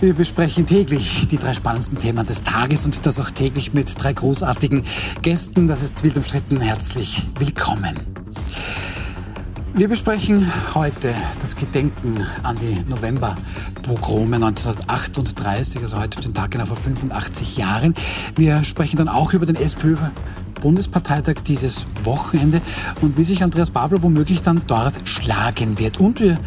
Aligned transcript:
Wir 0.00 0.14
besprechen 0.14 0.64
täglich 0.64 1.28
die 1.28 1.36
drei 1.36 1.52
spannendsten 1.52 1.98
Themen 2.00 2.24
des 2.24 2.42
Tages 2.42 2.86
und 2.86 3.04
das 3.04 3.20
auch 3.20 3.30
täglich 3.30 3.74
mit 3.74 4.02
drei 4.02 4.14
großartigen 4.14 4.82
Gästen. 5.20 5.68
Das 5.68 5.82
ist 5.82 6.02
wild 6.02 6.16
umstritten. 6.16 6.58
Herzlich 6.58 7.26
willkommen. 7.38 7.94
Wir 9.74 9.88
besprechen 9.88 10.50
heute 10.74 11.12
das 11.42 11.54
Gedenken 11.54 12.16
an 12.44 12.56
die 12.58 12.80
November-Pogrome 12.88 14.36
1938, 14.36 15.82
also 15.82 15.98
heute 15.98 16.16
auf 16.16 16.24
den 16.24 16.32
Tag 16.32 16.52
genau 16.52 16.64
vor 16.64 16.78
85 16.78 17.58
Jahren. 17.58 17.92
Wir 18.36 18.64
sprechen 18.64 18.96
dann 18.96 19.08
auch 19.10 19.34
über 19.34 19.44
den 19.44 19.56
SPÖ 19.56 19.96
Bundesparteitag 20.62 21.42
dieses 21.46 21.86
Wochenende 22.04 22.62
und 23.02 23.18
wie 23.18 23.24
sich 23.24 23.42
Andreas 23.42 23.70
Babel 23.70 24.02
womöglich 24.02 24.40
dann 24.40 24.62
dort 24.66 24.94
schlagen 25.04 25.78
wird. 25.78 26.00
Und 26.00 26.20
wir 26.20 26.38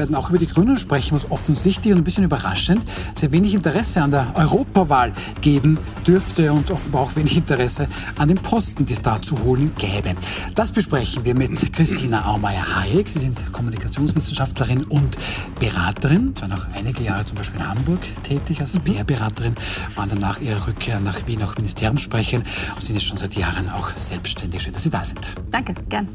werden 0.00 0.16
auch 0.16 0.30
über 0.30 0.38
die 0.38 0.46
Grünen 0.46 0.78
sprechen, 0.78 1.14
was 1.14 1.30
offensichtlich 1.30 1.92
und 1.92 2.00
ein 2.00 2.04
bisschen 2.04 2.24
überraschend 2.24 2.82
sehr 3.14 3.30
wenig 3.32 3.54
Interesse 3.54 4.02
an 4.02 4.10
der 4.10 4.26
Europawahl 4.34 5.12
geben 5.42 5.78
dürfte 6.06 6.52
und 6.54 6.70
offenbar 6.70 7.02
auch 7.02 7.16
wenig 7.16 7.36
Interesse 7.36 7.86
an 8.16 8.28
den 8.28 8.38
Posten, 8.38 8.86
die 8.86 8.94
es 8.94 9.02
da 9.02 9.20
zu 9.20 9.38
holen 9.44 9.72
gäbe. 9.76 10.14
Das 10.54 10.72
besprechen 10.72 11.22
wir 11.26 11.34
mit 11.34 11.50
Christina 11.74 12.24
Aumeier-Hayek. 12.24 13.10
Sie 13.10 13.18
sind 13.18 13.52
Kommunikationswissenschaftlerin 13.52 14.84
und 14.84 15.18
Beraterin. 15.58 16.32
Sie 16.34 16.40
waren 16.40 16.52
auch 16.52 16.66
einige 16.74 17.02
Jahre 17.02 17.26
zum 17.26 17.36
Beispiel 17.36 17.60
in 17.60 17.68
Hamburg 17.68 18.00
tätig 18.22 18.60
als 18.62 18.78
PR-Beraterin, 18.78 19.54
waren 19.96 20.08
danach 20.08 20.40
ihre 20.40 20.66
Rückkehr 20.66 20.98
nach 21.00 21.26
Wien 21.26 21.42
auch 21.42 21.56
Ministeriumssprecherin 21.56 22.42
und 22.74 22.82
sind 22.82 22.94
jetzt 22.94 23.06
schon 23.06 23.18
seit 23.18 23.34
Jahren 23.34 23.68
auch 23.68 23.90
selbstständig. 23.98 24.62
Schön, 24.62 24.72
dass 24.72 24.84
Sie 24.84 24.90
da 24.90 25.04
sind. 25.04 25.20
Danke, 25.50 25.74
gern. 25.90 26.08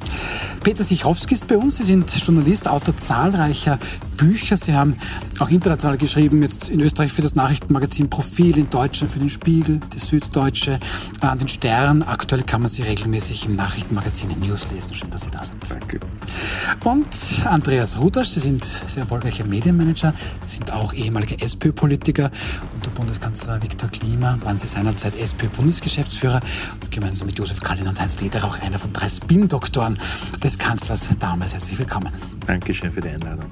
Peter 0.63 0.83
Sichrowski 0.83 1.35
ist 1.35 1.45
bei 1.45 1.57
uns. 1.57 1.77
Sie 1.77 1.83
sind 1.83 2.11
Journalist, 2.25 2.67
Autor 2.67 2.97
zahlreicher 2.97 3.74
Bücher. 4.17 4.57
Sie 4.57 4.73
haben 4.73 4.95
auch 5.39 5.49
international 5.49 5.97
geschrieben, 5.97 6.41
jetzt 6.41 6.69
in 6.69 6.79
Österreich 6.79 7.11
für 7.11 7.21
das 7.21 7.35
Nachrichtenmagazin 7.35 8.09
Profil, 8.09 8.57
in 8.57 8.69
Deutschland 8.69 9.11
für 9.11 9.19
den 9.19 9.29
Spiegel, 9.29 9.79
die 9.93 9.99
Süddeutsche, 9.99 10.79
äh, 11.21 11.25
an 11.25 11.37
den 11.37 11.47
Stern. 11.47 12.03
Aktuell 12.03 12.43
kann 12.43 12.61
man 12.61 12.69
sie 12.69 12.83
regelmäßig 12.83 13.45
im 13.45 13.53
Nachrichtenmagazin 13.53 14.29
News 14.39 14.71
lesen. 14.71 14.93
Schön, 14.93 15.09
dass 15.09 15.23
Sie 15.23 15.31
da 15.31 15.43
sind. 15.43 15.59
Danke. 15.69 15.99
Und 16.83 17.07
Andreas 17.45 17.99
Rudasch, 17.99 18.29
Sie 18.29 18.39
sind 18.39 18.63
sehr 18.63 19.03
erfolgreicher 19.03 19.45
Medienmanager, 19.45 20.13
sind 20.45 20.71
auch 20.71 20.93
ehemaliger 20.93 21.41
SPÖ-Politiker. 21.43 22.31
Unter 22.73 22.91
Bundeskanzler 22.91 23.61
Viktor 23.61 23.89
Klima 23.89 24.37
waren 24.41 24.57
Sie 24.57 24.67
seinerzeit 24.67 25.15
SPÖ-Bundesgeschäftsführer 25.15 26.39
und 26.81 26.91
gemeinsam 26.91 27.27
mit 27.27 27.37
Josef 27.37 27.61
Kallin 27.61 27.87
und 27.87 27.99
Heinz 27.99 28.19
Leder 28.19 28.43
auch 28.43 28.59
einer 28.61 28.79
von 28.79 28.93
drei 28.93 29.09
Spin-Doktoren 29.09 29.97
des 30.43 30.57
Kanzlers 30.57 31.09
damals. 31.19 31.53
Herzlich 31.53 31.79
willkommen. 31.79 32.34
Dankeschön 32.45 32.91
für 32.91 33.01
die 33.01 33.09
Einladung. 33.09 33.49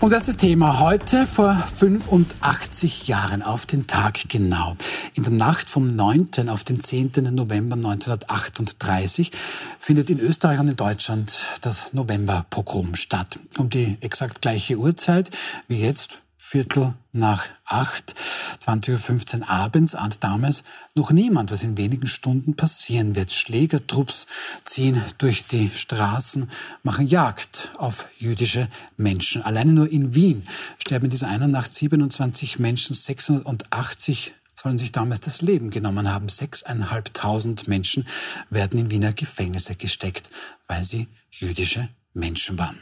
Unser 0.00 0.16
erstes 0.16 0.36
Thema 0.36 0.80
heute 0.80 1.26
vor 1.26 1.54
85 1.54 3.08
Jahren 3.08 3.42
auf 3.42 3.64
den 3.64 3.86
Tag 3.86 4.28
genau. 4.28 4.76
In 5.14 5.22
der 5.22 5.32
Nacht 5.32 5.70
vom 5.70 5.86
9. 5.86 6.48
auf 6.48 6.64
den 6.64 6.80
10. 6.80 7.12
November 7.32 7.76
1938 7.76 9.30
findet 9.78 10.10
in 10.10 10.18
Österreich 10.20 10.60
und 10.60 10.68
in 10.68 10.76
Deutschland 10.76 11.58
das 11.62 11.92
Novemberpogrom 11.94 12.96
statt. 12.96 13.38
Um 13.56 13.70
die 13.70 13.96
exakt 14.00 14.42
gleiche 14.42 14.76
Uhrzeit 14.76 15.30
wie 15.68 15.80
jetzt 15.80 16.20
Viertel 16.46 16.94
nach 17.10 17.46
acht, 17.64 18.14
20.15 18.60 19.40
Uhr 19.40 19.48
abends 19.48 19.94
ahnt 19.94 20.22
damals 20.22 20.62
noch 20.94 21.10
niemand, 21.10 21.50
was 21.50 21.62
in 21.62 21.78
wenigen 21.78 22.06
Stunden 22.06 22.54
passieren 22.54 23.16
wird. 23.16 23.32
Schlägertrupps 23.32 24.26
ziehen 24.66 25.02
durch 25.16 25.46
die 25.46 25.70
Straßen, 25.70 26.50
machen 26.82 27.08
Jagd 27.08 27.70
auf 27.78 28.06
jüdische 28.18 28.68
Menschen. 28.98 29.40
Alleine 29.40 29.72
nur 29.72 29.90
in 29.90 30.14
Wien 30.14 30.46
sterben 30.78 31.06
in 31.06 31.10
dieser 31.12 31.28
einen 31.28 31.50
Nacht 31.50 31.72
27 31.72 32.58
Menschen, 32.58 32.94
680 32.94 34.34
sollen 34.54 34.78
sich 34.78 34.92
damals 34.92 35.20
das 35.20 35.40
Leben 35.40 35.70
genommen 35.70 36.12
haben. 36.12 36.28
Sechseinhalbtausend 36.28 37.68
Menschen 37.68 38.06
werden 38.50 38.78
in 38.78 38.90
Wiener 38.90 39.14
Gefängnisse 39.14 39.76
gesteckt, 39.76 40.28
weil 40.68 40.84
sie 40.84 41.08
jüdische 41.30 41.88
Menschen 42.12 42.58
waren. 42.58 42.78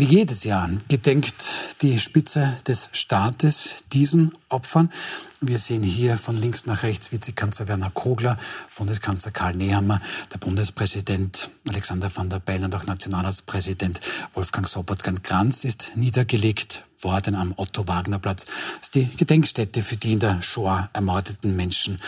Wie 0.00 0.04
jedes 0.04 0.44
Jahr 0.44 0.70
gedenkt 0.86 1.34
die 1.82 1.98
Spitze 1.98 2.56
des 2.68 2.88
Staates 2.92 3.82
diesen 3.92 4.30
Opfern. 4.48 4.92
Wir 5.40 5.58
sehen 5.58 5.82
hier 5.82 6.16
von 6.16 6.40
links 6.40 6.66
nach 6.66 6.84
rechts 6.84 7.10
Vizekanzler 7.10 7.66
Werner 7.66 7.90
Kogler, 7.90 8.38
Bundeskanzler 8.76 9.32
Karl 9.32 9.56
Nehammer, 9.56 10.00
der 10.32 10.38
Bundespräsident 10.38 11.50
Alexander 11.68 12.14
van 12.14 12.30
der 12.30 12.38
Bellen 12.38 12.66
und 12.66 12.76
auch 12.76 12.86
Nationalratspräsident 12.86 14.00
Wolfgang 14.34 14.68
Sobotka-Kranz 14.68 15.64
ist 15.64 15.96
niedergelegt 15.96 16.84
worden 17.00 17.34
am 17.34 17.52
Otto-Wagner-Platz. 17.56 18.44
Das 18.44 18.82
ist 18.82 18.94
die 18.94 19.06
Gedenkstätte 19.16 19.82
für 19.82 19.96
die 19.96 20.12
in 20.12 20.20
der 20.20 20.40
Shoah 20.42 20.88
ermordeten 20.92 21.56
Menschen. 21.56 22.00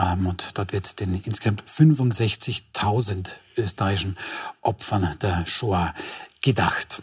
Ähm, 0.00 0.28
und 0.28 0.56
dort 0.56 0.72
wird 0.72 1.00
den 1.00 1.20
insgesamt 1.24 1.64
65.000 1.64 3.30
österreichischen 3.56 4.16
Opfern 4.60 5.12
der 5.20 5.44
Shoah 5.44 5.92
gedacht. 6.40 7.02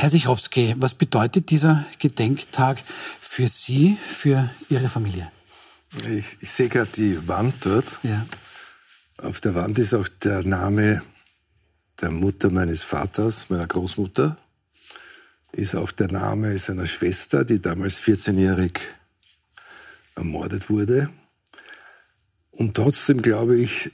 Herr 0.00 0.10
Sichowski, 0.10 0.76
was 0.78 0.94
bedeutet 0.94 1.50
dieser 1.50 1.84
Gedenktag 1.98 2.78
für 3.20 3.48
Sie, 3.48 3.96
für 4.00 4.48
Ihre 4.68 4.88
Familie? 4.88 5.28
Ich, 6.08 6.38
ich 6.40 6.52
sehe 6.52 6.68
gerade 6.68 6.90
die 6.94 7.26
Wand 7.26 7.66
dort. 7.66 7.98
Ja. 8.04 8.24
Auf 9.20 9.40
der 9.40 9.56
Wand 9.56 9.76
ist 9.80 9.94
auch 9.94 10.06
der 10.06 10.44
Name 10.44 11.02
der 12.00 12.12
Mutter 12.12 12.48
meines 12.48 12.84
Vaters, 12.84 13.50
meiner 13.50 13.66
Großmutter. 13.66 14.36
Ist 15.50 15.74
auch 15.74 15.90
der 15.90 16.12
Name 16.12 16.56
seiner 16.58 16.86
Schwester, 16.86 17.44
die 17.44 17.60
damals 17.60 18.00
14-jährig 18.00 18.78
ermordet 20.14 20.70
wurde. 20.70 21.10
Und 22.52 22.76
trotzdem 22.76 23.20
glaube 23.20 23.58
ich, 23.58 23.90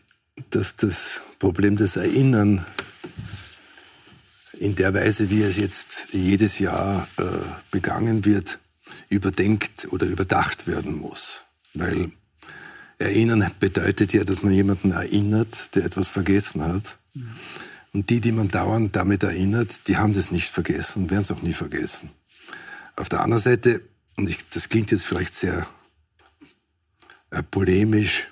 dass 0.50 0.76
das 0.76 1.22
Problem 1.38 1.76
des 1.76 1.96
Erinnern 1.96 2.66
in 4.64 4.76
der 4.76 4.94
Weise, 4.94 5.28
wie 5.28 5.42
es 5.42 5.58
jetzt 5.58 6.08
jedes 6.12 6.58
Jahr 6.58 7.06
äh, 7.18 7.22
begangen 7.70 8.24
wird, 8.24 8.58
überdenkt 9.10 9.88
oder 9.90 10.06
überdacht 10.06 10.66
werden 10.66 10.96
muss. 10.96 11.44
Weil 11.74 12.12
Erinnern 12.96 13.50
bedeutet 13.60 14.14
ja, 14.14 14.24
dass 14.24 14.42
man 14.42 14.54
jemanden 14.54 14.92
erinnert, 14.92 15.74
der 15.76 15.84
etwas 15.84 16.08
vergessen 16.08 16.62
hat. 16.62 16.96
Und 17.92 18.08
die, 18.08 18.22
die 18.22 18.32
man 18.32 18.48
dauernd 18.48 18.96
damit 18.96 19.22
erinnert, 19.22 19.86
die 19.86 19.98
haben 19.98 20.14
das 20.14 20.30
nicht 20.30 20.48
vergessen 20.48 21.02
und 21.02 21.10
werden 21.10 21.20
es 21.20 21.30
auch 21.30 21.42
nie 21.42 21.52
vergessen. 21.52 22.08
Auf 22.96 23.10
der 23.10 23.20
anderen 23.20 23.42
Seite, 23.42 23.82
und 24.16 24.30
ich, 24.30 24.48
das 24.48 24.70
klingt 24.70 24.90
jetzt 24.90 25.04
vielleicht 25.04 25.34
sehr 25.34 25.66
äh, 27.30 27.42
polemisch, 27.42 28.28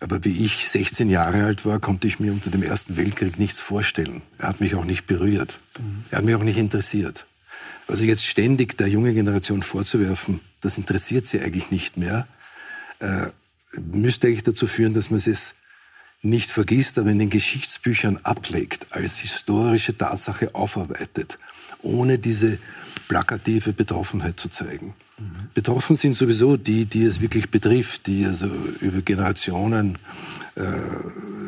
aber 0.00 0.24
wie 0.24 0.44
ich 0.44 0.68
16 0.68 1.08
Jahre 1.08 1.44
alt 1.44 1.64
war, 1.64 1.80
konnte 1.80 2.06
ich 2.06 2.20
mir 2.20 2.32
unter 2.32 2.50
dem 2.50 2.62
Ersten 2.62 2.96
Weltkrieg 2.96 3.38
nichts 3.38 3.60
vorstellen. 3.60 4.22
Er 4.38 4.48
hat 4.48 4.60
mich 4.60 4.74
auch 4.74 4.84
nicht 4.84 5.06
berührt. 5.06 5.60
Mhm. 5.78 6.04
Er 6.10 6.18
hat 6.18 6.24
mich 6.24 6.34
auch 6.34 6.42
nicht 6.42 6.58
interessiert. 6.58 7.26
Also 7.86 8.04
jetzt 8.04 8.24
ständig 8.24 8.76
der 8.78 8.88
jungen 8.88 9.14
Generation 9.14 9.62
vorzuwerfen, 9.62 10.40
das 10.62 10.78
interessiert 10.78 11.26
sie 11.26 11.40
eigentlich 11.40 11.70
nicht 11.70 11.96
mehr, 11.96 12.26
äh, 13.00 13.26
müsste 13.92 14.26
eigentlich 14.26 14.42
dazu 14.42 14.66
führen, 14.66 14.94
dass 14.94 15.10
man 15.10 15.18
es 15.18 15.56
nicht 16.22 16.50
vergisst, 16.50 16.98
aber 16.98 17.10
in 17.10 17.18
den 17.18 17.30
Geschichtsbüchern 17.30 18.18
ablegt, 18.22 18.86
als 18.90 19.18
historische 19.18 19.96
Tatsache 19.96 20.54
aufarbeitet, 20.54 21.38
ohne 21.82 22.18
diese 22.18 22.58
plakative 23.08 23.74
Betroffenheit 23.74 24.40
zu 24.40 24.48
zeigen. 24.48 24.94
Betroffen 25.54 25.94
sind 25.94 26.14
sowieso 26.14 26.56
die, 26.56 26.86
die 26.86 27.04
es 27.04 27.20
wirklich 27.20 27.50
betrifft, 27.50 28.08
die 28.08 28.26
also 28.26 28.46
über 28.80 29.00
Generationen 29.02 29.96
äh, 30.56 30.62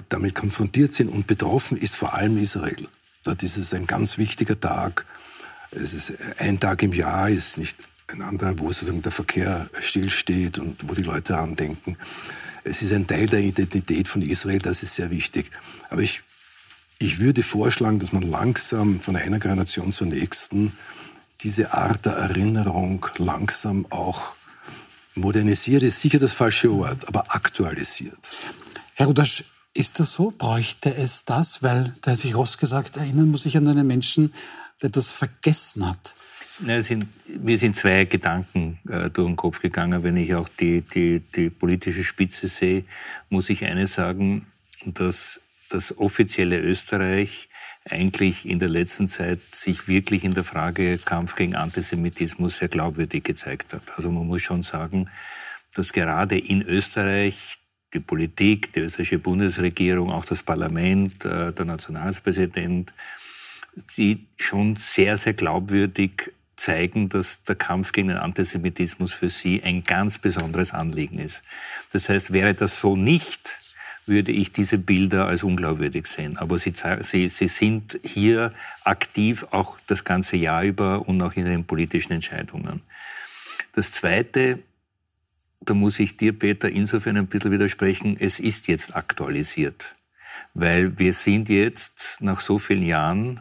damit 0.09 0.34
konfrontiert 0.34 0.95
sind. 0.95 1.09
Und 1.09 1.27
betroffen 1.27 1.77
ist 1.77 1.97
vor 1.97 2.15
allem 2.15 2.41
Israel. 2.41 2.86
Dort 3.24 3.42
ist 3.42 3.57
es 3.57 3.74
ein 3.74 3.86
ganz 3.86 4.18
wichtiger 4.18 4.59
Tag. 4.59 5.04
Es 5.72 5.95
ist 5.95 6.13
ein 6.39 6.60
Tag 6.60 6.83
im 6.84 6.92
Jahr, 6.92 7.28
ist 7.28 7.59
nicht 7.59 7.77
ein 8.07 8.22
anderer, 8.22 8.57
wo 8.59 8.68
sozusagen 8.68 9.03
der 9.03 9.10
Verkehr 9.10 9.68
stillsteht 9.80 10.59
und 10.59 10.89
wo 10.89 10.95
die 10.95 11.03
Leute 11.03 11.33
daran 11.33 11.57
denken. 11.57 11.97
Es 12.63 12.83
ist 12.83 12.92
ein 12.92 13.07
Teil 13.07 13.27
der 13.27 13.41
Identität 13.41 14.07
von 14.07 14.22
Israel, 14.22 14.59
das 14.60 14.83
ist 14.83 14.95
sehr 14.95 15.10
wichtig. 15.10 15.51
Aber 15.91 16.03
ich, 16.03 16.22
ich 16.98 17.18
würde 17.18 17.42
vorschlagen, 17.42 17.98
dass 17.98 18.13
man 18.13 18.22
langsam 18.22 19.01
von 19.01 19.16
einer 19.16 19.41
Generation 19.41 19.92
zur 19.92 20.07
nächsten 20.07 20.72
diese 21.41 21.72
Art 21.74 22.06
der 22.06 22.12
Erinnerung 22.12 23.06
langsam 23.18 23.86
auch 23.91 24.34
modernisiert, 25.15 25.83
ist 25.83 26.00
sicher 26.00 26.18
das 26.18 26.34
falsche 26.34 26.71
Wort, 26.72 27.09
aber 27.09 27.34
aktualisiert. 27.34 28.36
Herr 28.94 29.06
Rudasch, 29.06 29.44
ist 29.74 30.00
das 30.00 30.15
so? 30.15 30.30
Bräuchte 30.30 30.94
es 30.94 31.24
das? 31.24 31.62
Weil 31.62 31.92
der 32.04 32.12
Herr 32.12 32.16
Sichowski 32.16 32.60
gesagt, 32.60 32.97
erinnern 32.97 33.30
muss 33.30 33.42
sich 33.42 33.56
an 33.56 33.68
einen 33.68 33.86
Menschen, 33.86 34.33
der 34.83 34.91
das 34.91 35.10
vergessen 35.10 35.86
hat. 35.86 36.15
Ja, 36.66 36.80
sind, 36.80 37.06
mir 37.44 37.59
sind 37.59 37.77
zwei 37.77 38.06
Gedanken 38.06 38.78
äh, 38.89 39.10
durch 39.10 39.28
den 39.28 39.36
Kopf 39.36 39.60
gegangen. 39.60 40.03
Wenn 40.03 40.16
ich 40.16 40.34
auch 40.34 40.48
die, 40.48 40.80
die, 40.80 41.21
die 41.21 41.50
politische 41.50 42.03
Spitze 42.03 42.48
sehe, 42.48 42.84
muss 43.28 43.50
ich 43.50 43.65
eines 43.65 43.94
sagen, 43.94 44.47
dass 44.86 45.41
das 45.68 45.98
offizielle 45.98 46.59
Österreich 46.59 47.48
eigentlich 47.88 48.48
in 48.48 48.59
der 48.59 48.68
letzten 48.68 49.09
Zeit 49.09 49.41
sich 49.54 49.88
wirklich 49.88 50.24
in 50.24 50.34
der 50.34 50.44
Frage 50.44 50.98
Kampf 50.98 51.36
gegen 51.36 51.54
Antisemitismus 51.54 52.59
sehr 52.59 52.68
glaubwürdig 52.68 53.24
gezeigt 53.24 53.72
hat. 53.72 53.83
Also 53.97 54.10
man 54.10 54.27
muss 54.27 54.42
schon 54.42 54.62
sagen, 54.62 55.09
dass 55.74 55.92
gerade 55.92 56.38
in 56.38 56.62
Österreich 56.62 57.59
die 57.94 58.00
Politik, 58.00 58.72
die 58.72 58.80
österreichische 58.80 59.18
Bundesregierung, 59.18 60.10
auch 60.10 60.24
das 60.24 60.42
Parlament, 60.42 61.24
äh, 61.24 61.53
der 61.53 61.65
Nationalpräsident, 61.65 62.92
sie 63.77 64.27
schon 64.36 64.77
sehr, 64.77 65.16
sehr 65.16 65.34
glaubwürdig 65.34 66.32
zeigen, 66.56 67.09
dass 67.09 67.42
der 67.42 67.54
Kampf 67.54 67.92
gegen 67.92 68.09
den 68.09 68.16
Antisemitismus 68.16 69.12
für 69.12 69.28
sie 69.28 69.62
ein 69.62 69.84
ganz 69.84 70.18
besonderes 70.18 70.72
Anliegen 70.72 71.18
ist. 71.18 71.42
Das 71.92 72.09
heißt, 72.09 72.32
wäre 72.32 72.54
das 72.54 72.80
so 72.80 72.97
nicht, 72.97 73.60
würde 74.08 74.32
ich 74.32 74.53
diese 74.53 74.78
Bilder 74.78 75.26
als 75.26 75.42
unglaubwürdig 75.42 76.06
sehen. 76.06 76.36
Aber 76.36 76.58
sie, 76.58 76.72
sie, 77.00 77.28
sie 77.28 77.48
sind 77.48 77.98
hier 78.03 78.53
aktiv 78.84 79.47
auch 79.50 79.78
das 79.86 80.04
ganze 80.04 80.36
Jahr 80.36 80.64
über 80.64 81.08
und 81.08 81.20
auch 81.22 81.34
in 81.34 81.44
den 81.44 81.64
politischen 81.64 82.12
Entscheidungen. 82.12 82.82
Das 83.72 83.92
Zweite, 83.92 84.60
da 85.60 85.74
muss 85.74 85.98
ich 85.98 86.16
dir, 86.16 86.32
Peter, 86.32 86.68
insofern 86.68 87.16
ein 87.16 87.26
bisschen 87.26 87.50
widersprechen, 87.50 88.16
es 88.18 88.38
ist 88.38 88.68
jetzt 88.68 88.94
aktualisiert. 88.94 89.94
Weil 90.54 90.98
wir 90.98 91.12
sind 91.12 91.48
jetzt 91.48 92.18
nach 92.20 92.41
so 92.41 92.58
vielen 92.58 92.82
Jahren 92.82 93.41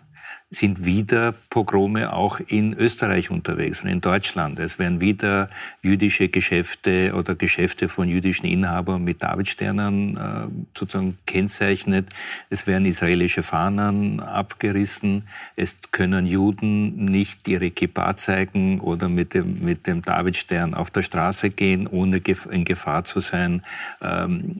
sind 0.51 0.86
wieder 0.86 1.33
Pogrome 1.50 2.13
auch 2.13 2.39
in 2.39 2.74
Österreich 2.74 3.31
unterwegs 3.31 3.81
und 3.81 3.89
in 3.89 4.00
Deutschland. 4.00 4.59
Es 4.59 4.77
werden 4.77 5.01
wieder 5.01 5.50
jüdische 5.81 6.30
Geschäfte 6.30 7.13
oder 7.15 7.36
Geschäfte 7.36 7.88
von 7.88 8.07
jüdischen 8.07 8.45
Inhabern 8.45 9.03
mit 9.03 9.24
Davidsternen 9.24 10.15
äh, 10.15 10.47
sozusagen 10.77 11.18
kennzeichnet. 11.25 12.09
Es 12.50 12.68
werden 12.68 12.86
israelische 12.86 13.44
Fahnen 13.44 14.19
abgerissen. 14.19 15.27
Es 15.56 15.77
können 15.92 16.27
Juden 16.27 17.06
nicht 17.06 17.48
ihre 17.48 17.71
Kippa 17.71 18.15
zeigen 18.15 18.80
oder 18.80 19.09
mit 19.09 19.33
dem, 19.33 19.63
mit 19.63 19.88
dem 19.88 20.03
Davidstern 20.03 20.74
auf 20.74 20.91
der 20.91 21.01
Straße 21.01 21.50
gehen, 21.50 21.88
ohne 21.88 22.21
in 22.51 22.65
Gefahr 22.65 23.03
zu 23.03 23.19
sein. 23.19 23.63
Ähm, 24.01 24.51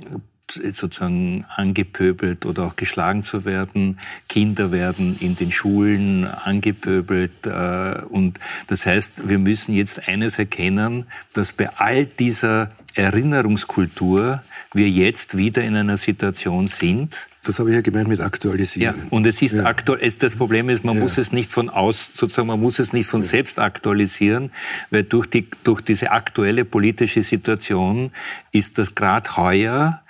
sozusagen 0.52 1.46
angepöbelt 1.56 2.46
oder 2.46 2.64
auch 2.64 2.76
geschlagen 2.76 3.24
zu 3.24 3.46
werden. 3.46 4.00
Kinder 4.30 4.72
werden 4.72 5.18
in 5.20 5.36
den 5.36 5.52
Schulen 5.52 6.26
angepöbelt. 6.26 7.46
Äh, 7.46 8.02
und 8.10 8.40
das 8.68 8.86
heißt, 8.86 9.28
wir 9.28 9.40
müssen 9.40 9.74
jetzt 9.74 10.08
eines 10.08 10.40
erkennen, 10.40 11.06
dass 11.34 11.54
bei 11.54 11.70
all 11.78 12.06
dieser 12.06 12.70
Erinnerungskultur 12.96 14.42
wir 14.74 14.90
jetzt 14.90 15.38
wieder 15.38 15.64
in 15.64 15.76
einer 15.76 15.98
Situation 15.98 16.68
sind. 16.68 17.28
Das 17.44 17.60
habe 17.60 17.70
ich 17.70 17.76
ja 17.76 17.82
gemeint 17.82 18.08
mit 18.08 18.20
aktualisieren. 18.20 18.96
Ja, 18.98 19.04
und 19.10 19.28
es 19.28 19.42
ist 19.42 19.54
ja. 19.54 19.66
aktuell, 19.66 20.12
das 20.12 20.36
Problem 20.36 20.70
ist, 20.70 20.84
man 20.84 20.96
ja. 20.96 21.04
muss 21.04 21.18
es 21.18 21.32
nicht 21.32 21.52
von 21.52 21.70
aus, 21.70 22.12
sozusagen, 22.14 22.48
man 22.48 22.60
muss 22.60 22.80
es 22.80 22.94
nicht 22.94 23.10
von 23.10 23.22
ja. 23.22 23.28
selbst 23.28 23.60
aktualisieren, 23.60 24.52
weil 24.92 25.04
durch 25.04 25.28
die, 25.28 25.48
durch 25.64 25.82
diese 25.82 26.12
aktuelle 26.12 26.66
politische 26.66 27.22
Situation 27.22 28.12
ist 28.52 28.78
das 28.78 28.96
gerade 28.96 29.38
heuer 29.38 30.02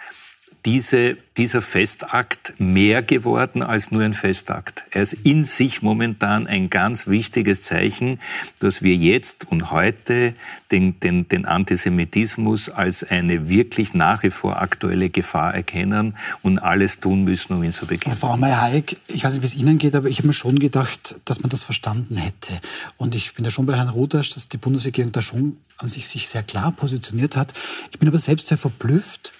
diese, 0.66 1.16
dieser 1.38 1.62
Festakt 1.62 2.54
mehr 2.58 3.04
geworden 3.04 3.62
als 3.62 3.92
nur 3.92 4.02
ein 4.02 4.16
Festakt. 4.16 4.84
Er 4.90 5.04
ist 5.04 5.14
in 5.14 5.44
sich 5.44 5.84
momentan 5.84 6.48
ein 6.48 6.72
ganz 6.72 7.06
wichtiges 7.06 7.62
Zeichen, 7.62 8.20
dass 8.60 8.82
wir 8.82 8.96
jetzt 8.96 9.52
und 9.52 9.70
heute 9.70 10.34
den, 10.72 11.00
den, 11.00 11.28
den 11.28 11.46
Antisemitismus 11.46 12.70
als 12.70 13.04
eine 13.04 13.48
wirklich 13.48 13.94
nach 13.94 14.24
wie 14.24 14.32
vor 14.32 14.60
aktuelle 14.60 15.10
Gefahr 15.10 15.54
erkennen 15.54 16.18
und 16.42 16.58
alles 16.58 17.00
tun 17.00 17.24
müssen, 17.24 17.54
um 17.54 17.64
ihn 17.64 17.72
zu 17.72 17.86
bekämpfen. 17.86 18.20
Frau 18.20 18.36
Meyer-Hayek, 18.36 18.98
ich 19.08 19.24
weiß 19.24 19.34
nicht, 19.34 19.44
wie 19.44 19.48
es 19.48 19.56
Ihnen 19.56 19.78
geht, 19.78 19.96
aber 19.96 20.10
ich 20.10 20.18
habe 20.18 20.28
mir 20.28 20.34
schon 20.34 20.58
gedacht, 20.58 21.22
dass 21.26 21.42
man 21.42 21.52
das 21.52 21.64
verstanden 21.64 22.18
hätte. 22.18 22.54
Und 22.98 23.14
ich 23.14 23.36
bin 23.36 23.44
da 23.44 23.52
schon 23.52 23.68
bei 23.68 23.76
Herrn 23.76 23.90
Rudasch, 23.90 24.30
dass 24.30 24.50
die 24.50 24.58
Bundesregierung 24.58 25.12
da 25.12 25.22
schon 25.22 25.58
an 25.78 25.90
sich, 25.90 26.08
sich 26.08 26.28
sehr 26.28 26.44
klar 26.44 26.72
positioniert 26.72 27.36
hat. 27.36 27.54
Ich 27.92 28.00
bin 28.00 28.08
aber 28.10 28.18
selbst 28.18 28.48
sehr 28.48 28.58
verblüfft, 28.58 29.32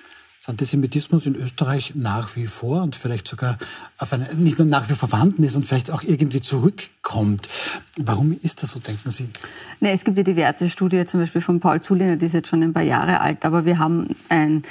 Antisemitismus 0.50 1.26
in 1.26 1.36
Österreich 1.36 1.94
nach 1.96 2.36
wie 2.36 2.48
vor 2.48 2.84
und 2.84 2.96
vielleicht 2.96 3.28
sogar 3.28 3.58
auf 3.98 4.14
eine, 4.14 4.34
nicht 4.36 4.60
nur 4.60 4.68
nach 4.68 4.90
wie 4.90 4.94
vor 4.94 5.10
vorhanden 5.10 5.44
ist 5.44 5.56
und 5.56 5.66
vielleicht 5.66 5.92
auch 5.92 6.04
irgendwie 6.04 6.42
zurückkommt. 6.42 7.50
Warum 7.98 8.38
ist 8.42 8.64
das 8.64 8.72
so, 8.72 8.80
denken 8.80 9.10
Sie? 9.10 9.30
Nee, 9.80 9.94
es 9.94 10.04
gibt 10.04 10.18
ja 10.18 10.24
die 10.24 10.36
Wertestudie 10.36 11.06
zum 11.06 11.20
Beispiel 11.22 11.42
von 11.42 11.60
Paul 11.60 11.82
Zuliner, 11.82 12.16
die 12.16 12.26
ist 12.26 12.34
jetzt 12.34 12.50
schon 12.50 12.64
ein 12.64 12.74
paar 12.74 12.84
Jahre 12.84 13.20
alt, 13.20 13.46
aber 13.46 13.66
wir 13.66 13.80
haben 13.80 14.08
ein, 14.30 14.64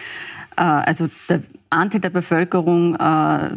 äh, 0.56 0.62
also 0.62 1.09
der 1.29 1.43
Anteil 1.71 2.00
der 2.00 2.11
Bevölkerung 2.11 2.94
äh, 2.97 3.50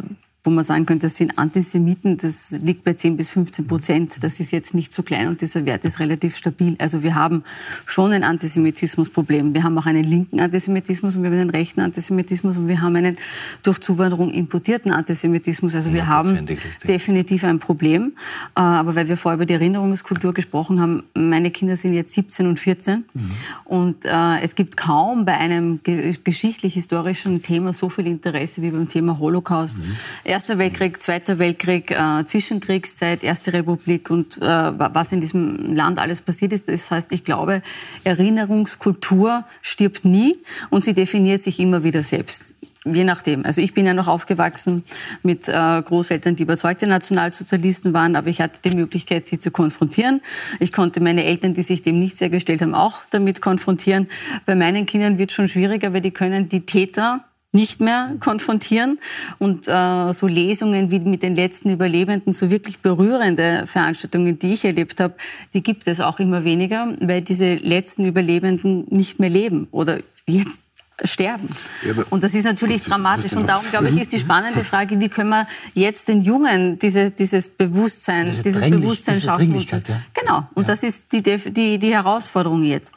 wo 0.48 0.50
man 0.50 0.64
sagen 0.64 0.86
könnte, 0.86 1.08
das 1.08 1.16
sind 1.18 1.38
Antisemiten, 1.38 2.16
das 2.16 2.52
liegt 2.52 2.82
bei 2.82 2.94
10 2.94 3.18
bis 3.18 3.28
15 3.28 3.66
Prozent. 3.66 4.24
Das 4.24 4.40
ist 4.40 4.50
jetzt 4.50 4.72
nicht 4.72 4.94
so 4.94 5.02
klein 5.02 5.28
und 5.28 5.42
dieser 5.42 5.66
Wert 5.66 5.84
ist 5.84 6.00
relativ 6.00 6.38
stabil. 6.38 6.74
Also 6.78 7.02
wir 7.02 7.14
haben 7.14 7.44
schon 7.84 8.12
ein 8.12 8.24
Antisemitismusproblem. 8.24 9.52
Wir 9.52 9.62
haben 9.62 9.76
auch 9.76 9.84
einen 9.84 10.04
linken 10.04 10.40
Antisemitismus 10.40 11.16
und 11.16 11.22
wir 11.22 11.30
haben 11.30 11.38
einen 11.38 11.50
rechten 11.50 11.82
Antisemitismus 11.82 12.56
und 12.56 12.66
wir 12.66 12.80
haben 12.80 12.96
einen 12.96 13.18
durch 13.62 13.78
Zuwanderung 13.80 14.30
importierten 14.30 14.90
Antisemitismus. 14.90 15.74
Also 15.74 15.92
wir 15.92 16.06
haben 16.06 16.46
definitiv 16.84 17.44
ein 17.44 17.58
Problem. 17.58 18.12
Äh, 18.56 18.60
aber 18.60 18.94
weil 18.94 19.08
wir 19.08 19.18
vorher 19.18 19.36
über 19.36 19.44
die 19.44 19.52
Erinnerungskultur 19.52 20.32
gesprochen 20.32 20.80
haben, 20.80 21.02
meine 21.12 21.50
Kinder 21.50 21.76
sind 21.76 21.92
jetzt 21.92 22.14
17 22.14 22.46
und 22.46 22.58
14 22.58 23.04
mhm. 23.12 23.30
und 23.66 24.04
äh, 24.06 24.40
es 24.40 24.54
gibt 24.54 24.78
kaum 24.78 25.26
bei 25.26 25.36
einem 25.36 25.80
geschichtlich-historischen 25.82 27.42
Thema 27.42 27.74
so 27.74 27.90
viel 27.90 28.06
Interesse 28.06 28.62
wie 28.62 28.70
beim 28.70 28.88
Thema 28.88 29.18
Holocaust. 29.18 29.76
Mhm 29.76 29.94
Erster 30.38 30.58
Weltkrieg, 30.58 31.00
Zweiter 31.00 31.40
Weltkrieg, 31.40 31.90
äh, 31.90 32.24
Zwischenkriegszeit, 32.24 33.24
Erste 33.24 33.52
Republik 33.52 34.08
und 34.08 34.36
äh, 34.36 34.40
was 34.40 35.10
in 35.10 35.20
diesem 35.20 35.74
Land 35.74 35.98
alles 35.98 36.22
passiert 36.22 36.52
ist. 36.52 36.68
Das 36.68 36.92
heißt, 36.92 37.10
ich 37.10 37.24
glaube, 37.24 37.60
Erinnerungskultur 38.04 39.42
stirbt 39.62 40.04
nie 40.04 40.36
und 40.70 40.84
sie 40.84 40.94
definiert 40.94 41.42
sich 41.42 41.58
immer 41.58 41.82
wieder 41.82 42.04
selbst. 42.04 42.54
Je 42.84 43.02
nachdem. 43.02 43.44
Also 43.44 43.60
ich 43.60 43.74
bin 43.74 43.84
ja 43.84 43.94
noch 43.94 44.06
aufgewachsen 44.06 44.84
mit 45.24 45.48
äh, 45.48 45.52
Großeltern, 45.82 46.36
die 46.36 46.44
überzeugte 46.44 46.86
Nationalsozialisten 46.86 47.92
waren, 47.92 48.14
aber 48.14 48.28
ich 48.28 48.40
hatte 48.40 48.60
die 48.64 48.76
Möglichkeit, 48.76 49.26
sie 49.26 49.40
zu 49.40 49.50
konfrontieren. 49.50 50.20
Ich 50.60 50.72
konnte 50.72 51.00
meine 51.00 51.24
Eltern, 51.24 51.54
die 51.54 51.62
sich 51.62 51.82
dem 51.82 51.98
nicht 51.98 52.16
sehr 52.16 52.30
gestellt 52.30 52.62
haben, 52.62 52.76
auch 52.76 53.00
damit 53.10 53.40
konfrontieren. 53.40 54.06
Bei 54.46 54.54
meinen 54.54 54.86
Kindern 54.86 55.18
wird 55.18 55.30
es 55.30 55.34
schon 55.34 55.48
schwieriger, 55.48 55.92
weil 55.92 56.00
die 56.00 56.12
können 56.12 56.48
die 56.48 56.64
Täter 56.64 57.24
nicht 57.52 57.80
mehr 57.80 58.14
konfrontieren. 58.20 58.98
Und 59.38 59.68
äh, 59.68 60.12
so 60.12 60.26
Lesungen 60.26 60.90
wie 60.90 61.00
mit 61.00 61.22
den 61.22 61.34
letzten 61.34 61.70
Überlebenden, 61.70 62.32
so 62.32 62.50
wirklich 62.50 62.80
berührende 62.80 63.66
Veranstaltungen, 63.66 64.38
die 64.38 64.52
ich 64.52 64.64
erlebt 64.64 65.00
habe, 65.00 65.14
die 65.54 65.62
gibt 65.62 65.88
es 65.88 66.00
auch 66.00 66.18
immer 66.18 66.44
weniger, 66.44 66.94
weil 67.00 67.22
diese 67.22 67.54
letzten 67.54 68.04
Überlebenden 68.04 68.86
nicht 68.90 69.18
mehr 69.18 69.30
leben 69.30 69.68
oder 69.70 69.98
jetzt 70.26 70.62
sterben. 71.04 71.48
Ja, 71.84 71.94
und 72.10 72.24
das 72.24 72.34
ist 72.34 72.44
natürlich 72.44 72.82
dramatisch. 72.84 73.32
Und 73.34 73.48
darum, 73.48 73.64
glaube 73.70 73.88
ich, 73.88 74.00
ist 74.00 74.12
die 74.12 74.18
spannende 74.18 74.64
Frage, 74.64 75.00
wie 75.00 75.08
können 75.08 75.30
wir 75.30 75.46
jetzt 75.74 76.08
den 76.08 76.22
Jungen 76.22 76.78
diese, 76.78 77.10
dieses 77.10 77.50
Bewusstsein, 77.50 78.26
diese 78.26 78.42
dieses 78.42 78.68
Bewusstsein 78.68 79.14
diese 79.14 79.26
schaffen. 79.26 79.54
Ja. 79.60 79.78
Genau. 80.14 80.48
Und 80.54 80.64
ja. 80.64 80.74
das 80.74 80.82
ist 80.82 81.12
die, 81.12 81.22
die, 81.22 81.78
die 81.78 81.92
Herausforderung 81.92 82.62
jetzt. 82.62 82.92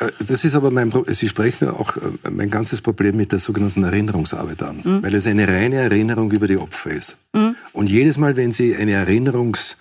Äh, 0.00 0.10
das 0.26 0.44
ist 0.44 0.54
aber 0.54 0.70
mein, 0.70 0.92
Sie 1.08 1.28
sprechen 1.28 1.68
auch 1.68 1.96
äh, 1.96 2.30
mein 2.30 2.50
ganzes 2.50 2.80
Problem 2.80 3.16
mit 3.16 3.32
der 3.32 3.38
sogenannten 3.38 3.84
Erinnerungsarbeit 3.84 4.62
an, 4.62 4.80
mhm. 4.82 5.02
weil 5.02 5.14
es 5.14 5.26
eine 5.26 5.46
reine 5.46 5.76
Erinnerung 5.76 6.30
über 6.30 6.46
die 6.46 6.56
Opfer 6.56 6.90
ist. 6.90 7.18
Mhm. 7.32 7.56
Und 7.72 7.90
jedes 7.90 8.18
Mal, 8.18 8.36
wenn 8.36 8.52
Sie 8.52 8.74
eine 8.76 8.92
Erinnerungs, 8.92 9.76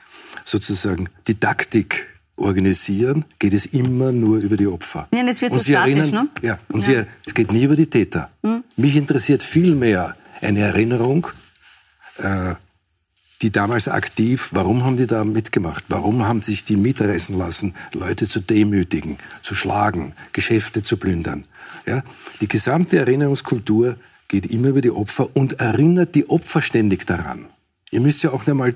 sozusagen 0.46 1.10
Didaktik 1.28 2.08
organisieren, 2.36 3.26
geht 3.40 3.54
es 3.54 3.68
immer 3.68 4.12
nur 4.12 4.40
über 4.40 4.58
die 4.58 4.68
Opfer. 4.68 5.08
Ja, 5.14 5.24
das 5.26 5.42
wird 5.42 5.52
und 5.52 5.60
so 5.60 5.64
Sie 5.64 5.74
statisch, 5.74 5.96
erinnern, 5.96 6.30
ne? 6.42 6.48
Ja, 6.48 6.60
und 6.70 6.86
ja. 6.88 7.02
Sie, 7.04 7.08
es 7.26 7.34
geht 7.34 7.52
nie 7.52 7.64
über 7.64 7.76
die 7.76 7.88
Täter. 7.88 8.30
Mhm. 8.42 8.64
Mich 8.76 8.96
interessiert 8.96 9.44
viel 9.44 9.76
mehr 9.76 10.16
eine 10.42 10.60
Erinnerung, 10.62 11.28
äh, 12.18 12.56
die 13.44 13.52
damals 13.52 13.88
aktiv, 13.88 14.50
warum 14.54 14.86
haben 14.86 14.98
die 14.98 15.06
da 15.06 15.24
mitgemacht? 15.24 15.84
Warum 15.90 16.26
haben 16.26 16.42
sich 16.42 16.64
die 16.64 16.78
mitreißen 16.78 17.38
lassen, 17.38 17.76
Leute 17.94 18.28
zu 18.28 18.40
demütigen, 18.40 19.18
zu 19.42 19.54
schlagen, 19.54 20.14
Geschäfte 20.32 20.82
zu 20.82 20.98
plündern? 20.98 21.44
Ja? 21.86 22.04
Die 22.42 22.48
gesamte 22.48 22.98
Erinnerungskultur 22.98 23.98
geht 24.30 24.46
immer 24.46 24.70
über 24.70 24.82
die 24.82 24.92
Opfer 24.92 25.36
und 25.36 25.60
erinnert 25.60 26.16
die 26.16 26.30
Opfer 26.30 26.62
ständig 26.62 27.06
daran. 27.06 27.46
Ihr 27.94 28.02
müsst 28.02 28.24
ja 28.24 28.32
auch 28.32 28.48
einmal 28.48 28.70
äh, 28.70 28.74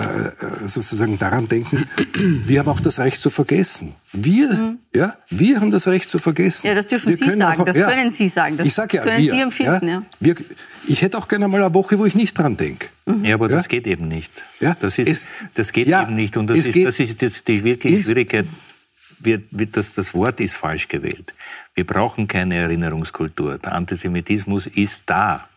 äh, 0.00 0.66
sozusagen 0.66 1.16
daran 1.16 1.46
denken, 1.46 1.86
wir 2.44 2.58
haben 2.58 2.68
auch 2.68 2.80
das 2.80 2.98
Recht 2.98 3.20
zu 3.20 3.30
vergessen. 3.30 3.94
Wir, 4.12 4.52
mhm. 4.52 4.78
ja, 4.92 5.14
wir 5.30 5.60
haben 5.60 5.70
das 5.70 5.86
Recht 5.86 6.08
zu 6.08 6.18
vergessen. 6.18 6.66
Ja, 6.66 6.74
das 6.74 6.88
dürfen 6.88 7.10
wir 7.10 7.16
Sie 7.16 7.24
sagen, 7.24 7.60
auch, 7.60 7.64
das 7.64 7.76
ja, 7.76 7.88
können 7.88 8.10
Sie 8.10 8.26
sagen, 8.26 8.56
das 8.56 8.66
ich 8.66 8.74
sag 8.74 8.92
ja, 8.92 9.02
können 9.02 9.22
wir, 9.22 9.30
Sie 9.30 9.40
empfinden. 9.40 9.86
Ja, 9.86 9.94
ja. 9.94 10.02
Wir, 10.18 10.34
ich 10.88 11.02
hätte 11.02 11.18
auch 11.18 11.28
gerne 11.28 11.46
mal 11.46 11.62
eine 11.62 11.72
Woche, 11.72 12.00
wo 12.00 12.04
ich 12.04 12.16
nicht 12.16 12.36
dran 12.36 12.56
denke. 12.56 12.88
Mhm. 13.06 13.24
Ja, 13.24 13.34
aber 13.34 13.46
das 13.46 13.68
geht 13.68 13.86
eben 13.86 14.08
nicht. 14.08 14.32
Ja? 14.58 14.76
Das, 14.80 14.98
ist, 14.98 15.08
es, 15.08 15.26
das 15.54 15.72
geht 15.72 15.86
eben 15.86 16.14
nicht. 16.16 16.36
Und 16.36 16.48
das 16.48 16.58
ist, 16.58 16.76
das 16.84 16.98
ist 16.98 17.22
das 17.22 17.44
die 17.44 17.62
wirkliche 17.62 18.02
Schwierigkeit. 18.02 18.46
Wird 19.20 19.76
das, 19.76 19.94
das 19.94 20.14
Wort 20.14 20.40
ist 20.40 20.56
falsch 20.56 20.88
gewählt. 20.88 21.34
Wir 21.74 21.84
brauchen 21.84 22.26
keine 22.26 22.56
Erinnerungskultur. 22.56 23.58
Der 23.58 23.72
Antisemitismus 23.72 24.66
ist 24.66 25.04
da. 25.06 25.47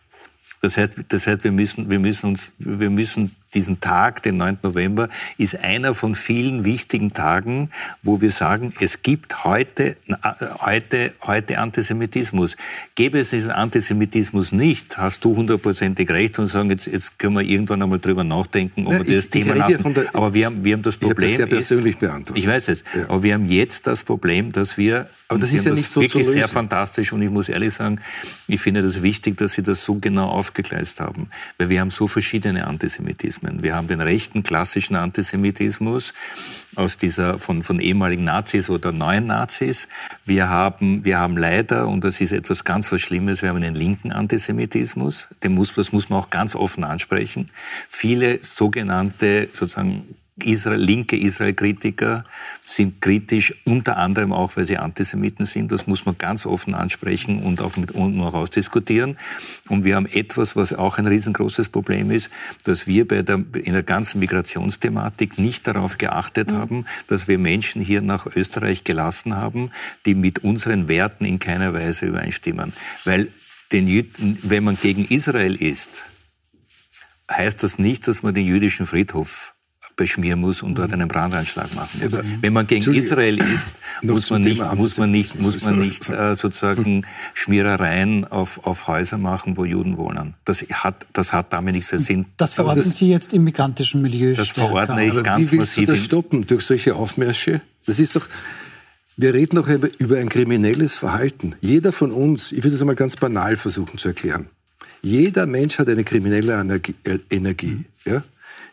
Das 0.62 0.76
heißt, 0.76 0.96
das 1.08 1.26
heißt 1.26 1.42
wir, 1.44 1.52
müssen, 1.52 1.90
wir, 1.90 1.98
müssen 1.98 2.30
uns, 2.30 2.52
wir 2.58 2.88
müssen 2.88 3.34
diesen 3.54 3.80
Tag, 3.80 4.22
den 4.22 4.36
9. 4.36 4.58
November, 4.62 5.08
ist 5.38 5.56
einer 5.56 5.94
von 5.94 6.14
vielen 6.14 6.64
wichtigen 6.64 7.12
Tagen, 7.12 7.70
wo 8.02 8.20
wir 8.20 8.30
sagen, 8.30 8.72
es 8.80 9.02
gibt 9.02 9.44
heute, 9.44 9.96
heute, 10.60 11.12
heute 11.22 11.58
Antisemitismus. 11.58 12.56
Gäbe 12.94 13.18
es 13.18 13.30
diesen 13.30 13.50
Antisemitismus 13.50 14.52
nicht, 14.52 14.98
hast 14.98 15.24
du 15.24 15.36
hundertprozentig 15.36 16.10
recht 16.10 16.38
und 16.38 16.46
sagen, 16.46 16.70
jetzt, 16.70 16.86
jetzt 16.86 17.18
können 17.18 17.34
wir 17.34 17.42
irgendwann 17.42 17.82
einmal 17.82 17.98
drüber 17.98 18.24
nachdenken, 18.24 18.86
ob 18.86 18.92
ja, 18.92 19.06
wir 19.06 19.16
das 19.16 19.28
Thema 19.28 19.54
lassen. 19.54 19.94
Der, 19.94 20.14
aber 20.14 20.34
wir 20.34 20.46
haben, 20.46 20.64
wir 20.64 20.74
haben 20.74 20.82
das 20.82 20.96
Problem. 20.96 21.28
Ich 21.28 21.36
das 21.36 21.36
sehr 21.36 21.46
persönlich 21.46 21.98
beantwortet. 21.98 22.42
Ich 22.42 22.48
weiß 22.48 22.68
es. 22.68 22.84
Ja. 22.94 23.08
Aber 23.08 23.22
wir 23.22 23.34
haben 23.34 23.50
jetzt 23.50 23.86
das 23.86 24.02
Problem, 24.02 24.52
dass 24.52 24.76
wir. 24.78 25.08
Aber 25.28 25.40
das 25.40 25.52
ist 25.52 25.64
ja 25.64 25.72
nicht 25.72 25.88
so 25.88 26.00
wirklich 26.00 26.26
sehr 26.26 26.48
fantastisch 26.48 27.12
und 27.12 27.22
ich 27.22 27.30
muss 27.30 27.48
ehrlich 27.48 27.72
sagen, 27.74 28.00
ich 28.48 28.60
finde 28.60 28.82
das 28.82 29.02
wichtig, 29.02 29.38
dass 29.38 29.54
Sie 29.54 29.62
das 29.62 29.82
so 29.82 29.94
genau 29.94 30.28
aufgegleist 30.28 31.00
haben, 31.00 31.28
weil 31.58 31.70
wir 31.70 31.80
haben 31.80 31.90
so 31.90 32.06
verschiedene 32.06 32.66
Antisemitismen. 33.42 33.62
Wir 33.62 33.74
haben 33.74 33.88
den 33.88 34.00
rechten 34.00 34.42
klassischen 34.42 34.96
Antisemitismus 34.96 36.14
aus 36.74 36.96
dieser 36.96 37.38
von, 37.38 37.62
von 37.62 37.80
ehemaligen 37.80 38.24
Nazis 38.24 38.70
oder 38.70 38.92
neuen 38.92 39.26
Nazis. 39.26 39.88
Wir 40.24 40.48
haben, 40.48 41.04
wir 41.04 41.18
haben 41.18 41.36
leider, 41.36 41.88
und 41.88 42.04
das 42.04 42.20
ist 42.20 42.32
etwas 42.32 42.64
ganz 42.64 42.90
was 42.92 43.00
Schlimmes, 43.00 43.42
wir 43.42 43.50
haben 43.50 43.62
einen 43.62 43.74
linken 43.74 44.12
Antisemitismus. 44.12 45.28
Den 45.42 45.54
muss, 45.54 45.74
das 45.74 45.92
muss 45.92 46.08
man 46.08 46.20
auch 46.20 46.30
ganz 46.30 46.54
offen 46.54 46.84
ansprechen. 46.84 47.50
Viele 47.88 48.42
sogenannte 48.42 49.48
sozusagen 49.52 50.04
Israel, 50.42 50.80
linke 50.80 51.16
Israel-Kritiker 51.16 52.24
sind 52.64 53.02
kritisch, 53.02 53.54
unter 53.64 53.98
anderem 53.98 54.32
auch, 54.32 54.56
weil 54.56 54.64
sie 54.64 54.78
Antisemiten 54.78 55.44
sind. 55.44 55.70
Das 55.70 55.86
muss 55.86 56.06
man 56.06 56.16
ganz 56.16 56.46
offen 56.46 56.74
ansprechen 56.74 57.42
und 57.42 57.60
auch 57.60 57.76
mit 57.76 57.92
unten 57.92 58.20
auch 58.22 58.32
ausdiskutieren. 58.32 59.18
Und 59.68 59.84
wir 59.84 59.94
haben 59.94 60.06
etwas, 60.06 60.56
was 60.56 60.72
auch 60.72 60.96
ein 60.96 61.06
riesengroßes 61.06 61.68
Problem 61.68 62.10
ist, 62.10 62.30
dass 62.64 62.86
wir 62.86 63.06
bei 63.06 63.22
der, 63.22 63.44
in 63.62 63.74
der 63.74 63.82
ganzen 63.82 64.20
Migrationsthematik 64.20 65.38
nicht 65.38 65.66
darauf 65.66 65.98
geachtet 65.98 66.50
mhm. 66.50 66.56
haben, 66.56 66.86
dass 67.08 67.28
wir 67.28 67.38
Menschen 67.38 67.82
hier 67.82 68.00
nach 68.00 68.26
Österreich 68.26 68.84
gelassen 68.84 69.36
haben, 69.36 69.70
die 70.06 70.14
mit 70.14 70.38
unseren 70.38 70.88
Werten 70.88 71.26
in 71.26 71.40
keiner 71.40 71.74
Weise 71.74 72.06
übereinstimmen. 72.06 72.72
Weil 73.04 73.28
den, 73.70 74.10
wenn 74.42 74.64
man 74.64 74.76
gegen 74.76 75.04
Israel 75.04 75.54
ist, 75.56 76.08
heißt 77.30 77.62
das 77.62 77.78
nicht, 77.78 78.08
dass 78.08 78.22
man 78.22 78.34
den 78.34 78.46
jüdischen 78.46 78.86
Friedhof 78.86 79.51
beschmieren 79.96 80.40
muss 80.40 80.62
und 80.62 80.74
dort 80.76 80.88
mhm. 80.88 80.94
einen 80.94 81.08
Brandanschlag 81.08 81.74
machen 81.74 82.00
muss. 82.02 82.12
Ja, 82.12 82.20
Wenn 82.40 82.52
man 82.52 82.66
gegen 82.66 82.92
Israel 82.94 83.38
ist, 83.54 83.70
muss 84.02 84.30
man 84.30 84.42
nicht, 84.42 84.62
muss 84.74 84.98
man 84.98 85.10
nicht, 85.10 85.40
muss 85.40 85.64
man 85.64 85.78
nicht 85.78 86.08
äh, 86.08 86.34
sozusagen 86.34 87.06
Schmierereien 87.34 88.26
auf, 88.26 88.64
auf 88.66 88.88
Häuser 88.88 89.18
machen, 89.18 89.56
wo 89.56 89.64
Juden 89.64 89.96
wohnen. 89.96 90.34
Das 90.44 90.62
hat, 90.62 91.06
das 91.12 91.32
hat 91.32 91.52
damit 91.52 91.74
nichts 91.74 91.90
zu 91.90 91.98
Sinn. 91.98 92.26
Das 92.36 92.54
verordnen 92.54 92.84
das, 92.84 92.96
Sie 92.96 93.10
jetzt 93.10 93.32
im 93.32 93.44
migrantischen 93.44 94.02
Milieu 94.02 94.34
Das 94.34 94.48
verordne 94.48 95.04
ich 95.04 95.12
Aber 95.12 95.22
ganz 95.22 95.52
wie 95.52 95.58
willst 95.58 95.72
massiv. 95.72 95.86
Du 95.86 95.92
das 95.92 96.04
stoppen 96.04 96.46
durch 96.46 96.64
solche 96.64 96.94
Aufmärsche? 96.94 97.60
Das 97.86 97.98
ist 97.98 98.16
doch, 98.16 98.26
wir 99.16 99.34
reden 99.34 99.56
doch 99.56 99.68
über 99.98 100.18
ein 100.18 100.28
kriminelles 100.28 100.94
Verhalten. 100.96 101.54
Jeder 101.60 101.92
von 101.92 102.12
uns, 102.12 102.52
ich 102.52 102.58
würde 102.58 102.70
das 102.70 102.80
einmal 102.80 102.96
ganz 102.96 103.16
banal 103.16 103.56
versuchen 103.56 103.98
zu 103.98 104.08
erklären. 104.08 104.48
Jeder 105.02 105.46
Mensch 105.46 105.78
hat 105.78 105.88
eine 105.88 106.04
kriminelle 106.04 106.52
Energie. 106.52 106.94
Energie 107.30 107.84
ja? 108.04 108.22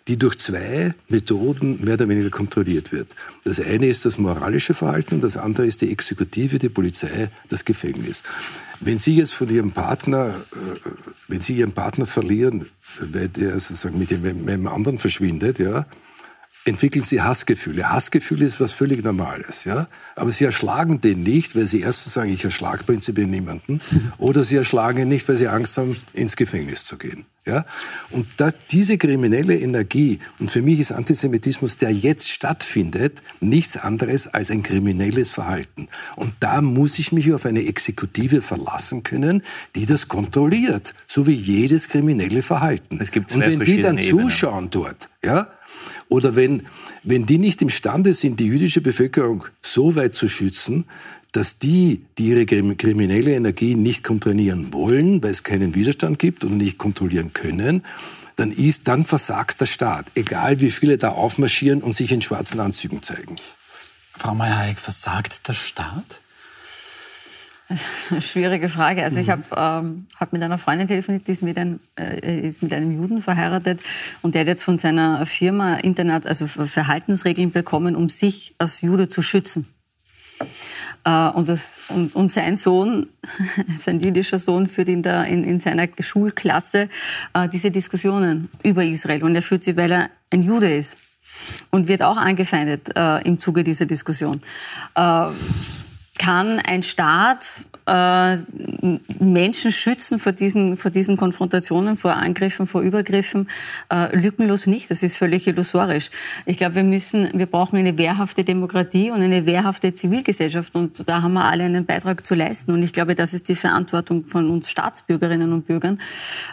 Die 0.10 0.18
durch 0.18 0.40
zwei 0.40 0.96
Methoden 1.08 1.86
mehr 1.86 1.94
oder 1.94 2.10
weniger 2.10 2.32
kontrolliert 2.32 2.92
wird. 2.92 3.16
Das 3.44 3.60
eine 3.60 3.88
ist 3.88 4.06
das 4.06 4.18
moralische 4.18 4.74
Verhalten 4.74 5.22
das 5.22 5.38
andere 5.38 5.68
ist 5.68 5.82
die 5.82 5.92
Exekutive, 5.92 6.58
die 6.58 6.70
Polizei, 6.70 7.30
das 7.48 7.64
Gefängnis. 7.64 8.24
Wenn 8.80 8.98
Sie 8.98 9.16
jetzt 9.16 9.34
von 9.34 9.50
Ihrem 9.50 9.72
Partner, 9.72 10.36
äh, 10.52 10.90
wenn 11.28 11.42
Sie 11.42 11.56
Ihren 11.56 11.74
Partner 11.74 12.08
verlieren, 12.08 12.66
weil 13.00 13.30
der 13.30 13.60
sozusagen 13.60 14.00
mit 14.00 14.10
dem 14.10 14.68
anderen 14.68 14.98
verschwindet, 14.98 15.60
ja, 15.60 15.86
entwickeln 16.70 17.04
sie 17.04 17.22
Hassgefühle. 17.22 17.90
Hassgefühle 17.90 18.46
ist 18.46 18.60
was 18.60 18.74
völlig 18.74 19.04
Normales, 19.04 19.66
ja. 19.66 19.88
Aber 20.16 20.32
sie 20.32 20.46
erschlagen 20.46 21.02
den 21.02 21.24
nicht, 21.24 21.56
weil 21.56 21.66
sie 21.66 21.82
erstens 21.82 22.14
sagen, 22.14 22.32
ich 22.32 22.46
erschlage 22.46 22.84
prinzipiell 22.84 23.28
niemanden, 23.28 23.82
oder 24.18 24.44
sie 24.44 24.56
erschlagen 24.56 25.02
ihn 25.02 25.10
nicht, 25.10 25.28
weil 25.28 25.38
sie 25.38 25.48
Angst 25.48 25.78
haben, 25.78 25.98
ins 26.14 26.36
Gefängnis 26.36 26.86
zu 26.86 26.98
gehen. 26.98 27.26
Ja? 27.46 27.66
Und 28.12 28.28
da, 28.38 28.52
diese 28.72 28.98
kriminelle 28.98 29.58
Energie, 29.58 30.20
und 30.40 30.52
für 30.52 30.62
mich 30.62 30.80
ist 30.80 30.92
Antisemitismus, 30.92 31.78
der 31.78 31.90
jetzt 31.90 32.30
stattfindet, 32.30 33.22
nichts 33.40 33.76
anderes 33.78 34.28
als 34.28 34.52
ein 34.52 34.64
kriminelles 34.64 35.32
Verhalten. 35.32 35.88
Und 36.16 36.34
da 36.42 36.62
muss 36.62 37.00
ich 37.00 37.12
mich 37.12 37.34
auf 37.34 37.46
eine 37.46 37.66
Exekutive 37.66 38.42
verlassen 38.42 39.04
können, 39.04 39.42
die 39.76 39.86
das 39.86 40.08
kontrolliert, 40.08 40.94
so 41.08 41.26
wie 41.28 41.34
jedes 41.34 41.90
kriminelle 41.90 42.42
Verhalten. 42.42 43.00
Es 43.02 43.12
gibt 43.12 43.34
und 43.34 43.46
wenn 43.46 43.60
die 43.62 43.82
dann 43.82 44.00
zuschauen 44.00 44.70
dort, 44.70 45.10
ja, 45.24 45.48
oder 46.08 46.36
wenn, 46.36 46.68
wenn 47.04 47.26
die 47.26 47.38
nicht 47.38 47.62
imstande 47.62 48.14
sind, 48.14 48.40
die 48.40 48.48
jüdische 48.48 48.82
Bevölkerung 48.82 49.46
so 49.62 49.96
weit 49.96 50.16
zu 50.16 50.28
schützen, 50.28 50.86
dass 51.32 51.60
die, 51.60 52.02
die 52.18 52.30
ihre 52.30 52.46
kriminelle 52.46 53.34
Energie 53.34 53.76
nicht 53.76 54.04
kontrollieren 54.04 54.74
wollen, 54.74 55.22
weil 55.22 55.32
es 55.32 55.44
keinen 55.44 55.76
Widerstand 55.76 56.18
gibt 56.18 56.44
und 56.44 56.58
nicht 56.58 56.78
kontrollieren 56.78 57.34
können, 57.34 57.84
dann 58.36 58.52
ist, 58.52 58.88
dann 58.88 59.06
versagt 59.06 59.62
der 59.62 59.68
Staat. 59.68 60.08
Egal 60.16 60.62
wie 60.62 60.72
viele 60.72 60.98
da 60.98 61.10
aufmarschieren 61.10 61.82
und 61.84 61.94
sich 61.94 62.12
in 62.12 62.22
schwarzen 62.22 62.60
Anzügen 62.60 63.04
zeigen. 63.04 63.36
Frau 64.12 64.34
Meyer-Hayek, 64.34 64.80
versagt 64.80 65.48
der 65.48 65.54
Staat? 65.54 66.22
Schwierige 68.20 68.70
Frage. 68.70 69.04
Also 69.04 69.18
mhm. 69.18 69.24
ich 69.24 69.30
habe 69.30 69.44
ähm, 69.56 70.08
hab 70.20 70.34
mit 70.34 70.42
einer 70.42 70.58
Freundin 70.58 70.88
telefoniert, 70.88 71.28
die 71.28 71.32
ist 71.32 71.44
mit, 71.44 71.58
ein, 71.58 71.80
äh, 72.00 72.40
ist 72.40 72.64
mit 72.64 72.74
einem 72.74 72.92
Juden 72.92 73.22
verheiratet 73.22 73.80
und 74.22 74.34
der 74.34 74.42
hat 74.42 74.48
jetzt 74.48 74.64
von 74.64 74.78
seiner 74.78 75.26
Firma 75.26 75.76
Internet, 75.76 76.26
also 76.26 76.48
Verhaltensregeln 76.48 77.52
bekommen, 77.52 77.96
um 77.96 78.10
sich 78.10 78.56
als 78.58 78.82
Jude 78.82 79.08
zu 79.08 79.22
schützen. 79.22 79.68
Äh, 81.04 81.30
und, 81.30 81.50
das, 81.50 81.80
und, 81.90 82.16
und, 82.16 82.32
sein 82.32 82.56
Sohn, 82.56 83.08
sein 83.78 84.00
jüdischer 84.00 84.40
Sohn, 84.40 84.68
führt 84.68 84.90
in, 84.90 85.04
der, 85.04 85.26
in, 85.26 85.44
in 85.44 85.60
seiner 85.60 85.88
Schulklasse 86.00 86.90
äh, 87.34 87.50
diese 87.50 87.72
Diskussionen 87.72 88.50
über 88.64 88.84
Israel 88.84 89.24
und 89.24 89.36
er 89.36 89.42
führt 89.42 89.62
sie, 89.62 89.78
weil 89.78 89.92
er 89.92 90.10
ein 90.32 90.42
Jude 90.42 90.74
ist 90.74 90.98
und 91.70 91.88
wird 91.88 92.02
auch 92.02 92.18
angefeindet 92.18 92.90
äh, 92.96 93.26
im 93.28 93.40
Zuge 93.40 93.64
dieser 93.64 93.86
Diskussion. 93.86 94.42
Kann 96.20 96.60
ein 96.60 96.84
Staat 96.84 97.62
äh, 97.90 98.38
Menschen 99.20 99.72
schützen 99.72 100.20
vor 100.20 100.32
diesen, 100.32 100.78
vor 100.78 100.92
diesen 100.92 101.18
Konfrontationen, 101.18 101.98
vor 101.98 102.16
Angriffen, 102.16 102.68
vor 102.68 102.82
Übergriffen, 102.82 103.50
äh, 103.92 104.16
lückenlos 104.16 104.68
nicht. 104.68 104.92
Das 104.92 105.02
ist 105.04 105.18
völlig 105.18 105.48
illusorisch. 105.48 106.10
Ich 106.46 106.58
glaube, 106.58 106.76
wir 106.76 106.84
müssen, 106.84 107.30
wir 107.34 107.48
brauchen 107.48 107.78
eine 107.78 107.98
wehrhafte 107.98 108.44
Demokratie 108.44 109.12
und 109.12 109.22
eine 109.22 109.46
wehrhafte 109.46 109.94
Zivilgesellschaft 109.94 110.76
und 110.76 111.08
da 111.08 111.22
haben 111.22 111.34
wir 111.34 111.46
alle 111.46 111.64
einen 111.64 111.86
Beitrag 111.86 112.24
zu 112.24 112.36
leisten. 112.36 112.72
Und 112.72 112.84
ich 112.84 112.94
glaube, 112.94 113.16
das 113.16 113.34
ist 113.34 113.50
die 113.50 113.56
Verantwortung 113.56 114.26
von 114.26 114.50
uns 114.50 114.70
Staatsbürgerinnen 114.70 115.52
und 115.52 115.66
Bürgern. 115.66 116.00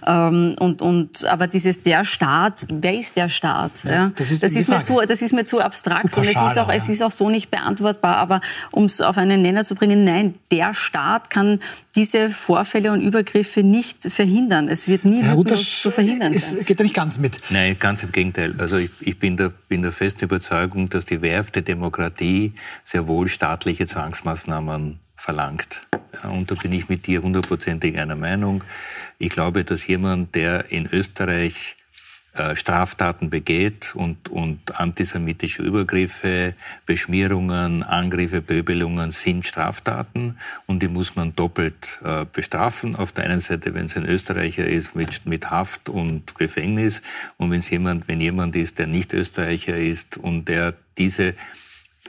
Ähm, 0.06 0.56
und, 0.58 0.80
und, 0.80 1.24
aber 1.26 1.46
dieses 1.46 1.82
der 1.82 2.04
Staat, 2.04 2.66
wer 2.70 2.94
ist 2.94 3.16
der 3.16 3.28
Staat? 3.28 3.72
Ja, 3.84 4.10
das, 4.16 4.30
ist, 4.30 4.42
das, 4.42 4.52
ist 4.52 4.68
mir 4.68 4.82
zu, 4.82 5.00
das 5.06 5.22
ist 5.22 5.32
mir 5.32 5.44
zu 5.44 5.60
abstrakt 5.60 6.10
zu 6.10 6.20
und 6.20 6.24
es 6.24 6.30
ist, 6.30 6.36
auch, 6.58 6.68
ja. 6.68 6.74
es 6.74 6.88
ist 6.88 7.02
auch 7.02 7.12
so 7.12 7.28
nicht 7.28 7.50
beantwortbar. 7.50 8.16
Aber 8.16 8.40
um 8.70 8.84
es 8.84 9.00
auf 9.00 9.18
einen 9.18 9.42
Nenner 9.42 9.64
zu 9.64 9.74
bringen, 9.74 10.04
nein, 10.04 10.34
der 10.50 10.74
Staat 10.74 11.25
kann 11.30 11.60
diese 11.94 12.30
Vorfälle 12.30 12.92
und 12.92 13.00
Übergriffe 13.00 13.62
nicht 13.62 14.02
verhindern. 14.02 14.68
Es 14.68 14.88
wird 14.88 15.04
nie 15.04 15.22
ja, 15.22 15.34
zu 15.54 15.90
verhindern 15.90 16.36
sein. 16.36 16.64
Geht 16.64 16.80
da 16.80 16.84
nicht 16.84 16.94
ganz 16.94 17.18
mit? 17.18 17.40
Nein, 17.50 17.76
ganz 17.78 18.02
im 18.02 18.12
Gegenteil. 18.12 18.54
Also 18.58 18.76
ich, 18.76 18.90
ich 19.00 19.18
bin, 19.18 19.36
der, 19.36 19.50
bin 19.68 19.82
der 19.82 19.92
festen 19.92 20.24
Überzeugung, 20.24 20.88
dass 20.90 21.04
die 21.04 21.22
wehrhafte 21.22 21.62
Demokratie 21.62 22.52
sehr 22.84 23.06
wohl 23.08 23.28
staatliche 23.28 23.86
Zwangsmaßnahmen 23.86 24.98
verlangt. 25.16 25.86
Und 26.30 26.50
da 26.50 26.54
bin 26.54 26.72
ich 26.72 26.88
mit 26.88 27.06
dir 27.06 27.22
hundertprozentig 27.22 27.98
einer 27.98 28.16
Meinung. 28.16 28.62
Ich 29.18 29.30
glaube, 29.30 29.64
dass 29.64 29.86
jemand, 29.86 30.34
der 30.34 30.70
in 30.70 30.86
Österreich 30.86 31.76
Straftaten 32.54 33.30
begeht 33.30 33.94
und, 33.94 34.28
und 34.28 34.78
antisemitische 34.78 35.62
Übergriffe, 35.62 36.54
Beschmierungen, 36.84 37.82
Angriffe, 37.82 38.42
Böbelungen 38.42 39.12
sind 39.12 39.46
Straftaten 39.46 40.36
und 40.66 40.82
die 40.82 40.88
muss 40.88 41.16
man 41.16 41.32
doppelt 41.34 42.00
äh, 42.04 42.26
bestrafen. 42.30 42.96
Auf 42.96 43.12
der 43.12 43.24
einen 43.24 43.40
Seite, 43.40 43.74
wenn 43.74 43.86
es 43.86 43.96
ein 43.96 44.06
Österreicher 44.06 44.66
ist, 44.66 44.94
mit, 44.94 45.26
mit 45.26 45.50
Haft 45.50 45.88
und 45.88 46.34
Gefängnis 46.34 47.02
und 47.36 47.50
wenn 47.50 47.60
jemand, 47.60 48.08
wenn 48.08 48.20
jemand 48.20 48.56
ist, 48.56 48.78
der 48.78 48.86
nicht 48.86 49.12
Österreicher 49.12 49.76
ist 49.76 50.16
und 50.16 50.48
der 50.48 50.74
diese 50.98 51.34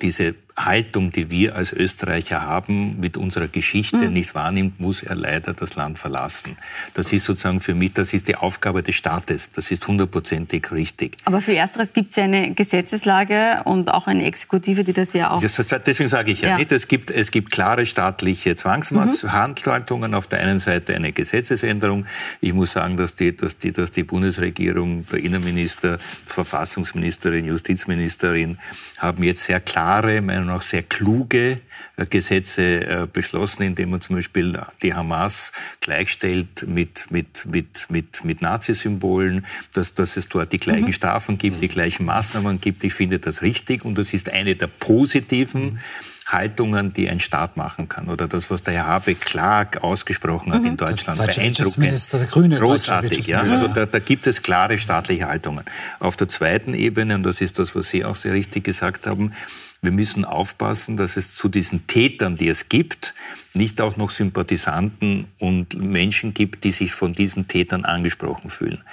diese 0.01 0.35
Haltung, 0.57 1.11
die 1.11 1.29
wir 1.29 1.55
als 1.55 1.71
Österreicher 1.71 2.41
haben, 2.41 2.99
mit 2.99 3.15
unserer 3.15 3.47
Geschichte 3.47 3.97
mhm. 3.97 4.13
nicht 4.13 4.33
wahrnimmt, 4.33 4.79
muss 4.79 5.03
er 5.03 5.15
leider 5.15 5.53
das 5.53 5.75
Land 5.75 5.99
verlassen. 5.99 6.57
Das 6.95 7.13
ist 7.13 7.25
sozusagen 7.25 7.61
für 7.61 7.75
mich, 7.75 7.93
das 7.93 8.13
ist 8.13 8.27
die 8.27 8.35
Aufgabe 8.35 8.81
des 8.81 8.95
Staates. 8.95 9.51
Das 9.51 9.69
ist 9.69 9.87
hundertprozentig 9.87 10.71
richtig. 10.71 11.15
Aber 11.25 11.41
für 11.41 11.55
Ersteres 11.55 11.93
gibt 11.93 12.09
es 12.09 12.15
ja 12.15 12.23
eine 12.23 12.53
Gesetzeslage 12.53 13.61
und 13.65 13.93
auch 13.93 14.07
eine 14.07 14.25
Exekutive, 14.25 14.83
die 14.83 14.93
das 14.93 15.13
ja 15.13 15.29
auch... 15.29 15.41
Das, 15.41 15.55
deswegen 15.85 16.09
sage 16.09 16.31
ich 16.31 16.41
ja, 16.41 16.49
ja, 16.49 16.57
nicht, 16.57 16.71
es 16.71 16.87
gibt, 16.87 17.11
es 17.11 17.29
gibt 17.29 17.51
klare 17.51 17.85
staatliche 17.85 18.55
Zwangshandlungen. 18.55 20.11
Mhm. 20.11 20.17
Auf 20.17 20.25
der 20.25 20.39
einen 20.39 20.59
Seite 20.59 20.95
eine 20.95 21.11
Gesetzesänderung. 21.11 22.07
Ich 22.41 22.53
muss 22.53 22.71
sagen, 22.73 22.97
dass 22.97 23.13
die, 23.13 23.35
dass 23.35 23.59
die, 23.59 23.71
dass 23.71 23.91
die 23.91 24.03
Bundesregierung, 24.03 25.05
der 25.11 25.19
Innenminister, 25.19 25.99
Verfassungsministerin, 25.99 27.45
Justizministerin 27.45 28.57
haben 28.97 29.21
jetzt 29.23 29.43
sehr 29.43 29.59
klare, 29.59 30.21
meiner 30.21 30.46
Meinung 30.47 30.59
nach 30.59 30.63
sehr 30.63 30.83
kluge 30.83 31.59
äh, 31.97 32.05
Gesetze 32.05 32.63
äh, 32.63 33.07
beschlossen, 33.11 33.63
indem 33.63 33.91
man 33.91 34.01
zum 34.01 34.15
Beispiel 34.15 34.59
die 34.81 34.93
Hamas 34.93 35.51
gleichstellt 35.81 36.65
mit, 36.67 37.11
mit, 37.11 37.45
mit, 37.45 37.87
mit, 37.89 38.23
mit 38.23 38.41
Nazisymbolen, 38.41 39.45
dass, 39.73 39.93
dass 39.93 40.17
es 40.17 40.29
dort 40.29 40.51
die 40.53 40.59
gleichen 40.59 40.85
mhm. 40.85 40.93
Strafen 40.93 41.37
gibt, 41.37 41.61
die 41.61 41.67
gleichen 41.67 42.05
Maßnahmen 42.05 42.61
gibt. 42.61 42.83
Ich 42.83 42.93
finde 42.93 43.19
das 43.19 43.41
richtig 43.41 43.85
und 43.85 43.97
das 43.97 44.13
ist 44.13 44.29
eine 44.29 44.55
der 44.55 44.67
positiven 44.67 45.79
Haltungen, 46.27 46.93
die 46.93 47.09
ein 47.09 47.21
Staat 47.21 47.55
machen 47.55 47.87
kann. 47.87 48.09
Oder 48.09 48.27
das, 48.27 48.51
was 48.51 48.61
der 48.61 48.73
Herr 48.73 48.87
Habeck 48.87 49.21
klar 49.21 49.67
ausgesprochen 49.81 50.53
hat 50.53 50.61
mhm. 50.61 50.67
in 50.67 50.77
Deutschland. 50.77 51.19
Der 51.19 51.27
Beeindruckend. 51.27 52.13
Der 52.13 52.25
Grüne 52.25 52.57
Großartig, 52.57 53.27
ja. 53.27 53.39
Also 53.39 53.67
da, 53.67 53.85
da, 53.85 53.99
gibt 53.99 54.27
es 54.27 54.43
klare 54.43 54.77
staatliche 54.77 55.27
Haltungen. 55.27 55.63
Auf 55.99 56.17
der 56.17 56.27
zweiten 56.27 56.73
Ebene, 56.73 57.15
und 57.15 57.23
das 57.23 57.39
ist 57.39 57.59
das, 57.59 57.75
was 57.75 57.89
Sie 57.89 58.03
auch 58.03 58.15
sehr 58.15 58.33
richtig 58.33 58.65
gesagt 58.65 59.07
haben, 59.07 59.31
wir 59.81 59.91
müssen 59.91 60.25
aufpassen, 60.25 60.97
dass 60.97 61.17
es 61.17 61.35
zu 61.35 61.49
diesen 61.49 61.87
Tätern, 61.87 62.35
die 62.35 62.47
es 62.47 62.69
gibt, 62.69 63.13
nicht 63.53 63.79
auch 63.81 63.97
noch 63.97 64.09
Sympathisanten 64.09 65.27
und 65.39 65.81
Menschen 65.81 66.33
gibt, 66.33 66.63
die 66.63 66.71
sich 66.71 66.93
von 66.93 67.13
diesen 67.13 67.47
Tätern 67.47 67.85
angesprochen 67.85 68.49
fühlen. 68.49 68.83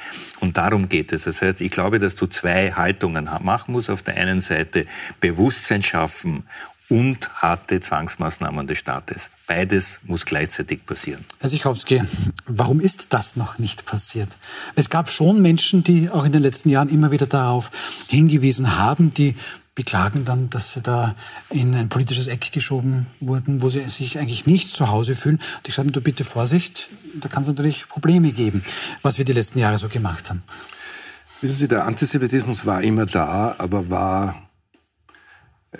Und 0.40 0.56
darum 0.56 0.88
geht 0.88 1.12
es. 1.12 1.24
Das 1.24 1.42
heißt, 1.42 1.60
ich 1.60 1.70
glaube, 1.70 1.98
dass 1.98 2.16
du 2.16 2.26
zwei 2.26 2.72
Haltungen 2.72 3.28
machen 3.42 3.72
musst. 3.72 3.90
Auf 3.90 4.02
der 4.02 4.16
einen 4.16 4.40
Seite 4.40 4.86
Bewusstsein 5.20 5.82
schaffen 5.82 6.44
und 6.90 7.30
harte 7.36 7.80
Zwangsmaßnahmen 7.80 8.66
des 8.66 8.78
Staates. 8.78 9.30
Beides 9.46 10.00
muss 10.04 10.24
gleichzeitig 10.24 10.84
passieren. 10.84 11.24
Herr 11.40 11.48
Sichowski, 11.48 12.02
warum 12.46 12.80
ist 12.80 13.12
das 13.14 13.36
noch 13.36 13.58
nicht 13.58 13.86
passiert? 13.86 14.28
Es 14.74 14.90
gab 14.90 15.10
schon 15.10 15.40
Menschen, 15.40 15.82
die 15.82 16.10
auch 16.10 16.24
in 16.24 16.32
den 16.32 16.42
letzten 16.42 16.68
Jahren 16.68 16.90
immer 16.90 17.10
wieder 17.10 17.26
darauf 17.26 17.70
hingewiesen 18.08 18.76
haben, 18.78 19.14
die 19.14 19.34
beklagen 19.75 20.25
dann, 20.25 20.50
dass 20.50 20.73
sie 20.73 20.83
da 20.83 21.16
in 21.50 21.75
ein 21.75 21.88
politisches 21.88 22.28
Eck 22.28 22.52
geschoben 22.52 23.07
wurden, 23.21 23.61
wo 23.61 23.69
sie 23.69 23.81
sich 23.88 24.19
eigentlich 24.19 24.47
nicht 24.47 24.69
zu 24.76 24.88
Hause 24.88 25.14
fühlen. 25.14 25.37
Und 25.57 25.69
ich 25.69 25.75
sage 25.75 25.90
du 25.90 26.00
bitte 26.00 26.25
Vorsicht, 26.25 26.88
da 27.14 27.28
kann 27.28 27.43
es 27.43 27.49
natürlich 27.49 27.88
Probleme 27.88 28.33
geben, 28.33 28.62
was 29.02 29.19
wir 29.19 29.25
die 29.25 29.33
letzten 29.33 29.59
Jahre 29.59 29.78
so 29.78 29.88
gemacht 29.88 30.31
haben. 30.31 30.43
Wissen 31.40 31.57
Sie, 31.57 31.69
der 31.69 31.85
Antisemitismus 31.87 32.64
war 32.64 32.83
immer 32.83 33.04
da, 33.04 33.57
aber 33.59 33.90
war 33.90 34.45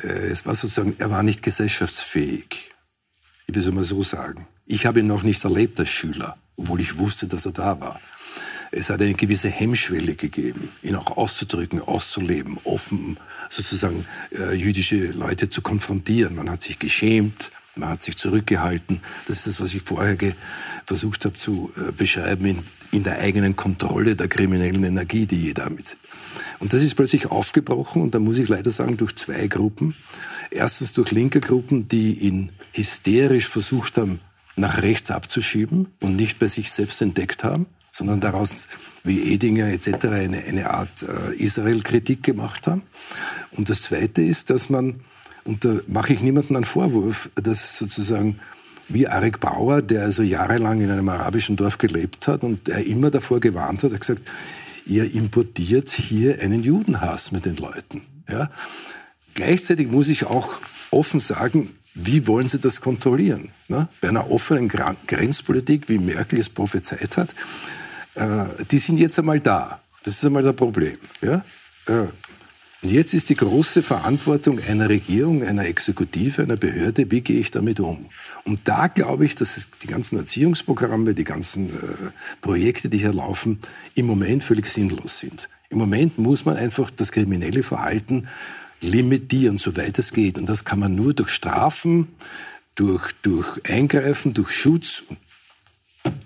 äh, 0.03 0.27
es 0.29 0.47
war 0.47 0.55
sozusagen, 0.55 0.97
er 0.99 1.11
war 1.11 1.23
nicht 1.23 1.43
gesellschaftsfähig. 1.43 2.71
Ich 3.47 3.55
will 3.55 3.63
es 3.63 3.71
mal 3.71 3.85
so 3.85 4.03
sagen. 4.03 4.47
Ich 4.67 4.87
habe 4.87 5.01
ihn 5.01 5.07
noch 5.07 5.23
nicht 5.23 5.45
erlebt 5.45 5.79
als 5.79 5.91
Schüler, 5.91 6.37
obwohl 6.57 6.81
ich 6.81 6.99
wusste, 6.99 7.27
dass 7.27 7.47
er 7.47 7.53
da 7.53 7.81
war. 7.81 8.01
Es 8.77 8.91
hat 8.91 9.01
eine 9.01 9.15
gewisse 9.15 9.49
Hemmschwelle 9.49 10.15
gegeben, 10.15 10.69
ihn 10.83 10.97
auch 10.97 11.17
auszudrücken, 11.17 11.81
auszuleben, 11.81 12.59
offen 12.65 13.19
sozusagen 13.49 14.05
äh, 14.33 14.55
jüdische 14.55 15.07
Leute 15.13 15.49
zu 15.49 15.63
konfrontieren. 15.63 16.35
Man 16.35 16.51
hat 16.51 16.63
sich 16.63 16.79
geschämt, 16.79 17.51
man 17.77 17.91
hat 17.91 18.03
sich 18.03 18.17
zurückgehalten. 18.17 19.01
Das 19.27 19.39
ist 19.39 19.47
das, 19.47 19.61
was 19.61 19.75
ich 19.75 19.83
vorher 19.83 20.17
versucht 20.85 21.25
habe 21.25 21.35
zu 21.35 21.73
äh, 21.77 21.93
beschreiben 21.93 22.47
in, 22.47 22.63
in 22.91 23.05
der 23.05 23.21
eigenen 23.21 23.55
Kontrolle 23.55 24.17
der 24.17 24.29
kriminellen 24.29 24.83
Energie, 24.83 25.27
die 25.27 25.41
jeder 25.41 25.71
mit 25.71 25.97
und 26.61 26.73
das 26.73 26.83
ist 26.83 26.95
plötzlich 26.95 27.31
aufgebrochen 27.31 28.03
und 28.03 28.15
da 28.15 28.19
muss 28.19 28.39
ich 28.39 28.49
leider 28.49 28.71
sagen, 28.71 28.97
durch 28.97 29.15
zwei 29.17 29.47
Gruppen. 29.49 29.95
Erstens 30.51 30.93
durch 30.93 31.11
linke 31.11 31.41
Gruppen, 31.41 31.89
die 31.89 32.15
ihn 32.15 32.53
hysterisch 32.73 33.49
versucht 33.49 33.99
haben, 33.99 34.21
nach 34.57 34.83
rechts 34.83 35.11
abzuschieben 35.11 35.89
und 36.01 36.17
nicht 36.17 36.39
bei 36.39 36.47
sich 36.47 36.71
selbst 36.71 37.03
entdeckt 37.03 37.45
haben, 37.45 37.67
sondern 37.95 38.19
daraus, 38.19 38.67
wie 39.05 39.33
Edinger 39.33 39.69
etc., 39.69 40.07
eine, 40.07 40.39
eine 40.39 40.71
Art 40.71 41.05
äh, 41.05 41.35
Israel-Kritik 41.37 42.25
gemacht 42.25 42.67
haben. 42.67 42.83
Und 43.53 43.69
das 43.69 43.83
Zweite 43.83 44.21
ist, 44.21 44.51
dass 44.51 44.69
man, 44.69 45.01
und 45.45 45.65
da 45.65 45.77
mache 45.87 46.13
ich 46.13 46.21
niemandem 46.21 46.57
einen 46.57 46.65
Vorwurf, 46.65 47.31
dass 47.37 47.79
sozusagen 47.79 48.41
wie 48.89 49.07
Arik 49.07 49.39
Bauer, 49.39 49.81
der 49.81 50.03
also 50.03 50.25
jahrelang 50.25 50.81
in 50.81 50.91
einem 50.91 51.09
arabischen 51.09 51.55
Dorf 51.55 51.79
gelebt 51.79 52.27
hat 52.27 52.43
und 52.43 52.69
er 52.69 52.85
immer 52.85 53.11
davor 53.13 53.39
gewarnt 53.39 53.85
hat, 53.85 53.93
hat 53.93 54.01
gesagt, 54.01 54.23
ihr 54.87 55.15
importiert 55.15 55.89
hier 55.89 56.41
einen 56.41 56.65
Judenhass 56.65 57.31
mit 57.31 57.45
den 57.45 57.57
Leuten. 57.57 58.03
Ja? 58.29 58.49
Gleichzeitig 59.35 59.89
muss 59.89 60.09
ich 60.09 60.27
auch 60.27 60.59
offen 60.91 61.21
sagen, 61.21 61.71
wie 61.95 62.27
wollen 62.27 62.49
Sie 62.49 62.59
das 62.59 62.81
kontrollieren? 62.81 63.51
Ne? 63.69 63.89
Bei 64.01 64.09
einer 64.09 64.33
offenen 64.33 64.69
Grenzpolitik, 64.69 65.89
wie 65.89 65.99
Merkel 65.99 66.41
es 66.41 66.49
prophezeit 66.49 67.17
hat, 67.17 67.29
die 68.71 68.79
sind 68.79 68.99
jetzt 68.99 69.19
einmal 69.19 69.41
da. 69.41 69.81
Das 70.05 70.15
ist 70.15 70.25
einmal 70.25 70.43
das 70.43 70.55
Problem. 70.55 70.99
Ja? 71.23 71.45
Äh, 71.87 72.07
und 72.83 72.91
jetzt 72.91 73.15
ist 73.15 73.31
die 73.31 73.37
große 73.37 73.83
Verantwortung 73.83 74.61
einer 74.69 74.91
Regierung, 74.91 75.43
einer 75.43 75.65
Exekutive, 75.65 76.43
einer 76.43 76.57
Behörde, 76.57 77.11
wie 77.11 77.23
gehe 77.23 77.41
ich 77.41 77.51
damit 77.51 77.81
um? 77.81 78.05
Und 78.45 78.61
da 78.65 78.89
glaube 78.89 79.25
ich, 79.25 79.35
dass 79.35 79.71
die 79.83 79.87
ganzen 79.87 80.19
Erziehungsprogramme, 80.19 81.15
die 81.15 81.25
ganzen 81.25 81.71
äh, 81.71 82.11
Projekte, 82.43 82.91
die 82.91 82.99
hier 82.99 83.15
laufen, 83.15 83.59
im 83.95 84.05
Moment 84.05 84.43
völlig 84.43 84.67
sinnlos 84.67 85.19
sind. 85.19 85.49
Im 85.71 85.79
Moment 85.79 86.19
muss 86.19 86.45
man 86.45 86.59
einfach 86.59 86.91
das 86.91 87.11
kriminelle 87.11 87.63
Verhalten 87.63 88.29
limitieren, 88.83 89.57
soweit 89.57 89.99
es 89.99 90.13
geht. 90.13 90.37
Und 90.37 90.47
das 90.51 90.67
kann 90.67 90.79
man 90.79 90.95
nur 90.95 91.15
durch 91.15 91.31
Strafen, 91.31 92.09
durch, 92.75 93.13
durch 93.23 93.63
Eingreifen, 93.67 94.35
durch 94.35 94.51
Schutz 94.51 95.05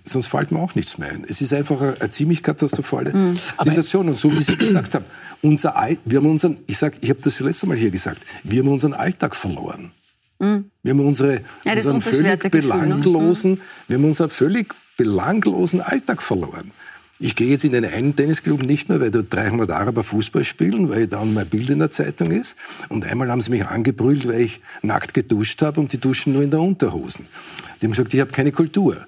sonst 0.04 0.28
fällt 0.28 0.50
mir 0.50 0.58
auch 0.58 0.74
nichts 0.74 0.98
mehr 0.98 1.10
ein. 1.10 1.24
Es 1.28 1.40
ist 1.40 1.52
einfach 1.52 1.80
eine, 1.80 2.00
eine 2.00 2.10
ziemlich 2.10 2.42
katastrophale 2.42 3.14
mhm. 3.14 3.34
Situation. 3.62 4.08
Und 4.08 4.18
so 4.18 4.32
wie 4.36 4.42
Sie 4.42 4.56
gesagt 4.56 4.94
haben, 4.94 5.04
unser 5.42 5.76
All, 5.76 5.96
wir 6.04 6.18
haben 6.18 6.30
unseren, 6.30 6.58
ich 6.66 6.78
sag, 6.78 6.94
ich 7.00 7.10
habe 7.10 7.20
das 7.22 7.40
letzte 7.40 7.66
Mal 7.66 7.76
hier 7.76 7.90
gesagt, 7.90 8.20
wir 8.42 8.62
haben 8.62 8.68
unseren 8.68 8.94
Alltag 8.94 9.34
verloren. 9.34 9.90
Mhm. 10.38 10.70
Wir 10.82 10.92
haben 10.92 11.06
unsere, 11.06 11.40
ja, 11.64 11.74
unseren 11.74 12.00
völlig 12.00 12.44
ne? 12.44 12.50
belanglosen, 12.50 13.52
ne? 13.52 13.58
wir 13.88 13.98
haben 13.98 14.04
unseren 14.04 14.30
völlig 14.30 14.74
belanglosen 14.96 15.80
Alltag 15.80 16.22
verloren. 16.22 16.72
Ich 17.20 17.34
gehe 17.34 17.48
jetzt 17.48 17.64
in 17.64 17.72
den 17.72 17.84
einen 17.84 18.14
Tennisclub 18.14 18.62
nicht 18.62 18.88
mehr, 18.88 19.00
weil 19.00 19.10
dort 19.10 19.34
300 19.34 19.72
Araber 19.72 20.04
Fußball 20.04 20.44
spielen, 20.44 20.88
weil 20.88 21.08
da 21.08 21.24
mein 21.24 21.48
Bild 21.48 21.68
in 21.68 21.80
der 21.80 21.90
Zeitung 21.90 22.30
ist. 22.30 22.54
Und 22.88 23.04
einmal 23.04 23.28
haben 23.28 23.40
sie 23.40 23.50
mich 23.50 23.66
angebrüllt, 23.66 24.28
weil 24.28 24.40
ich 24.40 24.60
nackt 24.82 25.14
geduscht 25.14 25.60
habe 25.62 25.80
und 25.80 25.92
die 25.92 25.98
duschen 25.98 26.32
nur 26.32 26.42
in 26.42 26.52
der 26.52 26.60
Unterhosen. 26.60 27.26
Die 27.80 27.86
haben 27.86 27.90
gesagt, 27.90 28.14
ich 28.14 28.20
habe 28.20 28.30
keine 28.30 28.52
Kultur. 28.52 29.04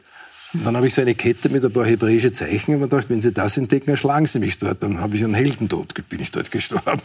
Dann 0.53 0.77
habe 0.77 0.87
ich 0.87 0.95
so 0.95 1.03
eine 1.03 1.15
Kette 1.15 1.49
mit 1.49 1.65
ein 1.65 1.73
paar 1.73 1.85
hebräischen 1.85 2.33
Zeichen 2.33 2.75
und 2.75 2.81
mir 2.81 2.89
gedacht, 2.89 3.09
wenn 3.09 3.21
Sie 3.21 3.33
das 3.33 3.57
entdecken, 3.57 3.91
erschlagen 3.91 4.27
Sie 4.27 4.41
mich 4.41 4.59
dort. 4.59 4.83
Dann 4.83 4.99
habe 4.99 5.17
ich 5.17 5.25
einen 5.25 5.35
Heldentod, 5.35 5.95
bin 6.09 6.21
ich 6.21 6.31
dort 6.31 6.51
gestorben. 6.51 7.01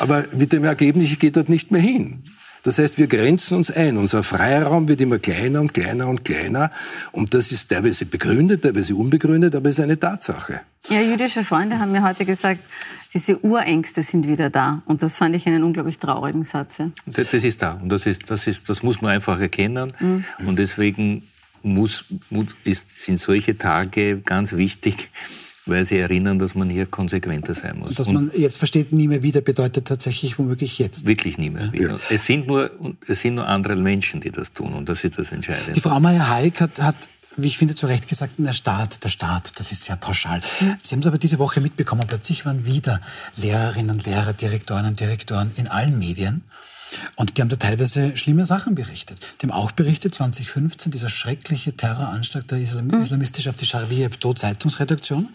Aber 0.00 0.24
mit 0.36 0.52
dem 0.52 0.64
Ergebnis, 0.64 1.12
ich 1.12 1.18
gehe 1.18 1.30
dort 1.30 1.48
nicht 1.48 1.70
mehr 1.70 1.80
hin. 1.80 2.18
Das 2.64 2.78
heißt, 2.78 2.98
wir 2.98 3.06
grenzen 3.06 3.56
uns 3.56 3.70
ein. 3.70 3.96
Unser 3.96 4.22
Freiraum 4.22 4.88
wird 4.88 5.00
immer 5.00 5.18
kleiner 5.18 5.60
und 5.60 5.72
kleiner 5.72 6.08
und 6.08 6.24
kleiner. 6.24 6.70
Und 7.12 7.32
das 7.34 7.52
ist 7.52 7.68
teilweise 7.68 8.04
begründet, 8.04 8.62
teilweise 8.62 8.96
unbegründet, 8.96 9.54
aber 9.54 9.68
es 9.68 9.78
ist 9.78 9.84
eine 9.84 9.98
Tatsache. 9.98 10.60
Ja, 10.88 11.00
jüdische 11.00 11.44
Freunde 11.44 11.78
haben 11.78 11.92
mir 11.92 12.02
heute 12.02 12.24
gesagt, 12.24 12.60
diese 13.14 13.38
Urängste 13.44 14.02
sind 14.02 14.26
wieder 14.26 14.50
da. 14.50 14.82
Und 14.86 15.02
das 15.02 15.16
fand 15.16 15.36
ich 15.36 15.46
einen 15.46 15.62
unglaublich 15.62 15.98
traurigen 15.98 16.44
Satz. 16.44 16.78
Ja. 16.78 16.90
Das, 17.06 17.32
ist 17.32 17.62
da. 17.62 17.78
Und 17.80 17.90
das, 17.90 18.06
ist, 18.06 18.30
das, 18.30 18.46
ist, 18.46 18.68
das 18.68 18.82
muss 18.82 19.00
man 19.00 19.12
einfach 19.12 19.40
erkennen. 19.40 19.92
Mhm. 20.00 20.24
Und 20.46 20.58
deswegen 20.58 21.22
muss, 21.62 22.04
ist, 22.64 23.04
sind 23.04 23.18
solche 23.18 23.56
Tage 23.56 24.20
ganz 24.20 24.52
wichtig, 24.54 25.10
weil 25.66 25.84
sie 25.84 25.98
erinnern, 25.98 26.38
dass 26.38 26.54
man 26.54 26.70
hier 26.70 26.86
konsequenter 26.86 27.54
sein 27.54 27.78
muss. 27.78 27.94
Dass 27.94 28.08
man 28.08 28.30
jetzt 28.34 28.58
versteht, 28.58 28.92
nie 28.92 29.08
mehr 29.08 29.22
wieder 29.22 29.40
bedeutet 29.40 29.86
tatsächlich 29.86 30.38
womöglich 30.38 30.78
jetzt. 30.78 31.06
Wirklich 31.06 31.38
nie 31.38 31.50
mehr 31.50 31.72
wieder. 31.72 31.90
Ja. 31.90 31.98
Es, 32.10 32.26
sind 32.26 32.46
nur, 32.46 32.70
es 33.06 33.20
sind 33.20 33.36
nur 33.36 33.46
andere 33.46 33.76
Menschen, 33.76 34.20
die 34.20 34.30
das 34.30 34.52
tun 34.52 34.72
und 34.72 34.88
das 34.88 35.04
ist 35.04 35.18
das 35.18 35.30
Entscheidende. 35.30 35.72
Die 35.72 35.80
Frau 35.80 36.00
Meyer-Heik 36.00 36.60
hat, 36.60 36.80
hat 36.80 36.96
wie 37.38 37.46
ich 37.46 37.58
finde, 37.58 37.74
zu 37.74 37.86
Recht 37.86 38.08
gesagt, 38.08 38.34
der 38.38 38.52
Staat, 38.52 39.04
der 39.04 39.08
Staat, 39.08 39.52
das 39.60 39.70
ist 39.70 39.84
sehr 39.84 39.96
pauschal. 39.96 40.40
Mhm. 40.60 40.74
Sie 40.82 40.94
haben 40.94 41.00
es 41.00 41.06
aber 41.06 41.18
diese 41.18 41.38
Woche 41.38 41.60
mitbekommen, 41.60 42.04
plötzlich 42.06 42.44
waren 42.44 42.66
wieder 42.66 43.00
Lehrerinnen 43.36 43.90
und 43.90 44.04
Lehrer, 44.04 44.32
Direktoren 44.32 44.86
und 44.86 44.98
Direktoren 44.98 45.52
in 45.56 45.68
allen 45.68 45.98
Medien 45.98 46.42
und 47.16 47.36
die 47.36 47.42
haben 47.42 47.48
da 47.48 47.56
teilweise 47.56 48.16
schlimme 48.16 48.46
Sachen 48.46 48.74
berichtet. 48.74 49.18
Die 49.40 49.46
haben 49.46 49.52
auch 49.52 49.72
berichtet, 49.72 50.14
2015, 50.14 50.92
dieser 50.92 51.08
schreckliche 51.08 51.76
Terroranschlag 51.76 52.46
der 52.48 52.58
Islam 52.58 52.86
mhm. 52.88 53.02
islamistisch 53.02 53.48
auf 53.48 53.56
die 53.56 53.66
Charlie 53.66 54.02
Hebdo 54.02 54.32
Zeitungsredaktion. 54.34 55.28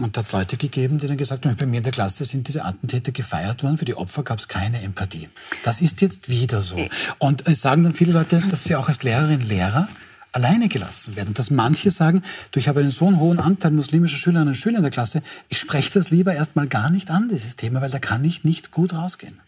Und 0.00 0.16
da 0.16 0.20
hat 0.20 0.26
es 0.26 0.32
Leute 0.32 0.56
gegeben, 0.56 0.98
die 0.98 1.06
dann 1.06 1.16
gesagt 1.16 1.46
haben, 1.46 1.54
bei 1.54 1.66
mir 1.66 1.76
in 1.76 1.84
der 1.84 1.92
Klasse 1.92 2.24
sind 2.24 2.48
diese 2.48 2.64
Attentäter 2.64 3.12
gefeiert 3.12 3.62
worden, 3.62 3.78
für 3.78 3.84
die 3.84 3.94
Opfer 3.94 4.24
gab 4.24 4.40
es 4.40 4.48
keine 4.48 4.82
Empathie. 4.82 5.28
Das 5.62 5.80
ist 5.80 6.00
jetzt 6.00 6.28
wieder 6.28 6.62
so. 6.62 6.76
Äh. 6.76 6.88
Und 7.18 7.46
es 7.46 7.60
sagen 7.60 7.84
dann 7.84 7.94
viele 7.94 8.12
Leute, 8.12 8.42
dass 8.50 8.64
sie 8.64 8.74
auch 8.74 8.88
als 8.88 9.04
Lehrerin, 9.04 9.40
Lehrer 9.40 9.88
alleine 10.32 10.68
gelassen 10.68 11.14
werden. 11.14 11.32
dass 11.32 11.50
manche 11.50 11.92
sagen, 11.92 12.22
du, 12.50 12.58
ich 12.58 12.66
habe 12.66 12.80
einen 12.80 12.90
so 12.90 13.06
einen 13.06 13.20
hohen 13.20 13.38
Anteil 13.38 13.70
muslimischer 13.70 14.16
Schülerinnen 14.16 14.48
und 14.48 14.56
Schüler 14.56 14.78
in 14.78 14.82
der 14.82 14.90
Klasse, 14.90 15.22
ich 15.48 15.58
spreche 15.58 15.92
das 15.92 16.10
lieber 16.10 16.34
erstmal 16.34 16.66
gar 16.66 16.90
nicht 16.90 17.10
an, 17.10 17.28
dieses 17.28 17.54
Thema, 17.54 17.80
weil 17.80 17.90
da 17.90 18.00
kann 18.00 18.24
ich 18.24 18.42
nicht 18.42 18.72
gut 18.72 18.94
rausgehen. 18.94 19.38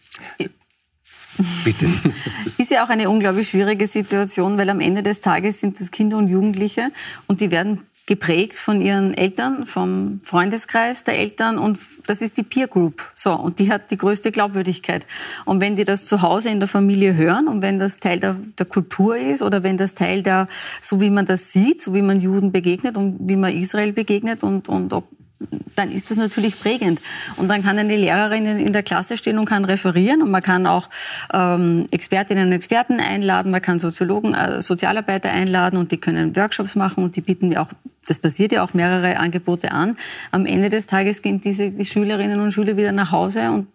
Bitte. 1.63 1.87
Ist 2.57 2.71
ja 2.71 2.83
auch 2.83 2.89
eine 2.89 3.09
unglaublich 3.09 3.49
schwierige 3.49 3.87
Situation, 3.87 4.57
weil 4.57 4.69
am 4.69 4.79
Ende 4.79 5.03
des 5.03 5.21
Tages 5.21 5.61
sind 5.61 5.79
es 5.79 5.91
Kinder 5.91 6.17
und 6.17 6.27
Jugendliche 6.27 6.91
und 7.27 7.41
die 7.41 7.51
werden 7.51 7.81
geprägt 8.07 8.53
von 8.53 8.81
ihren 8.81 9.13
Eltern, 9.13 9.65
vom 9.65 10.21
Freundeskreis 10.23 11.03
der 11.03 11.19
Eltern 11.19 11.59
und 11.59 11.77
das 12.07 12.21
ist 12.21 12.37
die 12.37 12.43
Peer 12.43 12.67
Group. 12.67 13.03
So, 13.13 13.33
und 13.33 13.59
die 13.59 13.69
hat 13.69 13.91
die 13.91 13.97
größte 13.97 14.31
Glaubwürdigkeit. 14.31 15.05
Und 15.43 15.59
wenn 15.59 15.75
die 15.75 15.83
das 15.83 16.05
zu 16.05 16.21
Hause 16.21 16.49
in 16.49 16.59
der 16.59 16.69
Familie 16.69 17.15
hören 17.15 17.49
und 17.49 17.61
wenn 17.61 17.79
das 17.79 17.99
Teil 17.99 18.21
der, 18.21 18.37
der 18.57 18.65
Kultur 18.65 19.17
ist 19.17 19.41
oder 19.41 19.61
wenn 19.61 19.75
das 19.75 19.93
Teil 19.93 20.23
der, 20.23 20.47
so 20.79 21.01
wie 21.01 21.09
man 21.09 21.25
das 21.25 21.51
sieht, 21.51 21.81
so 21.81 21.93
wie 21.93 22.01
man 22.01 22.21
Juden 22.21 22.53
begegnet 22.53 22.95
und 22.95 23.17
wie 23.19 23.35
man 23.35 23.53
Israel 23.53 23.91
begegnet 23.91 24.41
und, 24.41 24.69
und 24.69 24.93
ob 24.93 25.16
dann 25.75 25.91
ist 25.91 26.09
das 26.09 26.17
natürlich 26.17 26.59
prägend. 26.59 26.99
Und 27.35 27.47
dann 27.47 27.63
kann 27.63 27.77
eine 27.77 27.95
Lehrerin 27.95 28.45
in 28.45 28.73
der 28.73 28.83
Klasse 28.83 29.17
stehen 29.17 29.37
und 29.37 29.45
kann 29.45 29.65
referieren 29.65 30.21
und 30.21 30.31
man 30.31 30.41
kann 30.41 30.65
auch 30.65 30.89
ähm, 31.33 31.87
Expertinnen 31.91 32.47
und 32.47 32.53
Experten 32.53 32.99
einladen, 32.99 33.51
man 33.51 33.61
kann 33.61 33.79
Soziologen, 33.79 34.33
äh, 34.33 34.61
Sozialarbeiter 34.61 35.29
einladen 35.29 35.77
und 35.77 35.91
die 35.91 35.97
können 35.97 36.35
Workshops 36.35 36.75
machen 36.75 37.03
und 37.03 37.15
die 37.15 37.21
bieten 37.21 37.49
mir 37.49 37.61
auch, 37.61 37.71
das 38.07 38.19
passiert 38.19 38.51
ja 38.51 38.63
auch 38.63 38.73
mehrere 38.73 39.17
Angebote 39.17 39.71
an. 39.71 39.97
Am 40.31 40.45
Ende 40.45 40.69
des 40.69 40.87
Tages 40.87 41.21
gehen 41.21 41.41
diese 41.41 41.71
Schülerinnen 41.85 42.39
und 42.39 42.51
Schüler 42.51 42.77
wieder 42.77 42.91
nach 42.91 43.11
Hause 43.11 43.51
und 43.51 43.67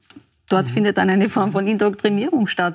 Dort 0.53 0.69
mhm. 0.69 0.75
findet 0.75 0.99
dann 0.99 1.09
eine 1.09 1.31
Form 1.31 1.51
von 1.53 1.67
Indoktrinierung 1.67 2.47
statt. 2.47 2.75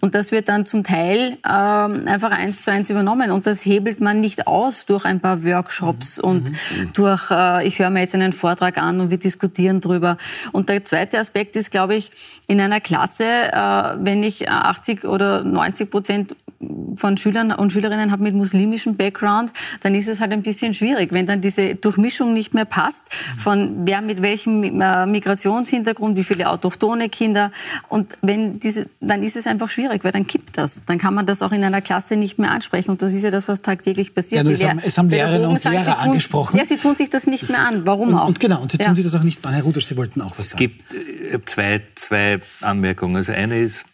Und 0.00 0.14
das 0.14 0.32
wird 0.32 0.48
dann 0.48 0.64
zum 0.64 0.82
Teil 0.82 1.36
ähm, 1.46 2.08
einfach 2.08 2.30
eins 2.30 2.64
zu 2.64 2.72
eins 2.72 2.88
übernommen. 2.88 3.30
Und 3.30 3.46
das 3.46 3.64
hebelt 3.66 4.00
man 4.00 4.20
nicht 4.20 4.46
aus 4.46 4.86
durch 4.86 5.04
ein 5.04 5.20
paar 5.20 5.44
Workshops 5.44 6.16
mhm. 6.16 6.24
und 6.24 6.50
mhm. 6.50 6.92
durch, 6.94 7.30
äh, 7.30 7.66
ich 7.66 7.78
höre 7.78 7.90
mir 7.90 8.00
jetzt 8.00 8.14
einen 8.14 8.32
Vortrag 8.32 8.78
an 8.78 9.00
und 9.00 9.10
wir 9.10 9.18
diskutieren 9.18 9.80
drüber. 9.80 10.16
Und 10.52 10.70
der 10.70 10.84
zweite 10.84 11.18
Aspekt 11.18 11.54
ist, 11.56 11.70
glaube 11.70 11.96
ich, 11.96 12.10
in 12.46 12.60
einer 12.60 12.80
Klasse, 12.80 13.24
äh, 13.24 13.96
wenn 13.98 14.22
ich 14.22 14.50
80 14.50 15.04
oder 15.04 15.44
90 15.44 15.90
Prozent 15.90 16.36
von 16.94 17.16
Schülern 17.16 17.52
und 17.52 17.72
Schülerinnen 17.72 18.10
habe 18.10 18.22
mit 18.24 18.34
muslimischem 18.34 18.96
Background, 18.96 19.52
dann 19.82 19.94
ist 19.94 20.08
es 20.08 20.20
halt 20.20 20.32
ein 20.32 20.42
bisschen 20.42 20.74
schwierig, 20.74 21.12
wenn 21.12 21.26
dann 21.26 21.40
diese 21.40 21.76
Durchmischung 21.76 22.34
nicht 22.34 22.52
mehr 22.54 22.64
passt, 22.64 23.04
von 23.38 23.86
wer 23.86 24.00
mit 24.00 24.22
welchem 24.22 24.80
äh, 24.80 25.06
Migrationshintergrund, 25.06 26.16
wie 26.16 26.24
viele 26.24 26.48
autochtone 26.50 27.08
Kinder 27.08 27.52
und 27.88 28.18
wenn 28.22 28.58
diese, 28.58 28.86
dann 29.00 29.22
ist 29.22 29.36
es 29.36 29.46
einfach 29.46 29.68
schwierig, 29.68 30.02
weil 30.02 30.12
dann 30.12 30.26
kippt 30.26 30.58
das. 30.58 30.82
Dann 30.86 30.98
kann 30.98 31.14
man 31.14 31.26
das 31.26 31.42
auch 31.42 31.52
in 31.52 31.62
einer 31.62 31.80
Klasse 31.80 32.16
nicht 32.16 32.38
mehr 32.38 32.50
ansprechen 32.50 32.90
und 32.90 33.02
das 33.02 33.14
ist 33.14 33.22
ja 33.22 33.30
das, 33.30 33.46
was 33.46 33.60
tagtäglich 33.60 34.14
passiert. 34.14 34.44
Ja, 34.46 34.52
es, 34.52 34.64
haben, 34.64 34.80
es 34.84 34.98
haben 34.98 35.10
Lehrerinnen 35.10 35.48
und 35.48 35.62
Lehrer 35.62 35.84
sagen, 35.84 36.00
angesprochen. 36.00 36.58
ja, 36.58 36.64
sie 36.64 36.76
tun 36.76 36.96
sich 36.96 37.10
das 37.10 37.26
nicht 37.26 37.48
mehr 37.48 37.60
an. 37.60 37.86
Warum 37.86 38.08
und, 38.08 38.14
auch? 38.14 38.28
Und 38.28 38.40
genau, 38.40 38.60
und 38.60 38.72
sie 38.72 38.78
tun 38.78 38.96
sich 38.96 39.04
das 39.04 39.14
auch 39.14 39.22
nicht 39.22 39.46
an. 39.46 39.54
Herr 39.54 39.62
Rudolf, 39.62 39.84
Sie 39.84 39.96
wollten 39.96 40.20
auch 40.22 40.38
was 40.38 40.50
sagen. 40.50 40.64
Es 40.64 41.30
gibt 41.30 41.34
äh, 41.34 41.44
zwei, 41.44 41.82
zwei 41.94 42.40
Anmerkungen. 42.60 43.16
Also 43.16 43.32
eine 43.32 43.58
ist, 43.58 43.86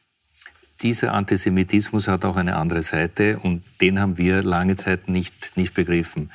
dieser 0.85 1.15
Antisemitismus 1.15 2.09
hat 2.09 2.27
auch 2.27 2.37
eine 2.37 2.57
andere 2.57 2.83
Seite 2.83 3.39
und 3.43 3.63
den 3.81 3.99
haben 3.99 4.19
wir 4.19 4.43
lange 4.43 4.77
Zeit 4.77 5.09
nicht, 5.09 5.57
nicht 5.57 5.73
begriffen. 5.73 6.31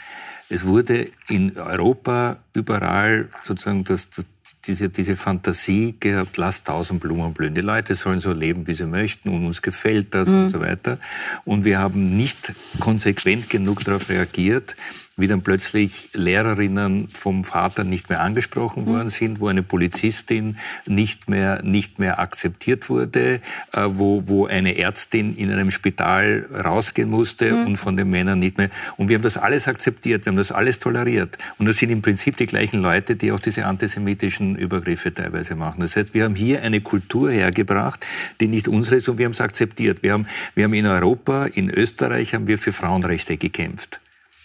Es 0.50 0.66
wurde 0.66 1.12
in 1.28 1.56
Europa 1.56 2.38
überall 2.54 3.30
sozusagen 3.44 3.84
das, 3.84 4.10
das, 4.10 4.26
diese, 4.66 4.90
diese 4.90 5.16
Fantasie 5.16 5.96
gehabt, 6.00 6.38
lass 6.38 6.64
tausend 6.64 7.00
Blumen 7.00 7.34
blühen. 7.34 7.54
Die 7.54 7.62
Leute 7.62 7.94
sollen 7.94 8.20
so 8.20 8.34
leben, 8.34 8.66
wie 8.66 8.74
sie 8.74 8.88
möchten 8.88 9.30
und 9.30 9.46
uns 9.46 9.62
gefällt 9.62 10.16
das 10.16 10.30
mhm. 10.30 10.46
und 10.46 10.50
so 10.50 10.60
weiter. 10.62 10.98
Und 11.46 11.64
wir 11.64 11.78
haben 11.78 12.18
nicht 12.18 12.52
konsequent 12.80 13.52
genug 13.52 13.86
darauf 13.86 14.10
reagiert, 14.10 14.76
wie 15.20 15.28
dann 15.28 15.42
plötzlich 15.42 16.10
Lehrerinnen 16.14 17.08
vom 17.08 17.44
Vater 17.44 17.84
nicht 17.84 18.10
mehr 18.10 18.22
angesprochen 18.22 18.84
mhm. 18.84 18.88
worden 18.88 19.10
sind, 19.10 19.40
wo 19.40 19.48
eine 19.48 19.64
Polizistin 19.64 20.58
nicht 20.86 21.30
mehr, 21.30 21.62
nicht 21.64 22.00
mehr 22.00 22.20
akzeptiert 22.20 22.90
wurde, 22.90 23.42
äh, 23.74 23.86
wo, 23.86 24.28
wo 24.28 24.48
eine 24.48 24.78
Ärztin 24.78 25.36
in 25.36 25.52
einem 25.52 25.72
Spital 25.72 26.48
rausgehen 26.54 27.10
musste 27.10 27.52
mhm. 27.52 27.68
und 27.68 27.78
von 27.78 27.98
den 27.98 28.10
Männern 28.10 28.40
nicht 28.40 28.58
mehr. 28.58 28.70
Und 28.98 29.10
wir 29.10 29.16
haben 29.16 29.24
das 29.24 29.38
alles 29.38 29.68
akzeptiert, 29.68 30.26
wir 30.26 30.32
haben 30.32 30.38
das 30.38 30.52
alles 30.52 30.80
toleriert. 30.80 31.38
Und 31.58 31.66
das 31.66 31.78
sind 31.78 31.90
im 31.90 32.02
Prinzip 32.02 32.38
die 32.38 32.46
gleichen 32.46 32.82
Leute, 32.82 33.16
die 33.16 33.32
auch 33.32 33.40
diese 33.40 33.66
antisemitischen 33.66 34.56
Übergriffe 34.56 35.14
teilweise 35.14 35.56
machen. 35.56 35.82
Das 35.82 35.96
heißt, 35.96 36.14
wir 36.14 36.24
haben 36.24 36.36
hier 36.36 36.62
eine 36.62 36.82
Kultur 36.82 37.32
hergebracht, 37.32 38.06
die 38.40 38.48
nicht 38.48 38.68
unsere 38.68 38.98
ist 38.98 39.10
und 39.10 39.18
wir 39.18 39.26
haben 39.26 39.32
es 39.32 39.42
akzeptiert. 39.42 40.04
Wir 40.04 40.14
haben, 40.14 40.28
wir 40.56 40.66
haben 40.66 40.74
in 40.74 40.86
Europa, 40.86 41.46
in 41.46 41.70
Österreich 41.70 42.34
haben 42.34 42.48
wir 42.48 42.58
für 42.58 42.72
Frauenrechte 42.72 43.38
gekämpft. 43.38 44.00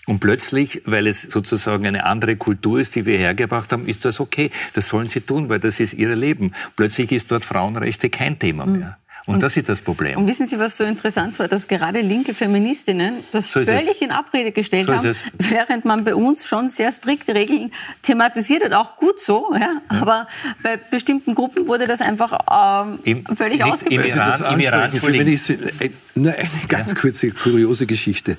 Und 0.06 0.20
plötzlich, 0.20 0.82
weil 0.84 1.06
es 1.06 1.22
sozusagen 1.22 1.86
eine 1.86 2.04
andere 2.04 2.36
Kultur 2.36 2.78
ist, 2.78 2.94
die 2.94 3.06
wir 3.06 3.16
hergebracht 3.16 3.72
haben, 3.72 3.86
ist 3.86 4.04
das 4.04 4.20
okay. 4.20 4.50
Das 4.74 4.88
sollen 4.88 5.08
sie 5.08 5.22
tun, 5.22 5.48
weil 5.48 5.60
das 5.60 5.80
ist 5.80 5.94
ihr 5.94 6.14
Leben. 6.14 6.52
Plötzlich 6.76 7.10
ist 7.10 7.30
dort 7.30 7.44
Frauenrechte 7.44 8.10
kein 8.10 8.38
Thema 8.38 8.64
hm. 8.64 8.78
mehr. 8.78 8.98
Und, 9.26 9.36
und, 9.36 9.42
das 9.42 9.56
ist 9.56 9.70
das 9.70 9.80
Problem. 9.80 10.18
Und 10.18 10.26
wissen 10.26 10.46
Sie, 10.46 10.58
was 10.58 10.76
so 10.76 10.84
interessant 10.84 11.38
war, 11.38 11.48
dass 11.48 11.66
gerade 11.66 12.02
linke 12.02 12.34
Feministinnen 12.34 13.14
das 13.32 13.50
so 13.50 13.64
völlig 13.64 14.02
in 14.02 14.10
Abrede 14.10 14.52
gestellt 14.52 14.84
so 14.86 14.92
haben, 14.92 15.14
während 15.38 15.86
man 15.86 16.04
bei 16.04 16.14
uns 16.14 16.46
schon 16.46 16.68
sehr 16.68 16.92
strikte 16.92 17.34
Regeln 17.34 17.72
thematisiert 18.02 18.64
hat, 18.64 18.74
auch 18.74 18.96
gut 18.96 19.20
so. 19.20 19.54
Ja? 19.54 19.60
ja. 19.60 19.80
Aber 19.88 20.28
bei 20.62 20.76
bestimmten 20.76 21.34
Gruppen 21.34 21.66
wurde 21.66 21.86
das 21.86 22.02
einfach 22.02 22.84
ähm, 22.86 22.98
Im, 23.04 23.24
völlig 23.24 23.64
ausgebildet. 23.64 24.10
Im 24.10 24.20
Iran, 24.20 24.54
im 24.54 24.60
Iran 24.60 24.92
Feministin, 24.92 25.58
äh, 25.80 25.90
nur 26.16 26.34
eine 26.34 26.48
ganz 26.68 26.94
kurze 26.94 27.30
kuriose 27.30 27.86
Geschichte. 27.86 28.36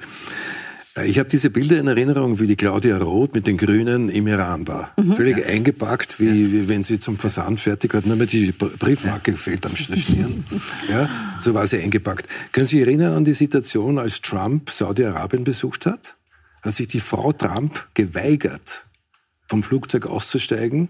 Äh, 0.96 1.08
ich 1.08 1.20
habe 1.20 1.30
diese 1.30 1.50
Bilder 1.50 1.80
in 1.80 1.88
Erinnerung, 1.88 2.40
wie 2.40 2.48
die 2.48 2.56
Claudia 2.56 2.98
Roth 2.98 3.36
mit 3.36 3.48
den 3.48 3.58
Grünen 3.58 4.10
im 4.10 4.28
Iran 4.28 4.68
war. 4.68 4.92
Mhm. 4.98 5.14
Völlig 5.14 5.38
ja. 5.38 5.46
eingepackt, 5.46 6.20
wie, 6.20 6.52
wie, 6.52 6.70
wenn 6.70 6.84
sie 6.84 7.00
zum 7.00 7.18
Versand 7.18 7.60
fertig 7.60 7.94
hat, 7.94 8.06
nur 8.06 8.16
mehr 8.16 8.28
die 8.28 8.52
Briefmarke 8.52 9.32
gefällt 9.32 9.66
am 9.66 9.76
Stirn. 9.76 10.46
ja, 10.90 11.10
so 11.42 11.54
war 11.54 11.68
sie 11.68 11.80
eingepackt. 11.80 12.28
Können 12.52 12.66
Sie 12.66 12.78
sich 12.78 12.88
erinnern 12.88 13.14
an 13.14 13.26
die 13.26 13.34
Situation, 13.34 14.00
als 14.00 14.22
Trump 14.22 14.70
Saudi-Arabien 14.70 15.44
besucht 15.44 15.86
hat? 15.86 16.16
Hat 16.62 16.74
sich 16.74 16.88
die 16.88 17.00
Frau 17.00 17.32
Trump 17.32 17.88
geweigert, 17.94 18.86
vom 19.48 19.62
Flugzeug 19.62 20.08
auszusteigen, 20.08 20.90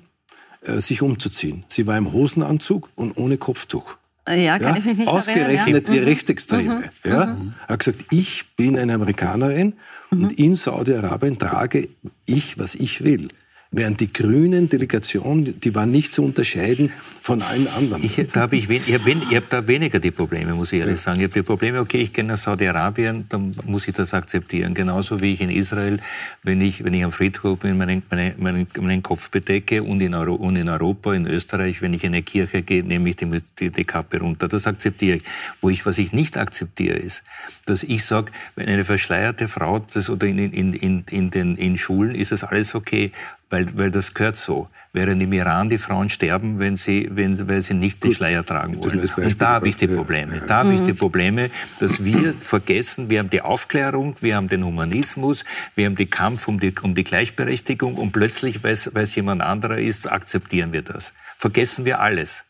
äh, 0.61 0.79
sich 0.79 1.01
umzuziehen. 1.01 1.65
Sie 1.67 1.85
war 1.85 1.97
im 1.97 2.13
Hosenanzug 2.13 2.89
und 2.95 3.17
ohne 3.17 3.37
Kopftuch. 3.37 3.97
Ja, 4.27 4.57
kann 4.57 4.73
ja, 4.73 4.77
ich 4.77 4.85
mich 4.85 4.97
nicht 4.97 5.07
Ausgerechnet 5.07 5.57
erinnern, 5.57 5.83
ja. 5.85 5.93
die 5.93 5.99
mhm. 5.99 6.05
Rechtsextreme. 6.05 6.75
Mhm. 7.03 7.09
Ja, 7.09 7.25
mhm. 7.27 7.53
hat 7.67 7.79
gesagt, 7.79 8.05
ich 8.09 8.45
bin 8.55 8.77
eine 8.77 8.95
Amerikanerin 8.95 9.73
mhm. 10.09 10.23
und 10.23 10.31
in 10.39 10.55
Saudi-Arabien 10.55 11.38
trage 11.38 11.88
ich, 12.25 12.57
was 12.57 12.73
ich 12.75 13.03
will. 13.03 13.27
Während 13.71 13.99
die 13.99 14.13
grünen 14.13 14.69
Delegation, 14.69 15.60
die 15.60 15.75
war 15.75 15.86
nicht 15.86 16.13
zu 16.13 16.23
unterscheiden 16.23 16.91
von 17.21 17.41
allen 17.41 17.67
anderen. 17.67 18.04
Ich, 18.04 18.15
da 18.32 18.41
habe 18.41 18.56
ich, 18.56 18.69
ich 18.69 18.93
habe 18.93 19.15
hab 19.36 19.49
da 19.49 19.67
weniger 19.67 19.99
die 19.99 20.12
Probleme, 20.12 20.54
muss 20.54 20.71
ich 20.71 20.80
ehrlich 20.80 20.95
ja. 20.95 21.01
sagen. 21.01 21.19
Ich 21.19 21.25
habe 21.25 21.34
die 21.34 21.41
Probleme, 21.41 21.80
okay, 21.80 21.97
ich 21.97 22.13
gehe 22.13 22.23
nach 22.23 22.38
Saudi-Arabien, 22.38 23.25
dann 23.30 23.56
muss 23.65 23.88
ich 23.88 23.95
das 23.95 24.13
akzeptieren. 24.13 24.75
Genauso 24.75 25.19
wie 25.19 25.34
ich 25.34 25.41
in 25.41 25.49
Israel, 25.49 25.99
wenn 26.43 26.62
ich, 26.62 26.84
wenn 26.84 26.93
ich 26.93 27.04
am 27.04 27.12
Friedhof 27.12 27.60
bin, 27.60 27.78
meinen, 27.78 28.04
meinen, 28.10 28.34
meinen, 28.38 28.67
meinen 28.80 29.04
Kopf 29.04 29.30
bedecke 29.30 29.84
und 29.84 29.99
in, 29.99 30.13
Euro, 30.13 30.36
und 30.36 30.56
in 30.56 30.69
Europa, 30.69 31.13
in 31.13 31.25
Österreich, 31.25 31.82
wenn 31.82 31.93
ich 31.93 32.04
in 32.04 32.13
eine 32.13 32.23
Kirche 32.23 32.62
gehe, 32.62 32.84
nehme 32.84 33.10
ich 33.10 33.15
die, 33.17 33.41
die, 33.60 33.71
die 33.71 33.84
Kappe 33.84 34.19
runter. 34.19 34.47
Das 34.47 34.67
akzeptiere 34.67 35.17
ich. 35.17 35.23
Wo 35.60 35.69
ich, 35.69 35.86
was 35.86 35.97
ich 35.97 36.13
nicht 36.13 36.38
akzeptiere, 36.38 36.97
ist, 36.97 37.23
dass 37.65 37.84
ich 37.84 38.06
sage, 38.06 38.32
wenn 38.56 38.69
eine 38.69 38.86
verschleierte 38.86 39.47
Frau 39.47 39.80
das 39.80 40.10
oder 40.10 40.28
in, 40.28 40.38
in, 40.38 40.73
in, 40.73 41.04
in, 41.10 41.32
den, 41.32 41.56
in 41.56 41.78
Schulen 41.78 42.13
ist 42.13 42.32
das 42.32 42.43
alles 42.43 42.75
okay 42.75 43.12
weil, 43.49 43.65
weil 43.77 43.91
das 43.91 44.13
gehört 44.13 44.36
so. 44.36 44.67
Während 44.93 45.21
im 45.21 45.34
Iran 45.34 45.69
die 45.69 45.77
Frauen 45.77 46.10
sterben, 46.10 46.60
wenn 46.60 46.77
sie, 46.77 47.10
wenn, 47.12 47.47
weil 47.49 47.62
sie 47.62 47.73
nicht 47.73 48.03
den 48.03 48.13
Schleier 48.13 48.45
tragen 48.45 48.81
wollen. 48.81 49.10
Und 49.17 49.41
da 49.41 49.49
habe 49.49 49.67
ich 49.67 49.75
die 49.75 49.88
Probleme. 49.88 50.41
Da 50.47 50.60
habe 50.60 50.73
ich 50.73 50.81
die 50.81 50.93
Probleme, 50.93 51.49
dass 51.79 52.05
wir 52.05 52.34
vergessen, 52.34 53.10
wir 53.10 53.19
haben 53.19 53.29
die 53.29 53.41
Aufklärung, 53.41 54.15
wir 54.21 54.38
haben 54.38 54.47
den 54.47 54.63
Humanismus, 54.63 55.43
wir 55.75 55.86
haben 55.86 55.95
den 55.95 56.10
Kampf 56.10 56.47
um 56.47 56.62
die, 56.62 56.73
um 56.81 56.95
die 56.95 57.03
Gleichberechtigung 57.03 57.95
und 57.95 58.13
plötzlich, 58.13 58.63
weil 58.63 58.73
es 58.73 59.15
jemand 59.15 59.41
anderer 59.41 59.79
ist, 59.79 60.10
akzeptieren 60.10 60.71
wir 60.71 60.81
das. 60.81 61.13
Vergessen 61.38 61.84
wir 61.84 61.99
alles. 61.99 62.44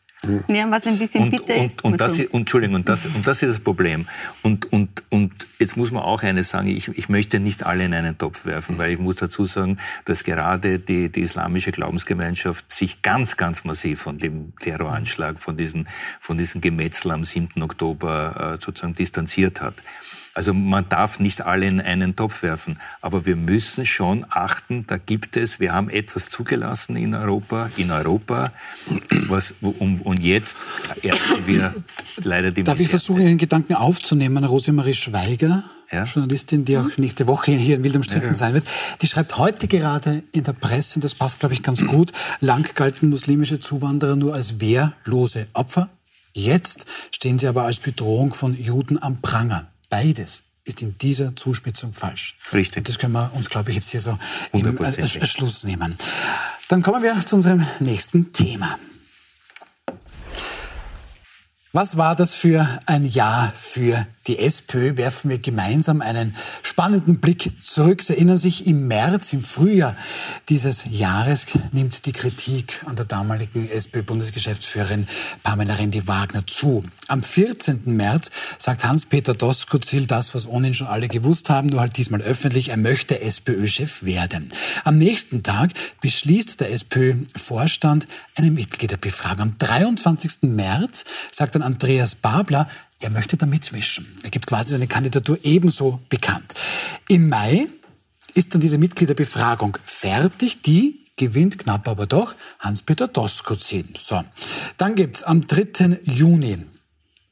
Ja, 0.48 0.70
was 0.70 0.86
ein 0.86 0.98
bisschen 0.98 1.24
und, 1.24 1.30
bitter 1.30 1.56
und, 1.56 1.64
ist. 1.64 1.84
Und, 1.84 2.00
das, 2.00 2.18
und, 2.18 2.32
Entschuldigung, 2.32 2.76
und 2.76 2.88
das, 2.88 3.06
und 3.06 3.26
das 3.26 3.42
ist 3.42 3.50
das 3.50 3.60
Problem. 3.60 4.08
Und, 4.42 4.72
und, 4.72 5.02
und 5.10 5.32
jetzt 5.58 5.76
muss 5.76 5.92
man 5.92 6.02
auch 6.02 6.22
eines 6.22 6.48
sagen, 6.48 6.68
ich, 6.68 6.88
ich 6.88 7.08
möchte 7.08 7.38
nicht 7.38 7.64
alle 7.64 7.84
in 7.84 7.94
einen 7.94 8.16
Topf 8.16 8.44
werfen, 8.46 8.78
weil 8.78 8.92
ich 8.92 8.98
muss 8.98 9.16
dazu 9.16 9.44
sagen, 9.44 9.78
dass 10.04 10.24
gerade 10.24 10.78
die, 10.78 11.10
die 11.10 11.20
islamische 11.20 11.70
Glaubensgemeinschaft 11.70 12.72
sich 12.72 13.02
ganz, 13.02 13.36
ganz 13.36 13.64
massiv 13.64 14.00
von 14.00 14.18
dem 14.18 14.54
Terroranschlag, 14.58 15.38
von 15.38 15.56
diesen, 15.56 15.86
von 16.18 16.38
diesen 16.38 16.60
Gemetzel 16.60 17.10
am 17.10 17.24
7. 17.24 17.62
Oktober 17.62 18.54
äh, 18.54 18.64
sozusagen 18.64 18.94
distanziert 18.94 19.60
hat. 19.60 19.74
Also 20.36 20.52
man 20.52 20.86
darf 20.90 21.18
nicht 21.18 21.46
alle 21.46 21.66
in 21.66 21.80
einen 21.80 22.14
Topf 22.14 22.42
werfen. 22.42 22.78
Aber 23.00 23.24
wir 23.24 23.36
müssen 23.36 23.86
schon 23.86 24.26
achten, 24.28 24.86
da 24.86 24.98
gibt 24.98 25.38
es, 25.38 25.60
wir 25.60 25.72
haben 25.72 25.88
etwas 25.88 26.28
zugelassen 26.28 26.94
in 26.96 27.14
Europa, 27.14 27.70
in 27.78 27.90
Europa, 27.90 28.52
was, 29.28 29.54
um, 29.62 30.02
und 30.02 30.20
jetzt 30.20 30.58
ernten 31.02 31.46
wir 31.46 31.74
leider 32.22 32.50
die 32.50 32.64
Darf 32.64 32.78
ich 32.78 32.88
versuchen, 32.88 33.22
Ihren 33.22 33.38
Gedanken 33.38 33.76
aufzunehmen, 33.76 34.44
Rosemarie 34.44 34.92
Schweiger? 34.92 35.64
ja? 35.90 36.04
Journalistin, 36.04 36.66
die 36.66 36.76
auch 36.76 36.98
nächste 36.98 37.26
Woche 37.26 37.52
hier 37.52 37.76
in 37.76 37.84
Wild 37.84 37.96
umstritten 37.96 38.26
ja, 38.26 38.34
sein 38.34 38.52
wird, 38.52 38.66
die 39.00 39.06
schreibt 39.06 39.38
heute 39.38 39.68
gerade 39.68 40.22
in 40.32 40.44
der 40.44 40.52
Presse, 40.52 40.96
und 40.96 41.04
das 41.04 41.14
passt, 41.14 41.40
glaube 41.40 41.54
ich, 41.54 41.62
ganz 41.62 41.86
gut, 41.86 42.12
lang 42.40 42.68
galten 42.74 43.08
muslimische 43.08 43.58
Zuwanderer 43.58 44.16
nur 44.16 44.34
als 44.34 44.60
wehrlose 44.60 45.46
Opfer. 45.54 45.88
Jetzt 46.34 46.84
stehen 47.10 47.38
sie 47.38 47.46
aber 47.46 47.62
als 47.64 47.78
Bedrohung 47.78 48.34
von 48.34 48.54
Juden 48.54 49.02
am 49.02 49.22
Pranger. 49.22 49.68
Beides 49.88 50.42
ist 50.64 50.82
in 50.82 50.98
dieser 50.98 51.34
Zuspitzung 51.36 51.92
falsch. 51.92 52.36
Richtig. 52.52 52.78
Und 52.78 52.88
das 52.88 52.98
können 52.98 53.12
wir 53.12 53.32
uns, 53.34 53.48
glaube 53.48 53.70
ich, 53.70 53.76
jetzt 53.76 53.90
hier 53.90 54.00
so 54.00 54.18
im 54.52 55.06
Schluss 55.06 55.64
nehmen. 55.64 55.96
Dann 56.68 56.82
kommen 56.82 57.02
wir 57.02 57.24
zu 57.24 57.36
unserem 57.36 57.64
nächsten 57.78 58.32
Thema. 58.32 58.78
Was 61.72 61.96
war 61.96 62.16
das 62.16 62.34
für 62.34 62.66
ein 62.86 63.04
Jahr 63.04 63.52
für 63.54 64.06
die 64.26 64.38
SPÖ? 64.38 64.96
Werfen 64.96 65.30
wir 65.30 65.38
gemeinsam 65.38 66.00
einen 66.00 66.34
spannenden 66.62 67.20
Blick 67.20 67.50
zurück. 67.62 68.02
Sie 68.02 68.14
erinnern 68.14 68.38
sich, 68.38 68.66
im 68.66 68.88
März, 68.88 69.32
im 69.32 69.42
Frühjahr 69.42 69.96
dieses 70.48 70.84
Jahres 70.90 71.46
nimmt 71.72 72.06
die 72.06 72.12
Kritik 72.12 72.80
an 72.86 72.96
der 72.96 73.04
damaligen 73.04 73.68
SPÖ-Bundesgeschäftsführerin 73.70 75.06
Pamela 75.42 75.74
Rendi-Wagner 75.74 76.46
zu. 76.46 76.84
Am 77.08 77.22
14. 77.22 77.82
März 77.84 78.30
sagt 78.58 78.84
Hans-Peter 78.84 79.34
Doskozil 79.34 80.06
das, 80.06 80.34
was 80.34 80.46
ohnehin 80.46 80.74
schon 80.74 80.86
alle 80.86 81.08
gewusst 81.08 81.50
haben, 81.50 81.68
nur 81.68 81.80
halt 81.80 81.96
diesmal 81.96 82.20
öffentlich, 82.22 82.70
er 82.70 82.76
möchte 82.76 83.20
SPÖ-Chef 83.20 84.02
werden. 84.02 84.50
Am 84.84 84.98
nächsten 84.98 85.42
Tag 85.42 85.70
beschließt 86.00 86.60
der 86.60 86.72
SPÖ-Vorstand 86.72 88.06
eine 88.34 88.50
Mitgliederbefragung. 88.50 89.42
Am 89.42 89.58
23. 89.58 90.42
März 90.42 91.04
sagt 91.30 91.54
dann 91.54 91.62
Andreas 91.62 92.14
Babler, 92.14 92.68
er 93.00 93.10
möchte 93.10 93.36
da 93.36 93.46
mitmischen. 93.46 94.06
Er 94.22 94.30
gibt 94.30 94.46
quasi 94.46 94.70
seine 94.70 94.86
Kandidatur 94.86 95.38
ebenso 95.42 96.00
bekannt. 96.08 96.54
Im 97.08 97.28
Mai 97.28 97.68
ist 98.34 98.54
dann 98.54 98.60
diese 98.60 98.78
Mitgliederbefragung 98.78 99.76
fertig. 99.84 100.62
Die 100.62 101.00
gewinnt 101.16 101.58
knapp 101.58 101.88
aber 101.88 102.06
doch 102.06 102.34
Hans-Peter 102.60 103.08
Doskozin. 103.08 103.88
So, 103.96 104.22
dann 104.76 104.94
gibt 104.94 105.18
es 105.18 105.22
am 105.22 105.46
3. 105.46 106.00
Juni 106.04 106.58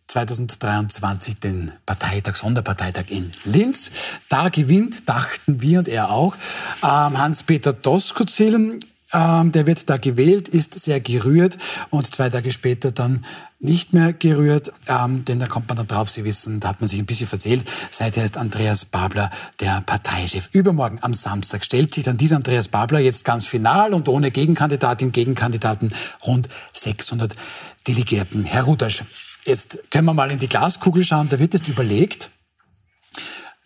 2023 0.08 1.40
den 1.40 1.72
Parteitag, 1.86 2.36
Sonderparteitag 2.36 3.04
in 3.08 3.32
Linz. 3.44 3.90
Da 4.28 4.48
gewinnt, 4.48 5.08
dachten 5.08 5.60
wir 5.60 5.80
und 5.80 5.88
er 5.88 6.10
auch, 6.10 6.36
ähm, 6.82 7.18
Hans-Peter 7.18 7.72
Doskozil. 7.72 8.78
Ähm, 9.14 9.52
der 9.52 9.66
wird 9.66 9.88
da 9.88 9.96
gewählt, 9.96 10.48
ist 10.48 10.78
sehr 10.78 11.00
gerührt 11.00 11.56
und 11.90 12.12
zwei 12.12 12.28
Tage 12.30 12.50
später 12.50 12.90
dann 12.90 13.24
nicht 13.60 13.94
mehr 13.94 14.12
gerührt, 14.12 14.72
ähm, 14.88 15.24
denn 15.24 15.38
da 15.38 15.46
kommt 15.46 15.68
man 15.68 15.76
dann 15.76 15.86
drauf, 15.86 16.10
Sie 16.10 16.24
wissen, 16.24 16.60
da 16.60 16.68
hat 16.68 16.80
man 16.80 16.88
sich 16.88 16.98
ein 16.98 17.06
bisschen 17.06 17.26
verzählt. 17.26 17.64
Seither 17.90 18.24
ist 18.24 18.36
Andreas 18.36 18.84
Babler 18.84 19.30
der 19.60 19.80
Parteichef. 19.86 20.50
Übermorgen 20.52 20.98
am 21.00 21.14
Samstag 21.14 21.64
stellt 21.64 21.94
sich 21.94 22.04
dann 22.04 22.16
dieser 22.16 22.36
Andreas 22.36 22.68
Babler 22.68 22.98
jetzt 22.98 23.24
ganz 23.24 23.46
final 23.46 23.94
und 23.94 24.08
ohne 24.08 24.30
Gegenkandidatin, 24.30 25.12
Gegenkandidaten 25.12 25.94
rund 26.26 26.48
600 26.72 27.34
Delegierten. 27.86 28.44
Herr 28.44 28.64
Rudasch, 28.64 29.04
jetzt 29.44 29.78
können 29.90 30.06
wir 30.06 30.14
mal 30.14 30.30
in 30.30 30.38
die 30.38 30.48
Glaskugel 30.48 31.04
schauen, 31.04 31.28
da 31.28 31.38
wird 31.38 31.54
jetzt 31.54 31.68
überlegt, 31.68 32.30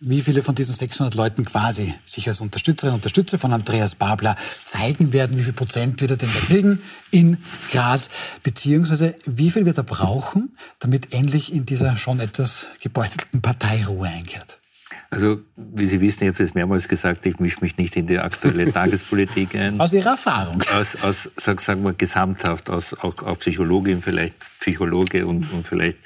wie 0.01 0.21
viele 0.21 0.41
von 0.41 0.55
diesen 0.55 0.73
600 0.73 1.13
Leuten 1.15 1.43
quasi 1.43 1.93
sich 2.05 2.27
als 2.27 2.39
Unterstützerinnen 2.39 2.95
und 2.95 2.99
Unterstützer 2.99 3.37
von 3.37 3.51
Andreas 3.51 3.95
Babler 3.95 4.35
zeigen 4.63 5.11
werden, 5.11 5.37
wie 5.37 5.43
viel 5.43 5.53
Prozent 5.53 5.99
wird 5.99 6.11
er 6.11 6.17
denn 6.17 6.29
da 6.33 6.39
kriegen 6.39 6.81
in 7.11 7.37
Graz, 7.71 8.09
beziehungsweise 8.43 9.15
wie 9.25 9.51
viel 9.51 9.65
wird 9.65 9.77
er 9.77 9.83
brauchen, 9.83 10.55
damit 10.79 11.13
endlich 11.13 11.53
in 11.53 11.65
dieser 11.65 11.97
schon 11.97 12.19
etwas 12.21 12.67
gebeutelten 12.81 13.41
Partei 13.41 13.85
Ruhe 13.85 14.07
einkehrt. 14.07 14.59
Also, 15.11 15.39
wie 15.55 15.85
Sie 15.85 16.01
wissen, 16.01 16.23
ich 16.23 16.29
habe 16.33 16.43
es 16.43 16.53
mehrmals 16.53 16.87
gesagt, 16.87 17.25
ich 17.25 17.39
mische 17.39 17.61
mich 17.61 17.77
nicht 17.77 17.95
in 17.95 18.05
die 18.05 18.19
aktuelle 18.19 18.71
Tagespolitik 18.73 19.55
ein. 19.55 19.79
Aus 19.79 19.91
Ihrer 19.91 20.11
Erfahrung? 20.11 20.61
Aus, 20.77 21.03
aus 21.03 21.29
sag, 21.35 21.61
sagen 21.61 21.83
wir, 21.83 21.93
gesamthaft, 21.93 22.69
aus, 22.69 22.93
auch, 22.93 23.23
auch 23.23 23.39
Psychologin, 23.39 24.01
vielleicht 24.01 24.35
Psychologe 24.59 25.25
und, 25.25 25.51
und 25.51 25.67
vielleicht 25.67 25.97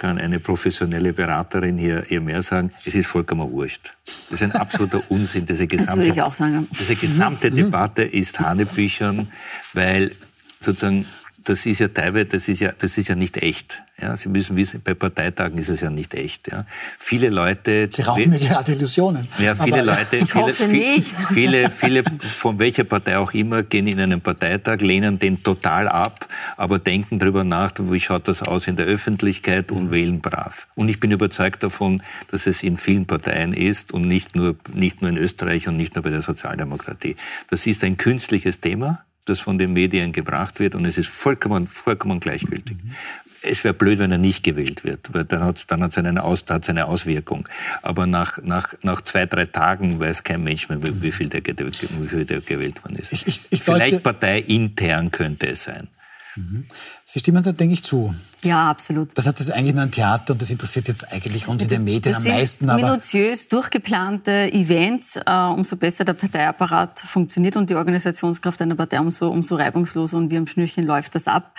kann 0.00 0.18
eine 0.18 0.40
professionelle 0.40 1.12
Beraterin 1.12 1.76
hier, 1.76 2.02
hier 2.08 2.22
mehr 2.22 2.42
sagen, 2.42 2.70
es 2.86 2.94
ist 2.94 3.06
vollkommen 3.06 3.50
wurscht. 3.52 3.92
Das 4.30 4.40
ist 4.40 4.42
ein 4.42 4.52
absoluter 4.52 5.02
Unsinn. 5.10 5.44
Diese 5.44 5.66
gesamte, 5.66 5.90
das 5.90 5.96
würde 5.98 6.10
ich 6.10 6.22
auch 6.22 6.32
sagen. 6.32 6.66
Diese 6.72 6.96
gesamte 6.96 7.50
Debatte 7.50 8.02
ist 8.02 8.40
Hanebüchern, 8.40 9.30
weil 9.74 10.12
sozusagen 10.58 11.04
das 11.50 11.66
ist 11.66 11.80
ja 11.80 11.88
teilweise, 11.88 12.26
das 12.26 12.46
ist 12.46 12.60
ja, 12.60 12.70
das 12.78 12.96
ist 12.96 13.08
ja 13.08 13.16
nicht 13.16 13.36
echt. 13.36 13.82
Ja, 14.00 14.16
Sie 14.16 14.28
müssen 14.28 14.56
wissen, 14.56 14.80
bei 14.84 14.94
Parteitagen 14.94 15.58
ist 15.58 15.68
es 15.68 15.80
ja 15.80 15.90
nicht 15.90 16.14
echt. 16.14 16.46
Ja. 16.46 16.64
Viele 16.96 17.28
Leute. 17.28 17.88
Sie 17.92 18.02
rauchen 18.02 18.30
mir 18.30 18.38
gerade 18.38 18.70
Illusionen. 18.70 19.26
Ja, 19.40 19.56
viele 19.56 19.82
Leute, 19.82 20.18
ich 20.18 20.30
viele, 20.30 20.68
nicht. 20.68 21.16
viele, 21.34 21.70
viele, 21.70 22.04
von 22.20 22.60
welcher 22.60 22.84
Partei 22.84 23.18
auch 23.18 23.32
immer, 23.32 23.64
gehen 23.64 23.88
in 23.88 23.98
einen 23.98 24.20
Parteitag, 24.20 24.80
lehnen 24.80 25.18
den 25.18 25.42
total 25.42 25.88
ab, 25.88 26.28
aber 26.56 26.78
denken 26.78 27.18
darüber 27.18 27.42
nach, 27.42 27.72
wie 27.80 27.98
schaut 27.98 28.28
das 28.28 28.42
aus 28.42 28.68
in 28.68 28.76
der 28.76 28.86
Öffentlichkeit 28.86 29.72
und 29.72 29.90
wählen 29.90 30.20
brav. 30.20 30.68
Und 30.76 30.88
ich 30.88 31.00
bin 31.00 31.10
überzeugt 31.10 31.64
davon, 31.64 32.00
dass 32.30 32.46
es 32.46 32.62
in 32.62 32.76
vielen 32.76 33.06
Parteien 33.06 33.52
ist 33.52 33.92
und 33.92 34.02
nicht 34.02 34.36
nur, 34.36 34.54
nicht 34.72 35.02
nur 35.02 35.10
in 35.10 35.16
Österreich 35.16 35.66
und 35.66 35.76
nicht 35.76 35.96
nur 35.96 36.04
bei 36.04 36.10
der 36.10 36.22
Sozialdemokratie. 36.22 37.16
Das 37.48 37.66
ist 37.66 37.82
ein 37.82 37.96
künstliches 37.96 38.60
Thema 38.60 39.04
das 39.30 39.40
von 39.40 39.58
den 39.58 39.72
Medien 39.72 40.12
gebracht 40.12 40.60
wird 40.60 40.74
und 40.74 40.84
es 40.84 40.98
ist 40.98 41.08
vollkommen, 41.08 41.66
vollkommen 41.66 42.20
gleichgültig. 42.20 42.76
Mhm. 42.82 42.94
Es 43.42 43.64
wäre 43.64 43.72
blöd, 43.72 43.98
wenn 43.98 44.12
er 44.12 44.18
nicht 44.18 44.42
gewählt 44.44 44.84
wird, 44.84 45.14
weil 45.14 45.24
dann 45.24 45.42
hat 45.42 45.56
es 45.56 45.66
dann 45.66 45.82
hat's 45.82 45.96
eine, 45.96 46.22
Aus, 46.22 46.44
hat's 46.46 46.68
eine 46.68 46.84
Auswirkung. 46.84 47.48
Aber 47.80 48.06
nach, 48.06 48.36
nach, 48.42 48.74
nach 48.82 49.00
zwei, 49.00 49.24
drei 49.24 49.46
Tagen 49.46 49.98
weiß 49.98 50.24
kein 50.24 50.44
Mensch 50.44 50.68
mehr, 50.68 50.78
wie 50.82 51.10
viel 51.10 51.30
der, 51.30 51.42
wie 51.42 52.08
viel 52.08 52.26
der 52.26 52.42
gewählt 52.42 52.84
worden 52.84 52.96
ist. 52.96 53.14
Ich, 53.14 53.26
ich, 53.26 53.40
ich 53.48 53.62
Vielleicht 53.62 54.02
parteiintern 54.02 55.10
könnte 55.10 55.48
es 55.48 55.64
sein. 55.64 55.88
Sie 57.04 57.18
stimmen 57.18 57.42
da, 57.42 57.52
denke 57.52 57.74
ich, 57.74 57.82
zu. 57.82 58.14
Ja, 58.42 58.70
absolut. 58.70 59.16
Das 59.18 59.26
heißt, 59.26 59.38
das 59.38 59.48
ist 59.48 59.52
eigentlich 59.52 59.74
nur 59.74 59.82
ein 59.82 59.90
Theater 59.90 60.32
und 60.32 60.40
das 60.40 60.50
interessiert 60.50 60.88
jetzt 60.88 61.12
eigentlich 61.12 61.48
uns 61.48 61.62
in 61.62 61.68
den 61.68 61.84
Medien 61.84 62.14
am 62.14 62.24
meisten. 62.24 62.70
Aber 62.70 62.82
minutiös 62.82 63.48
durchgeplante 63.48 64.52
Events, 64.52 65.16
äh, 65.16 65.30
umso 65.30 65.76
besser 65.76 66.04
der 66.04 66.14
Parteiapparat 66.14 67.00
funktioniert 67.00 67.56
und 67.56 67.68
die 67.68 67.74
Organisationskraft 67.74 68.62
einer 68.62 68.76
Partei, 68.76 69.00
umso, 69.00 69.28
umso 69.28 69.56
reibungsloser 69.56 70.16
und 70.16 70.30
wie 70.30 70.38
am 70.38 70.46
Schnürchen 70.46 70.86
läuft 70.86 71.14
das 71.14 71.26
ab. 71.26 71.54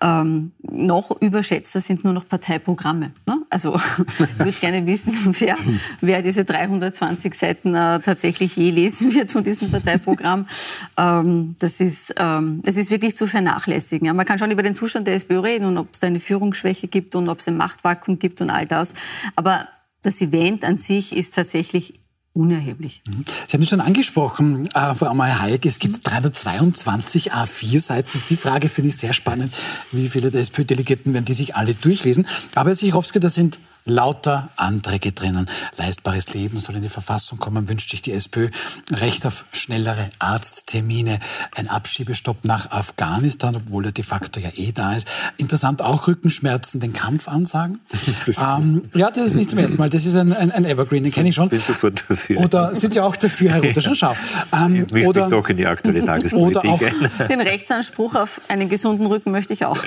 Ähm, 0.00 0.52
noch 0.62 1.10
überschätzter 1.20 1.80
sind 1.80 2.04
nur 2.04 2.12
noch 2.12 2.28
Parteiprogramme. 2.28 3.12
Ne? 3.26 3.39
Also 3.50 3.74
ich 4.18 4.38
würde 4.38 4.52
gerne 4.52 4.86
wissen, 4.86 5.34
wer, 5.38 5.56
wer 6.00 6.22
diese 6.22 6.44
320 6.44 7.34
Seiten 7.34 7.74
äh, 7.74 8.00
tatsächlich 8.00 8.56
je 8.56 8.70
lesen 8.70 9.12
wird 9.12 9.30
von 9.30 9.44
diesem 9.44 9.70
Parteiprogramm. 9.70 10.46
Ähm, 10.96 11.56
das, 11.58 11.80
ist, 11.80 12.14
ähm, 12.18 12.60
das 12.64 12.76
ist 12.76 12.90
wirklich 12.90 13.16
zu 13.16 13.26
vernachlässigen. 13.26 14.06
Ja, 14.06 14.12
man 14.12 14.26
kann 14.26 14.38
schon 14.38 14.50
über 14.50 14.62
den 14.62 14.74
Zustand 14.74 15.06
der 15.06 15.14
SPÖ 15.14 15.40
reden 15.40 15.64
und 15.64 15.78
ob 15.78 15.88
es 15.92 16.00
da 16.00 16.06
eine 16.06 16.20
Führungsschwäche 16.20 16.88
gibt 16.88 17.14
und 17.14 17.28
ob 17.28 17.38
es 17.38 17.48
ein 17.48 17.56
Machtvakuum 17.56 18.18
gibt 18.18 18.40
und 18.40 18.50
all 18.50 18.66
das. 18.66 18.92
Aber 19.36 19.66
das 20.02 20.20
Event 20.20 20.64
an 20.64 20.76
sich 20.76 21.16
ist 21.16 21.34
tatsächlich 21.34 22.00
unerheblich. 22.32 23.02
Mhm. 23.06 23.24
Sie 23.46 23.56
haben 23.56 23.62
es 23.62 23.68
schon 23.68 23.80
angesprochen, 23.80 24.68
äh, 24.74 24.94
Frau 24.94 25.14
Meyer-Hayek, 25.14 25.66
es 25.66 25.78
gibt 25.78 26.08
322 26.08 27.32
A4-Seiten. 27.32 28.22
Die 28.30 28.36
Frage 28.36 28.68
finde 28.68 28.90
ich 28.90 28.96
sehr 28.96 29.12
spannend. 29.12 29.52
Wie 29.92 30.08
viele 30.08 30.30
der 30.30 30.40
SPÖ-Delegierten 30.40 31.12
werden 31.12 31.24
die 31.24 31.34
sich 31.34 31.56
alle 31.56 31.74
durchlesen? 31.74 32.26
Aber 32.54 32.70
Herr 32.70 32.76
Sichowski, 32.76 33.20
das 33.20 33.34
sind 33.34 33.58
lauter 33.84 34.48
Anträge 34.56 35.12
drinnen. 35.12 35.48
Leistbares 35.76 36.32
Leben 36.32 36.60
soll 36.60 36.76
in 36.76 36.82
die 36.82 36.88
Verfassung 36.88 37.38
kommen, 37.38 37.68
wünscht 37.68 37.90
sich 37.90 38.02
die 38.02 38.12
SPÖ. 38.12 38.48
Recht 38.90 39.26
auf 39.26 39.46
schnellere 39.52 40.10
Arzttermine, 40.18 41.18
ein 41.56 41.68
Abschiebestopp 41.68 42.44
nach 42.44 42.70
Afghanistan, 42.70 43.56
obwohl 43.56 43.86
er 43.86 43.92
de 43.92 44.04
facto 44.04 44.40
ja 44.40 44.50
eh 44.56 44.72
da 44.72 44.92
ist. 44.94 45.08
Interessant 45.36 45.82
auch 45.82 46.06
Rückenschmerzen, 46.06 46.80
den 46.80 46.92
Kampf 46.92 47.28
ansagen. 47.28 47.80
ähm, 48.26 48.82
ja, 48.94 49.10
das 49.10 49.26
ist 49.26 49.34
nicht 49.34 49.50
zum 49.50 49.58
ersten 49.58 49.76
Mal. 49.76 49.90
Das 49.90 50.04
ist 50.04 50.16
ein, 50.16 50.32
ein, 50.32 50.50
ein 50.50 50.64
Evergreen, 50.64 51.02
den 51.02 51.12
kenne 51.12 51.28
ich 51.28 51.34
schon. 51.34 51.48
Bin 51.48 51.60
sofort 51.60 52.04
dafür. 52.08 52.40
Oder 52.40 52.74
sind 52.74 52.94
Sie 52.94 53.00
auch 53.00 53.16
dafür, 53.16 53.50
Herr 53.50 53.62
Ruther? 53.62 53.80
Schon 53.80 53.94
schau. 53.94 54.14
Ähm, 54.52 54.86
ich 54.94 55.06
oder, 55.06 55.28
doch 55.28 55.48
in 55.48 55.56
die 55.56 55.66
aktuelle 55.66 56.04
Tagespolitik 56.04 56.64
oder 56.64 56.70
auch, 56.70 56.80
Den 57.28 57.40
Rechtsanspruch 57.40 58.14
auf 58.14 58.40
einen 58.48 58.68
gesunden 58.68 59.06
Rücken 59.06 59.30
möchte 59.30 59.52
ich 59.52 59.64
auch. 59.64 59.78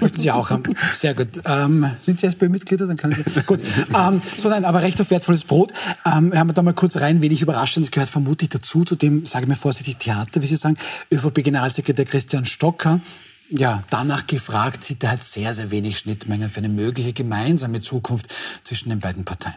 Möchten 0.00 0.20
Sie 0.20 0.30
auch 0.30 0.50
haben. 0.50 0.74
Sehr 0.92 1.14
gut. 1.14 1.40
Ähm, 1.44 1.90
sind 2.00 2.20
Sie 2.20 2.26
SPÖ-Mitglieder? 2.26 2.86
Dann 2.86 2.96
kann 2.96 3.12
ich 3.12 3.18
Gut, 3.46 3.60
ähm, 3.94 4.20
so 4.36 4.48
nein, 4.48 4.64
aber 4.64 4.82
recht 4.82 5.00
auf 5.00 5.10
wertvolles 5.10 5.44
Brot. 5.44 5.72
Ähm, 6.04 6.32
wir 6.32 6.40
haben 6.40 6.52
da 6.52 6.62
mal 6.62 6.74
kurz 6.74 6.96
rein, 6.98 7.20
wenig 7.20 7.42
überraschend, 7.42 7.86
das 7.86 7.90
gehört 7.92 8.10
vermutlich 8.10 8.50
dazu, 8.50 8.84
zu 8.84 8.96
dem, 8.96 9.24
sage 9.24 9.44
ich 9.44 9.48
mir 9.48 9.56
vorsichtig, 9.56 9.98
Theater, 9.98 10.42
wie 10.42 10.46
Sie 10.46 10.56
sagen, 10.56 10.76
ÖVP-Generalsekretär 11.12 12.04
Christian 12.04 12.44
Stocker, 12.44 13.00
ja, 13.50 13.80
danach 13.90 14.26
gefragt, 14.26 14.82
sieht 14.82 15.04
er 15.04 15.10
halt 15.10 15.22
sehr, 15.22 15.54
sehr 15.54 15.70
wenig 15.70 15.98
Schnittmengen 15.98 16.50
für 16.50 16.58
eine 16.58 16.68
mögliche 16.68 17.12
gemeinsame 17.12 17.80
Zukunft 17.80 18.26
zwischen 18.64 18.90
den 18.90 18.98
beiden 18.98 19.24
Parteien. 19.24 19.54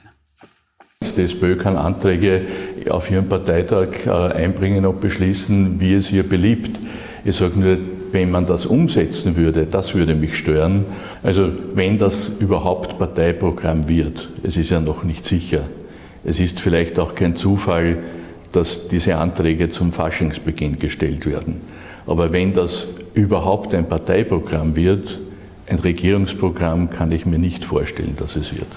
Die 1.02 1.22
SPÖ 1.22 1.56
kann 1.56 1.76
Anträge 1.76 2.46
auf 2.90 3.10
ihren 3.10 3.28
Parteitag 3.28 4.06
äh, 4.06 4.10
einbringen 4.12 4.86
und 4.86 5.02
beschließen, 5.02 5.80
wie 5.80 5.94
es 5.94 6.12
ihr 6.12 6.28
beliebt. 6.28 6.78
Ich 7.24 7.38
sage 7.38 7.58
nur, 7.60 7.78
wenn 8.12 8.32
man 8.32 8.46
das 8.46 8.66
umsetzen 8.66 9.36
würde, 9.36 9.66
das 9.66 9.94
würde 9.94 10.16
mich 10.16 10.38
stören. 10.38 10.86
Also 11.24 11.52
wenn 11.74 11.98
das 11.98 12.30
überhaupt 12.40 12.98
Parteiprogramm 12.98 13.88
wird, 13.88 14.30
es 14.44 14.58
ist 14.58 14.70
ja 14.70 14.80
noch 14.80 15.04
nicht 15.04 15.26
sicher. 15.26 15.64
Es 16.24 16.40
ist 16.40 16.60
vielleicht 16.60 17.00
auch 17.00 17.16
kein 17.16 17.36
Zufall, 17.36 18.00
dass 18.52 18.88
diese 18.88 19.16
Anträge 19.18 19.70
zum 19.70 19.92
Faschingsbeginn 19.92 20.80
gestellt 20.80 21.26
werden. 21.26 21.62
Aber 22.08 22.32
wenn 22.34 22.54
das 22.54 22.88
überhaupt 23.14 23.74
ein 23.74 23.88
Parteiprogramm 23.88 24.76
wird, 24.76 25.20
ein 25.68 25.80
Regierungsprogramm 25.80 26.90
kann 26.90 27.12
ich 27.12 27.26
mir 27.26 27.38
nicht 27.38 27.64
vorstellen, 27.64 28.16
dass 28.18 28.36
es 28.36 28.52
wird. 28.54 28.68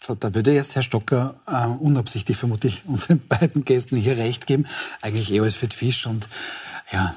So, 0.00 0.14
da 0.14 0.34
würde 0.34 0.52
jetzt 0.52 0.74
Herr 0.74 0.82
Stocker 0.82 1.34
äh, 1.46 1.66
unabsichtlich 1.82 2.36
vermutlich 2.36 2.82
unseren 2.86 3.20
beiden 3.26 3.64
Gästen 3.64 3.96
hier 3.96 4.18
recht 4.18 4.46
geben. 4.46 4.66
Eigentlich 5.00 5.32
eh 5.32 5.40
alles 5.40 5.56
für 5.56 5.68
Fisch 5.68 6.06
und 6.06 6.28
ja. 6.92 7.14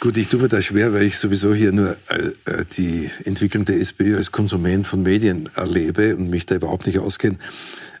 Gut, 0.00 0.16
ich 0.16 0.28
tue 0.28 0.40
mir 0.40 0.48
da 0.48 0.62
schwer, 0.62 0.94
weil 0.94 1.02
ich 1.02 1.18
sowieso 1.18 1.54
hier 1.54 1.72
nur 1.72 1.94
äh, 2.08 2.30
äh 2.50 2.64
die 2.74 3.10
Entwicklung 3.26 3.66
der 3.66 3.78
SPÖ 3.78 4.16
als 4.16 4.32
Konsument 4.32 4.86
von 4.86 5.02
Medien 5.02 5.50
erlebe 5.56 6.16
und 6.16 6.30
mich 6.30 6.46
da 6.46 6.54
überhaupt 6.54 6.86
nicht 6.86 6.98
auskenne. 6.98 7.36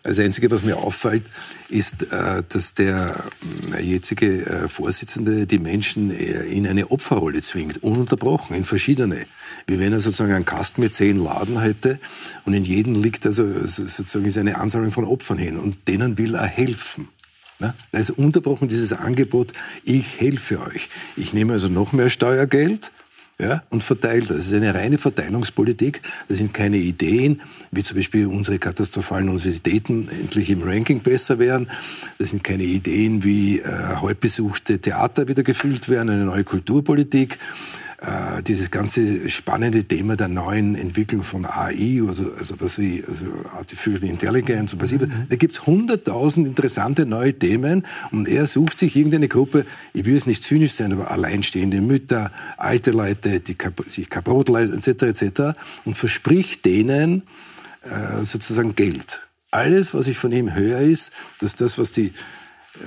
Das 0.02 0.18
Einzige, 0.18 0.50
was 0.50 0.62
mir 0.62 0.78
auffällt, 0.78 1.24
ist, 1.68 2.04
äh, 2.04 2.42
dass 2.48 2.72
der 2.72 3.22
äh, 3.76 3.82
jetzige 3.82 4.66
Vorsitzende 4.70 5.46
die 5.46 5.58
Menschen 5.58 6.10
in 6.10 6.66
eine 6.66 6.90
Opferrolle 6.90 7.42
zwingt, 7.42 7.82
ununterbrochen, 7.82 8.56
in 8.56 8.64
verschiedene. 8.64 9.26
Wie 9.66 9.78
wenn 9.78 9.92
er 9.92 10.00
sozusagen 10.00 10.32
einen 10.32 10.46
Kasten 10.46 10.80
mit 10.80 10.94
zehn 10.94 11.18
Laden 11.18 11.60
hätte 11.60 11.98
und 12.46 12.54
in 12.54 12.64
jedem 12.64 12.94
liegt 12.94 13.26
also 13.26 13.44
sozusagen 13.66 14.38
eine 14.38 14.58
Ansammlung 14.58 14.90
von 14.90 15.04
Opfern 15.04 15.36
hin 15.36 15.58
und 15.58 15.86
denen 15.86 16.16
will 16.16 16.34
er 16.34 16.46
helfen. 16.46 17.08
Da 17.60 17.98
ist 17.98 18.10
unterbrochen 18.10 18.68
dieses 18.68 18.92
Angebot, 18.92 19.52
ich 19.84 20.20
helfe 20.20 20.60
euch. 20.60 20.88
Ich 21.16 21.34
nehme 21.34 21.52
also 21.52 21.68
noch 21.68 21.92
mehr 21.92 22.10
Steuergeld 22.10 22.90
ja, 23.40 23.62
und 23.70 23.82
verteilt 23.82 24.28
das. 24.28 24.36
Es 24.36 24.46
ist 24.48 24.54
eine 24.54 24.74
reine 24.74 24.98
Verteilungspolitik. 24.98 26.02
Das 26.28 26.38
sind 26.38 26.52
keine 26.52 26.76
Ideen, 26.76 27.40
wie 27.70 27.82
zum 27.82 27.96
Beispiel 27.96 28.26
unsere 28.26 28.58
katastrophalen 28.58 29.28
Universitäten 29.28 30.08
endlich 30.08 30.50
im 30.50 30.62
Ranking 30.62 31.00
besser 31.00 31.38
wären. 31.38 31.70
Das 32.18 32.30
sind 32.30 32.44
keine 32.44 32.64
Ideen, 32.64 33.24
wie 33.24 33.60
äh, 33.60 33.64
halbbesuchte 33.64 34.78
Theater 34.78 35.28
wieder 35.28 35.42
gefüllt 35.42 35.88
werden, 35.88 36.10
eine 36.10 36.24
neue 36.24 36.44
Kulturpolitik 36.44 37.38
äh, 38.00 38.42
dieses 38.42 38.70
ganze 38.70 39.28
spannende 39.28 39.84
Thema 39.84 40.16
der 40.16 40.28
neuen 40.28 40.74
Entwicklung 40.74 41.22
von 41.22 41.44
AI, 41.44 42.00
also, 42.08 42.32
also 42.38 42.54
was 42.58 42.78
ich, 42.78 43.06
also 43.06 43.26
Artificial 43.54 44.04
Intelligence 44.04 44.72
und 44.72 44.82
was 44.82 44.92
ich, 44.92 45.00
mhm. 45.02 45.26
da 45.28 45.36
gibt 45.36 45.52
es 45.52 45.66
hunderttausend 45.66 46.46
interessante 46.46 47.04
neue 47.04 47.34
Themen 47.34 47.84
und 48.10 48.26
er 48.26 48.46
sucht 48.46 48.78
sich 48.78 48.96
irgendeine 48.96 49.28
Gruppe, 49.28 49.66
ich 49.92 50.06
will 50.06 50.16
es 50.16 50.24
nicht 50.24 50.44
zynisch 50.44 50.72
sein, 50.72 50.92
aber 50.92 51.10
alleinstehende 51.10 51.82
Mütter, 51.82 52.30
alte 52.56 52.90
Leute, 52.90 53.40
die 53.40 53.56
sich 53.86 54.08
kein 54.08 54.22
Brot 54.22 54.48
leisten, 54.48 54.78
etc., 54.78 55.02
etc. 55.02 55.42
und 55.84 55.94
verspricht 55.94 56.64
denen 56.64 57.24
äh, 57.82 58.24
sozusagen 58.24 58.74
Geld. 58.74 59.28
Alles, 59.50 59.92
was 59.92 60.06
ich 60.06 60.16
von 60.16 60.32
ihm 60.32 60.54
höre, 60.54 60.80
ist, 60.80 61.12
dass 61.40 61.54
das, 61.54 61.76
was 61.76 61.92
die 61.92 62.06
äh, 62.06 62.12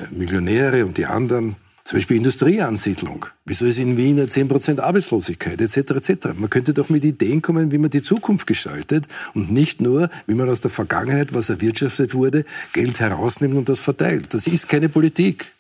Millionäre 0.10 0.86
und 0.86 0.98
die 0.98 1.06
anderen 1.06 1.56
zum 1.84 1.98
Beispiel 1.98 2.18
Industrieansiedlung. 2.18 3.26
Wieso 3.46 3.66
ist 3.66 3.80
in 3.80 3.98
Wien 3.98 4.20
10% 4.20 4.80
Arbeitslosigkeit 4.80 5.60
etc. 5.62 5.78
etc. 5.78 6.28
Man 6.36 6.50
könnte 6.50 6.74
doch 6.74 6.90
mit 6.90 7.04
Ideen 7.04 7.42
kommen, 7.42 7.72
wie 7.72 7.78
man 7.78 7.90
die 7.90 8.02
Zukunft 8.02 8.48
gestaltet 8.48 9.06
und 9.34 9.52
nicht 9.52 9.82
nur, 9.82 10.10
wie 10.26 10.34
man 10.34 10.50
aus 10.50 10.62
der 10.62 10.72
Vergangenheit, 10.72 11.34
was 11.34 11.50
erwirtschaftet 11.50 12.14
wurde, 12.14 12.46
Geld 12.72 13.00
herausnimmt 13.00 13.56
und 13.56 13.68
das 13.68 13.82
verteilt. 13.82 14.34
Das 14.34 14.48
ist 14.48 14.70
keine 14.70 14.88
Politik. 14.88 15.52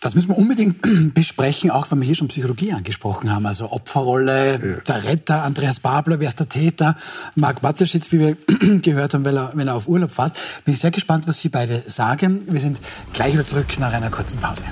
Das 0.00 0.16
müssen 0.16 0.30
wir 0.30 0.38
unbedingt 0.38 0.82
besprechen, 1.14 1.70
auch 1.70 1.88
wenn 1.92 2.00
wir 2.00 2.06
hier 2.06 2.16
schon 2.16 2.26
Psychologie 2.26 2.72
angesprochen 2.72 3.32
haben. 3.32 3.46
Also 3.46 3.70
Opferrolle, 3.70 4.54
ja. 4.54 4.80
der 4.80 5.04
Retter, 5.04 5.44
Andreas 5.44 5.78
Babler, 5.78 6.18
wer 6.18 6.28
ist 6.28 6.40
der 6.40 6.48
Täter? 6.48 6.96
Marc 7.36 7.62
Matteschitz, 7.62 8.10
wie 8.10 8.18
wir 8.18 8.36
gehört 8.82 9.14
haben, 9.14 9.24
weil 9.24 9.38
er, 9.38 9.52
wenn 9.54 9.68
er 9.68 9.76
auf 9.76 9.86
Urlaub 9.86 10.12
fährt. 10.12 10.36
Bin 10.64 10.74
ich 10.74 10.80
sehr 10.80 10.90
gespannt, 10.90 11.28
was 11.28 11.38
Sie 11.38 11.50
beide 11.50 11.80
sagen. 11.86 12.42
Wir 12.48 12.60
sind 12.60 12.80
gleich 13.12 13.32
wieder 13.32 13.46
zurück 13.46 13.78
nach 13.78 13.92
einer 13.92 14.10
kurzen 14.10 14.40
Pause. 14.40 14.64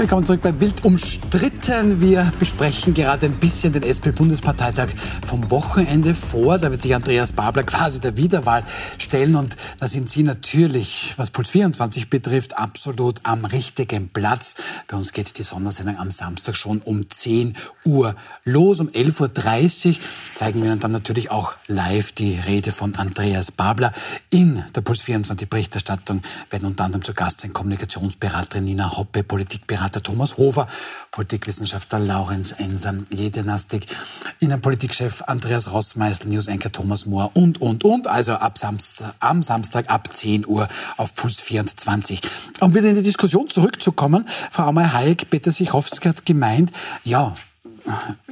Willkommen 0.00 0.24
zurück 0.24 0.40
bei 0.40 0.58
Wild 0.60 0.82
umstritten. 0.86 2.00
Wir 2.00 2.32
besprechen 2.38 2.94
gerade 2.94 3.26
ein 3.26 3.34
bisschen 3.34 3.74
den 3.74 3.82
SP-Bundesparteitag 3.84 4.88
vom 5.26 5.50
Wochenende 5.50 6.14
vor. 6.14 6.56
Da 6.56 6.70
wird 6.70 6.80
sich 6.80 6.94
Andreas 6.94 7.32
Babler 7.32 7.64
quasi 7.64 8.00
der 8.00 8.16
Wiederwahl 8.16 8.64
stellen. 8.96 9.36
Und 9.36 9.56
da 9.78 9.86
sind 9.86 10.08
Sie 10.08 10.22
natürlich, 10.22 11.12
was 11.18 11.28
Puls 11.28 11.50
24 11.50 12.08
betrifft, 12.08 12.56
absolut 12.56 13.20
am 13.24 13.44
richtigen 13.44 14.08
Platz. 14.08 14.54
Bei 14.88 14.96
uns 14.96 15.12
geht 15.12 15.36
die 15.36 15.42
Sondersendung 15.42 15.98
am 15.98 16.10
Samstag 16.10 16.56
schon 16.56 16.80
um 16.80 17.10
10 17.10 17.54
Uhr 17.84 18.14
los. 18.44 18.80
Um 18.80 18.88
11.30 18.88 19.88
Uhr 19.88 19.96
zeigen 20.34 20.62
wir 20.64 20.74
dann 20.76 20.92
natürlich 20.92 21.30
auch 21.30 21.56
live 21.66 22.12
die 22.12 22.40
Rede 22.46 22.72
von 22.72 22.94
Andreas 22.94 23.50
Babler. 23.50 23.92
In 24.30 24.64
der 24.74 24.80
Puls 24.80 25.02
24 25.02 25.50
Berichterstattung 25.50 26.22
werden 26.48 26.64
unter 26.64 26.84
anderem 26.84 27.04
zu 27.04 27.12
Gast 27.12 27.42
sein 27.42 27.52
Kommunikationsberaterin 27.52 28.64
Nina 28.64 28.96
Hoppe, 28.96 29.22
Politikberaterin 29.22 29.89
Berater 29.90 30.02
Thomas 30.04 30.36
Hofer, 30.36 30.68
Politikwissenschaftler 31.10 31.98
Laurenz 31.98 32.52
Enser, 32.52 32.94
Jedenastik, 33.10 33.86
Innenpolitikchef 34.38 35.22
Andreas 35.26 35.72
Rossmeißel, 35.72 36.28
News-Anchor 36.28 36.70
Thomas 36.70 37.06
Mohr 37.06 37.32
und, 37.34 37.60
und, 37.60 37.84
und. 37.84 38.06
Also 38.06 38.34
ab 38.34 38.56
Samstag, 38.56 39.14
am 39.18 39.42
Samstag 39.42 39.90
ab 39.90 40.12
10 40.12 40.46
Uhr 40.46 40.68
auf 40.96 41.16
Puls 41.16 41.40
24. 41.40 42.20
Um 42.60 42.72
wieder 42.72 42.88
in 42.88 42.94
die 42.94 43.02
Diskussion 43.02 43.48
zurückzukommen, 43.48 44.24
Frau 44.52 44.68
Amey-Hayek, 44.68 45.28
Peter 45.28 45.50
Sichowski 45.50 46.08
hat 46.08 46.24
gemeint, 46.24 46.70
ja, 47.02 47.34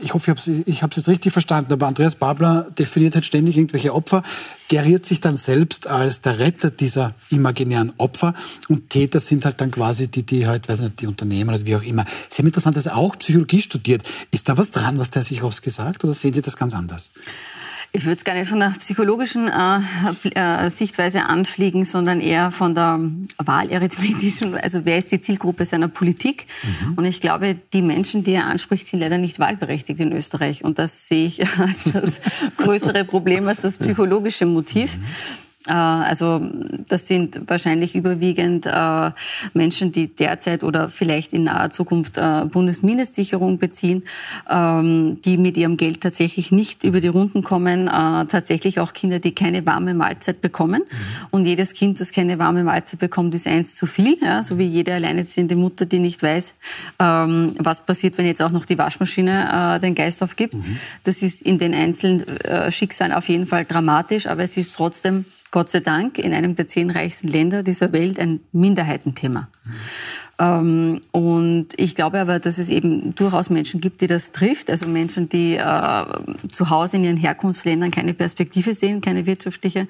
ich 0.00 0.14
hoffe, 0.14 0.34
ich 0.66 0.82
habe 0.82 0.90
es 0.90 0.96
jetzt 0.96 1.08
richtig 1.08 1.32
verstanden, 1.32 1.72
aber 1.72 1.86
Andreas 1.86 2.14
Babler 2.14 2.66
definiert 2.78 3.14
halt 3.14 3.24
ständig 3.24 3.56
irgendwelche 3.56 3.94
Opfer, 3.94 4.22
geriert 4.68 5.06
sich 5.06 5.20
dann 5.20 5.36
selbst 5.36 5.86
als 5.86 6.20
der 6.20 6.38
Retter 6.38 6.70
dieser 6.70 7.14
imaginären 7.30 7.92
Opfer 7.98 8.34
und 8.68 8.90
Täter 8.90 9.20
sind 9.20 9.44
halt 9.44 9.60
dann 9.60 9.70
quasi 9.70 10.08
die, 10.08 10.24
die 10.24 10.46
halt, 10.46 10.68
weiß 10.68 10.80
nicht, 10.80 11.00
die 11.00 11.06
Unternehmen 11.06 11.50
oder 11.50 11.64
wie 11.64 11.76
auch 11.76 11.82
immer. 11.82 12.04
Sehr 12.28 12.44
interessant, 12.44 12.76
dass 12.76 12.86
er 12.86 12.96
auch 12.96 13.16
Psychologie 13.16 13.62
studiert. 13.62 14.02
Ist 14.30 14.48
da 14.48 14.56
was 14.56 14.70
dran, 14.70 14.98
was 14.98 15.10
der 15.10 15.22
sich 15.22 15.42
aufs 15.42 15.62
gesagt 15.62 16.04
oder 16.04 16.14
sehen 16.14 16.34
Sie 16.34 16.42
das 16.42 16.56
ganz 16.56 16.74
anders? 16.74 17.10
Ich 17.92 18.04
würde 18.04 18.16
es 18.16 18.24
gar 18.24 18.34
nicht 18.34 18.48
von 18.48 18.60
der 18.60 18.74
psychologischen 18.78 19.48
äh, 19.48 19.80
äh, 20.34 20.68
Sichtweise 20.68 21.24
anfliegen, 21.24 21.84
sondern 21.84 22.20
eher 22.20 22.50
von 22.50 22.74
der 22.74 23.00
wahlarithmetischen, 23.38 24.54
also 24.56 24.84
wer 24.84 24.98
ist 24.98 25.10
die 25.10 25.20
Zielgruppe 25.20 25.64
seiner 25.64 25.88
Politik? 25.88 26.46
Mhm. 26.62 26.94
Und 26.94 27.04
ich 27.06 27.20
glaube, 27.20 27.56
die 27.72 27.80
Menschen, 27.80 28.24
die 28.24 28.32
er 28.32 28.46
anspricht, 28.46 28.86
sind 28.86 29.00
leider 29.00 29.16
nicht 29.16 29.38
wahlberechtigt 29.38 30.00
in 30.00 30.12
Österreich. 30.12 30.64
Und 30.64 30.78
das 30.78 31.08
sehe 31.08 31.26
ich 31.26 31.42
als 31.58 31.84
das 31.84 32.20
größere 32.58 33.04
Problem 33.04 33.48
als 33.48 33.62
das 33.62 33.78
psychologische 33.78 34.44
Motiv. 34.44 34.98
Mhm. 34.98 35.04
Äh, 35.66 35.72
also 35.72 36.40
das 36.88 37.06
sind 37.06 37.40
wahrscheinlich 37.46 37.94
überwiegend 37.94 38.66
äh, 38.66 39.10
Menschen, 39.54 39.92
die 39.92 40.08
derzeit 40.08 40.62
oder 40.62 40.88
vielleicht 40.88 41.32
in 41.32 41.44
naher 41.44 41.70
Zukunft 41.70 42.16
äh, 42.16 42.44
Bundesmindestsicherung 42.46 43.58
beziehen, 43.58 44.04
ähm, 44.50 45.20
die 45.24 45.36
mit 45.36 45.56
ihrem 45.56 45.76
Geld 45.76 46.00
tatsächlich 46.00 46.52
nicht 46.52 46.84
über 46.84 47.00
die 47.00 47.08
Runden 47.08 47.42
kommen. 47.42 47.88
Tatsächlich 48.28 48.80
auch 48.80 48.92
Kinder, 48.92 49.18
die 49.18 49.32
keine 49.32 49.64
warme 49.66 49.94
Mahlzeit 49.94 50.40
bekommen. 50.40 50.82
Mhm. 50.82 51.26
Und 51.30 51.46
jedes 51.46 51.72
Kind, 51.72 52.00
das 52.00 52.12
keine 52.12 52.38
warme 52.38 52.64
Mahlzeit 52.64 52.98
bekommt, 52.98 53.34
ist 53.34 53.46
eins 53.46 53.74
zu 53.74 53.86
viel. 53.86 54.16
Ja? 54.20 54.42
So 54.42 54.58
wie 54.58 54.64
jede 54.64 54.94
alleinerziehende 54.94 55.56
Mutter, 55.56 55.86
die 55.86 55.98
nicht 55.98 56.22
weiß, 56.22 56.54
ähm, 56.98 57.54
was 57.58 57.84
passiert, 57.84 58.18
wenn 58.18 58.26
jetzt 58.26 58.42
auch 58.42 58.50
noch 58.50 58.64
die 58.64 58.78
Waschmaschine 58.78 59.78
den 59.82 59.94
Geist 59.94 60.22
aufgibt. 60.22 60.54
Mhm. 60.54 60.78
Das 61.04 61.22
ist 61.22 61.42
in 61.42 61.58
den 61.58 61.74
einzelnen 61.74 62.24
Schicksalen 62.70 63.12
auf 63.12 63.28
jeden 63.28 63.46
Fall 63.46 63.64
dramatisch, 63.64 64.26
aber 64.26 64.42
es 64.42 64.56
ist 64.56 64.74
trotzdem 64.74 65.24
Gott 65.50 65.70
sei 65.70 65.80
Dank 65.80 66.18
in 66.18 66.32
einem 66.34 66.54
der 66.56 66.66
zehn 66.66 66.90
reichsten 66.90 67.28
Länder 67.28 67.62
dieser 67.62 67.92
Welt 67.92 68.18
ein 68.18 68.40
Minderheitenthema. 68.52 69.48
Mhm. 69.64 69.70
Ähm, 70.38 71.00
und 71.10 71.68
ich 71.76 71.94
glaube 71.94 72.20
aber, 72.20 72.38
dass 72.38 72.58
es 72.58 72.68
eben 72.68 73.14
durchaus 73.14 73.50
Menschen 73.50 73.80
gibt, 73.80 74.00
die 74.00 74.06
das 74.06 74.32
trifft. 74.32 74.70
Also 74.70 74.86
Menschen, 74.86 75.28
die 75.28 75.56
äh, 75.56 76.04
zu 76.50 76.70
Hause 76.70 76.98
in 76.98 77.04
ihren 77.04 77.16
Herkunftsländern 77.16 77.90
keine 77.90 78.14
Perspektive 78.14 78.74
sehen, 78.74 79.00
keine 79.00 79.26
wirtschaftliche 79.26 79.88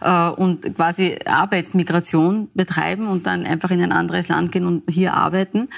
äh, 0.00 0.28
und 0.28 0.74
quasi 0.74 1.18
Arbeitsmigration 1.26 2.48
betreiben 2.54 3.08
und 3.08 3.26
dann 3.26 3.44
einfach 3.44 3.70
in 3.70 3.82
ein 3.82 3.92
anderes 3.92 4.28
Land 4.28 4.52
gehen 4.52 4.66
und 4.66 4.82
hier 4.88 5.14
arbeiten. 5.14 5.68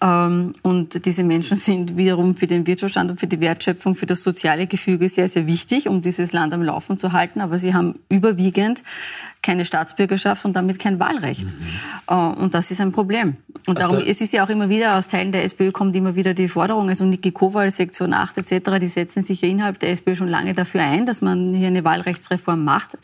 Ähm, 0.00 0.52
und 0.62 1.04
diese 1.04 1.24
Menschen 1.24 1.56
sind 1.56 1.96
wiederum 1.96 2.36
für 2.36 2.46
den 2.46 2.66
Wirtschaftsstandort, 2.66 3.18
für 3.18 3.26
die 3.26 3.40
Wertschöpfung, 3.40 3.96
für 3.96 4.06
das 4.06 4.22
soziale 4.22 4.66
Gefüge 4.66 5.08
sehr, 5.08 5.28
sehr 5.28 5.46
wichtig, 5.46 5.88
um 5.88 6.02
dieses 6.02 6.32
Land 6.32 6.54
am 6.54 6.62
Laufen 6.62 6.98
zu 6.98 7.12
halten. 7.12 7.40
Aber 7.40 7.58
sie 7.58 7.74
haben 7.74 7.96
überwiegend 8.08 8.82
keine 9.42 9.64
Staatsbürgerschaft 9.64 10.44
und 10.44 10.54
damit 10.54 10.78
kein 10.78 11.00
Wahlrecht. 11.00 11.44
Mhm. 11.44 12.42
Und 12.42 12.54
das 12.54 12.70
ist 12.70 12.80
ein 12.80 12.92
Problem. 12.92 13.36
Und 13.66 13.78
darum, 13.78 13.98
es 13.98 14.20
ist 14.20 14.32
ja 14.32 14.44
auch 14.44 14.48
immer 14.48 14.68
wieder, 14.68 14.96
aus 14.96 15.08
Teilen 15.08 15.32
der 15.32 15.44
SPÖ 15.44 15.70
kommt 15.72 15.94
immer 15.94 16.16
wieder 16.16 16.34
die 16.34 16.48
Forderung, 16.48 16.88
also 16.88 17.04
Niki 17.04 17.32
Kowal, 17.32 17.70
Sektion 17.70 18.12
8 18.12 18.38
etc., 18.38 18.78
die 18.80 18.86
setzen 18.86 19.22
sich 19.22 19.40
ja 19.40 19.48
innerhalb 19.48 19.78
der 19.78 19.90
SPÖ 19.90 20.16
schon 20.16 20.28
lange 20.28 20.54
dafür 20.54 20.82
ein, 20.82 21.06
dass 21.06 21.22
man 21.22 21.54
hier 21.54 21.68
eine 21.68 21.84
Wahlrechtsreform 21.84 22.64
macht. 22.64 22.94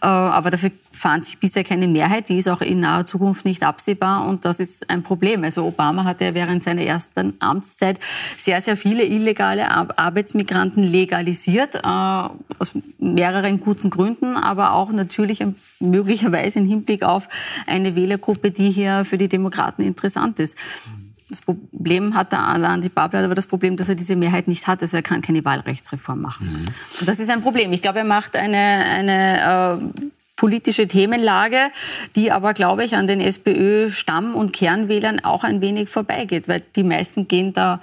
Äh, 0.00 0.06
aber 0.06 0.50
dafür 0.50 0.70
fand 1.02 1.24
sich 1.24 1.38
bisher 1.38 1.64
keine 1.64 1.88
Mehrheit, 1.88 2.28
die 2.28 2.38
ist 2.38 2.48
auch 2.48 2.60
in 2.60 2.78
naher 2.78 3.04
Zukunft 3.04 3.44
nicht 3.44 3.64
absehbar 3.64 4.24
und 4.24 4.44
das 4.44 4.60
ist 4.60 4.88
ein 4.88 5.02
Problem. 5.02 5.42
Also 5.42 5.64
Obama 5.66 6.04
hat 6.04 6.20
ja 6.20 6.32
während 6.32 6.62
seiner 6.62 6.82
ersten 6.82 7.34
Amtszeit 7.40 7.98
sehr, 8.36 8.60
sehr 8.60 8.76
viele 8.76 9.02
illegale 9.02 9.68
Arbeitsmigranten 9.68 10.84
legalisiert, 10.84 11.74
äh, 11.74 11.78
aus 11.88 12.74
mehreren 13.00 13.58
guten 13.58 13.90
Gründen, 13.90 14.36
aber 14.36 14.74
auch 14.74 14.92
natürlich 14.92 15.44
möglicherweise 15.80 16.60
im 16.60 16.68
Hinblick 16.68 17.02
auf 17.02 17.28
eine 17.66 17.96
Wählergruppe, 17.96 18.52
die 18.52 18.70
hier 18.70 19.04
für 19.04 19.18
die 19.18 19.28
Demokraten 19.28 19.82
interessant 19.82 20.38
ist. 20.38 20.56
Das 21.28 21.42
Problem 21.42 22.14
hat 22.14 22.30
der 22.30 22.40
Andi 22.40 22.90
Babler 22.90 23.24
aber 23.24 23.34
das 23.34 23.48
Problem, 23.48 23.76
dass 23.76 23.88
er 23.88 23.96
diese 23.96 24.14
Mehrheit 24.14 24.46
nicht 24.46 24.68
hat. 24.68 24.82
Also 24.82 24.98
er 24.98 25.02
kann 25.02 25.20
keine 25.20 25.44
Wahlrechtsreform 25.44 26.20
machen. 26.20 26.46
Mhm. 26.46 26.68
Und 27.00 27.08
das 27.08 27.18
ist 27.18 27.30
ein 27.30 27.42
Problem. 27.42 27.72
Ich 27.72 27.82
glaube, 27.82 28.00
er 28.00 28.04
macht 28.04 28.36
eine, 28.36 28.56
eine 28.56 29.80
äh, 29.80 30.12
politische 30.36 30.88
Themenlage, 30.88 31.70
die 32.16 32.32
aber, 32.32 32.54
glaube 32.54 32.84
ich, 32.84 32.96
an 32.96 33.06
den 33.06 33.20
SPÖ-Stamm- 33.20 34.34
und 34.34 34.52
Kernwählern 34.52 35.20
auch 35.20 35.44
ein 35.44 35.60
wenig 35.60 35.88
vorbeigeht, 35.88 36.48
weil 36.48 36.62
die 36.74 36.82
meisten 36.82 37.28
gehen 37.28 37.52
da, 37.52 37.80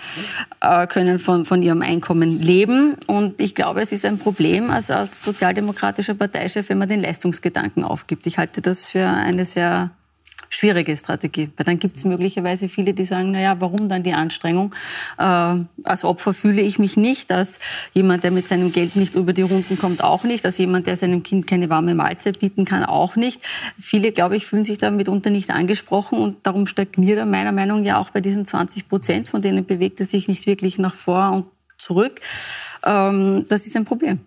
äh, 0.62 0.88
können 0.88 1.20
von, 1.20 1.46
von 1.46 1.62
ihrem 1.64 1.82
Einkommen 1.82 2.42
leben. 2.42 2.96
Und 3.08 3.40
ich 3.40 3.56
glaube, 3.56 3.82
es 3.82 3.92
ist 3.92 4.04
ein 4.06 4.18
Problem 4.18 4.72
als, 4.72 4.92
als 4.92 5.24
sozialdemokratischer 5.24 6.16
Parteichef, 6.16 6.70
wenn 6.70 6.80
man 6.80 6.90
den 6.90 7.02
Leistungsgedanken 7.02 7.84
aufgibt. 7.84 8.28
Ich 8.28 8.38
halte 8.38 8.62
das 8.62 8.86
für 8.86 9.08
eine 9.08 9.46
sehr 9.46 9.92
schwierige 10.50 10.96
Strategie. 10.96 11.50
Weil 11.58 11.66
dann 11.66 11.80
gibt 11.80 11.98
es 11.98 12.04
möglicherweise 12.04 12.70
viele, 12.70 12.94
die 12.94 13.06
sagen, 13.06 13.32
naja, 13.32 13.56
warum 13.60 13.90
dann 13.90 14.04
die 14.04 14.14
Anstrengung? 14.14 14.74
Äh, 15.18 15.24
als 15.84 16.04
Opfer 16.04 16.34
fühle 16.34 16.62
ich 16.62 16.80
mich 16.80 16.98
nicht, 16.98 17.32
als 17.32 17.60
jemand, 17.94 18.24
der 18.24 18.32
mit 18.32 18.48
seinem 18.48 18.72
Geld 18.72 18.96
nicht 18.96 19.16
über 19.16 19.34
die 19.34 19.44
Runden 19.44 19.78
kommt, 19.78 20.04
auch 20.04 20.24
nicht, 20.24 20.46
als 20.46 20.58
jemand, 20.58 20.88
der 20.88 20.96
seinem 20.96 21.24
Kind 21.24 21.48
keine 21.48 21.70
warme 21.70 21.96
Mahlzeit 21.96 22.40
bieten 22.40 22.66
kann, 22.66 22.84
auch 22.84 23.16
nicht. 23.16 23.42
Viele, 23.80 24.12
glaube 24.12 24.36
ich, 24.36 24.46
fühlen 24.46 24.64
sich 24.64 24.78
da 24.78 24.92
mitunter 24.92 25.30
nicht 25.30 25.50
angesprochen 25.50 26.20
und 26.20 26.38
darum 26.44 26.68
stagniert 26.68 27.18
er 27.18 27.26
meiner 27.26 27.52
Meinung 27.52 27.80
nach 27.82 27.90
ja 27.90 27.98
auch 27.98 28.12
bei 28.12 28.22
diesen 28.22 28.46
20 28.46 28.88
Prozent, 28.88 29.28
von 29.28 29.42
denen 29.42 29.66
bewegt 29.66 30.00
er 30.00 30.06
sich 30.06 30.28
nicht 30.28 30.46
wirklich 30.46 30.78
nach 30.78 30.94
vor 30.94 31.32
und 31.32 31.46
zurück. 31.78 32.22
Ähm, 32.86 33.46
das 33.50 33.66
ist 33.66 33.76
ein 33.76 33.86
Problem. 33.86 34.20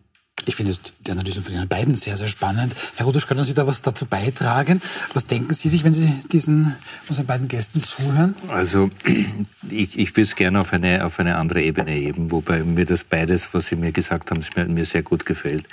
Ich 0.45 0.57
finde 0.57 0.72
die 1.07 1.11
Analyse 1.11 1.43
von 1.43 1.55
Ihnen 1.55 1.68
beiden 1.68 1.95
sehr, 1.95 2.16
sehr 2.16 2.28
spannend. 2.28 2.74
Herr 2.97 3.07
Rudusch, 3.07 3.26
können 3.26 3.45
Sie 3.45 3.55
da 3.55 3.66
was 3.66 3.82
dazu 3.82 4.07
beitragen? 4.07 4.80
Was 5.14 5.26
denken 5.26 5.55
Sie 5.55 5.68
sich, 5.68 5.84
wenn 5.84 5.95
Sie 5.95 6.12
diesen 6.30 6.74
unseren 7.09 7.26
beiden 7.26 7.49
Gästen 7.49 7.82
zuhören? 7.82 8.34
Also 8.49 8.90
ich, 9.70 9.99
ich 9.99 10.11
würde 10.11 10.22
es 10.22 10.34
gerne 10.34 10.61
auf 10.61 10.72
eine, 10.72 11.05
auf 11.05 11.20
eine 11.20 11.36
andere 11.36 11.62
Ebene 11.62 11.93
heben, 11.93 12.30
wobei 12.30 12.62
mir 12.64 12.86
das 12.86 13.05
beides, 13.05 13.55
was 13.55 13.66
Sie 13.66 13.76
mir 13.76 13.93
gesagt 13.93 14.30
haben, 14.30 14.40
mir, 14.57 14.66
mir 14.66 14.84
sehr 14.84 15.03
gut 15.03 15.26
gefällt. 15.26 15.66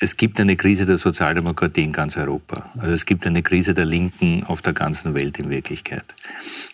Es 0.00 0.16
gibt 0.16 0.38
eine 0.38 0.54
Krise 0.54 0.86
der 0.86 0.96
Sozialdemokratie 0.96 1.82
in 1.82 1.92
ganz 1.92 2.16
Europa. 2.16 2.70
Also 2.78 2.92
es 2.94 3.04
gibt 3.04 3.26
eine 3.26 3.42
Krise 3.42 3.74
der 3.74 3.84
Linken 3.84 4.44
auf 4.44 4.62
der 4.62 4.72
ganzen 4.72 5.14
Welt 5.14 5.40
in 5.40 5.50
Wirklichkeit. 5.50 6.04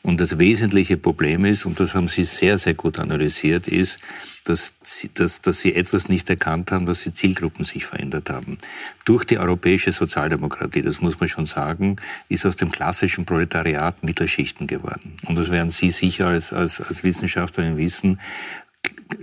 Und 0.02 0.20
das 0.20 0.38
wesentliche 0.38 0.98
Problem 0.98 1.46
ist, 1.46 1.64
und 1.64 1.80
das 1.80 1.94
haben 1.94 2.08
Sie 2.08 2.24
sehr, 2.24 2.58
sehr 2.58 2.74
gut 2.74 2.98
analysiert, 2.98 3.66
ist, 3.66 3.98
dass, 4.44 4.74
sie, 4.82 5.08
dass, 5.14 5.40
dass 5.40 5.62
sie 5.62 5.74
etwas 5.74 6.10
nicht 6.10 6.28
erkannt 6.28 6.70
haben, 6.70 6.84
dass 6.84 7.02
die 7.02 7.14
Zielgruppen 7.14 7.64
sich 7.64 7.86
verändert 7.86 8.28
haben. 8.28 8.58
Durch 9.06 9.24
die 9.24 9.38
europäische 9.38 9.92
Sozialdemokratie, 9.92 10.82
das 10.82 11.00
muss 11.00 11.18
man 11.18 11.30
schon 11.30 11.46
sagen, 11.46 11.96
ist 12.28 12.44
aus 12.44 12.56
dem 12.56 12.70
klassischen 12.70 13.24
Proletariat 13.24 14.04
Mittelschichten 14.04 14.66
geworden. 14.66 15.16
Und 15.26 15.36
das 15.36 15.50
werden 15.50 15.70
Sie 15.70 15.90
sicher 15.90 16.26
als, 16.26 16.52
als, 16.52 16.82
als 16.82 17.04
Wissenschaftlerin 17.04 17.78
wissen, 17.78 18.20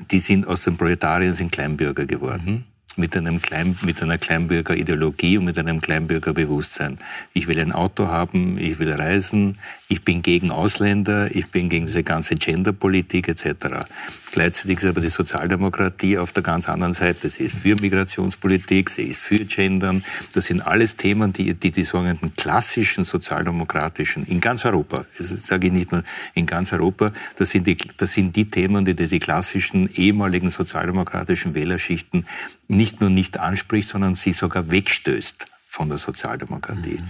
die 0.09 0.19
sind 0.19 0.47
aus 0.47 0.63
den 0.63 0.75
Proletarien 0.75 1.35
sind 1.35 1.51
Kleinbürger 1.51 2.05
geworden 2.07 2.65
mit, 2.97 3.15
einem 3.15 3.41
Klein, 3.41 3.77
mit 3.83 4.01
einer 4.01 4.17
Kleinbürgerideologie 4.17 5.37
und 5.37 5.45
mit 5.45 5.57
einem 5.57 5.81
Kleinbürgerbewusstsein. 5.81 6.97
Ich 7.33 7.47
will 7.47 7.59
ein 7.59 7.71
Auto 7.71 8.07
haben, 8.07 8.57
ich 8.57 8.79
will 8.79 8.91
reisen, 8.91 9.57
ich 9.87 10.03
bin 10.03 10.21
gegen 10.21 10.51
Ausländer, 10.51 11.33
ich 11.35 11.47
bin 11.47 11.69
gegen 11.69 11.85
diese 11.85 12.03
ganze 12.03 12.35
Genderpolitik 12.35 13.27
etc. 13.27 13.85
Gleichzeitig 14.31 14.77
ist 14.79 14.85
aber 14.85 15.01
die 15.01 15.09
Sozialdemokratie 15.09 16.17
auf 16.17 16.31
der 16.31 16.43
ganz 16.43 16.69
anderen 16.69 16.93
Seite. 16.93 17.29
Sie 17.29 17.43
ist 17.43 17.57
für 17.57 17.75
Migrationspolitik, 17.75 18.89
sie 18.89 19.03
ist 19.03 19.21
für 19.21 19.43
Gendern. 19.45 20.03
Das 20.33 20.45
sind 20.45 20.61
alles 20.61 20.95
Themen, 20.95 21.33
die 21.33 21.53
die, 21.53 21.71
die 21.71 21.83
sogenannten 21.83 22.35
klassischen 22.35 23.03
sozialdemokratischen 23.03 24.25
in 24.25 24.41
ganz 24.41 24.65
Europa, 24.65 25.05
das 25.17 25.29
sage 25.45 25.67
ich 25.67 25.73
nicht 25.73 25.91
nur 25.91 26.03
in 26.33 26.45
ganz 26.45 26.73
Europa, 26.73 27.11
das 27.37 27.49
sind 27.49 27.67
die, 27.67 27.77
das 27.97 28.13
sind 28.13 28.35
die 28.35 28.49
Themen, 28.49 28.85
die 28.85 28.93
diese 28.93 29.19
klassischen 29.19 29.93
ehemaligen 29.93 30.49
sozialdemokratischen 30.49 31.53
Wählerschichten 31.53 32.25
nicht 32.71 33.01
nur 33.01 33.09
nicht 33.09 33.39
anspricht, 33.39 33.89
sondern 33.89 34.15
sie 34.15 34.33
sogar 34.33 34.71
wegstößt 34.71 35.45
von 35.67 35.89
der 35.89 35.97
Sozialdemokratie. 35.97 36.97
Mhm. 36.99 37.09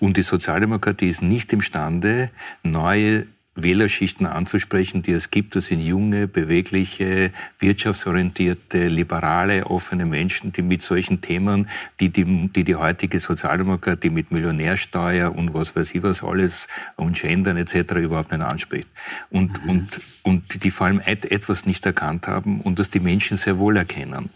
Und 0.00 0.16
die 0.16 0.22
Sozialdemokratie 0.22 1.08
ist 1.08 1.22
nicht 1.22 1.52
imstande, 1.52 2.30
neue 2.62 3.26
Wählerschichten 3.56 4.26
anzusprechen, 4.26 5.02
die 5.02 5.12
es 5.12 5.30
gibt. 5.30 5.56
Das 5.56 5.66
sind 5.66 5.80
junge, 5.80 6.28
bewegliche, 6.28 7.30
wirtschaftsorientierte, 7.58 8.88
liberale, 8.88 9.66
offene 9.66 10.06
Menschen, 10.06 10.52
die 10.52 10.62
mit 10.62 10.82
solchen 10.82 11.20
Themen, 11.20 11.68
die 11.98 12.10
die, 12.10 12.48
die, 12.48 12.64
die 12.64 12.76
heutige 12.76 13.18
Sozialdemokratie 13.18 14.10
mit 14.10 14.30
Millionärsteuer 14.30 15.34
und 15.34 15.52
was 15.52 15.74
weiß 15.74 15.94
ich 15.94 16.02
was 16.02 16.22
alles 16.22 16.68
und 16.96 17.20
Gendern 17.20 17.56
etc. 17.56 17.92
überhaupt 17.94 18.32
nicht 18.32 18.42
anspricht. 18.42 18.88
Und, 19.30 19.62
mhm. 19.64 19.70
und, 19.70 20.00
und 20.22 20.64
die 20.64 20.70
vor 20.70 20.86
allem 20.86 21.00
etwas 21.00 21.66
nicht 21.66 21.84
erkannt 21.86 22.28
haben 22.28 22.60
und 22.60 22.78
das 22.78 22.90
die 22.90 23.00
Menschen 23.00 23.36
sehr 23.36 23.58
wohl 23.58 23.76
erkennen. 23.76 24.30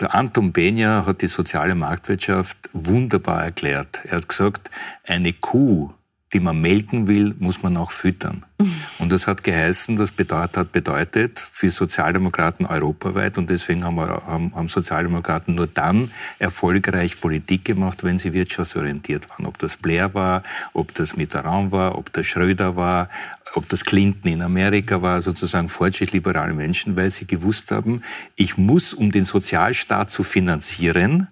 Der 0.00 0.14
Anton 0.14 0.52
Benja 0.52 1.06
hat 1.06 1.22
die 1.22 1.26
soziale 1.26 1.74
Marktwirtschaft 1.74 2.68
wunderbar 2.74 3.44
erklärt. 3.44 4.00
Er 4.04 4.18
hat 4.18 4.28
gesagt, 4.28 4.70
eine 5.04 5.32
Kuh, 5.32 5.90
die 6.34 6.40
man 6.40 6.60
melken 6.60 7.08
will, 7.08 7.34
muss 7.38 7.62
man 7.62 7.78
auch 7.78 7.90
füttern. 7.90 8.44
Und 8.98 9.10
das 9.10 9.26
hat 9.26 9.42
geheißen, 9.42 9.96
das 9.96 10.10
bedeutet, 10.10 10.56
hat 10.58 10.72
bedeutet 10.72 11.38
für 11.38 11.70
Sozialdemokraten 11.70 12.66
europaweit 12.66 13.38
und 13.38 13.50
deswegen 13.50 13.84
haben, 13.84 13.96
wir, 13.96 14.08
haben, 14.26 14.54
haben 14.54 14.68
Sozialdemokraten 14.68 15.54
nur 15.54 15.66
dann 15.66 16.10
erfolgreich 16.38 17.20
Politik 17.20 17.64
gemacht, 17.66 18.02
wenn 18.02 18.18
sie 18.18 18.32
wirtschaftsorientiert 18.32 19.28
waren. 19.30 19.46
Ob 19.46 19.58
das 19.58 19.76
Blair 19.76 20.14
war, 20.14 20.42
ob 20.72 20.94
das 20.94 21.16
Mitterrand 21.16 21.70
war, 21.72 21.96
ob 21.98 22.12
das 22.14 22.26
Schröder 22.26 22.76
war, 22.76 23.10
ob 23.54 23.68
das 23.68 23.84
Clinton 23.84 24.28
in 24.30 24.42
Amerika 24.42 25.02
war, 25.02 25.22
sozusagen 25.22 25.68
fortschrittliberale 25.68 26.54
Menschen, 26.54 26.96
weil 26.96 27.10
sie 27.10 27.26
gewusst 27.26 27.70
haben, 27.70 28.02
ich 28.34 28.58
muss, 28.58 28.92
um 28.92 29.10
den 29.10 29.24
Sozialstaat 29.24 30.10
zu 30.10 30.22
finanzieren, 30.22 31.28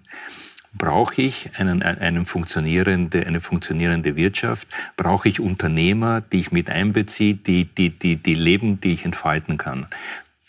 brauche 0.77 1.21
ich 1.21 1.51
einen, 1.57 1.81
einen 1.81 2.25
funktionierende, 2.25 3.25
eine 3.25 3.39
funktionierende 3.39 4.15
Wirtschaft, 4.15 4.67
brauche 4.97 5.29
ich 5.29 5.39
Unternehmer, 5.39 6.21
die 6.21 6.39
ich 6.39 6.51
mit 6.51 6.69
einbeziehe, 6.69 7.35
die, 7.35 7.65
die, 7.65 7.91
die, 7.91 8.17
die 8.17 8.33
leben, 8.33 8.81
die 8.81 8.91
ich 8.91 9.05
entfalten 9.05 9.57
kann 9.57 9.87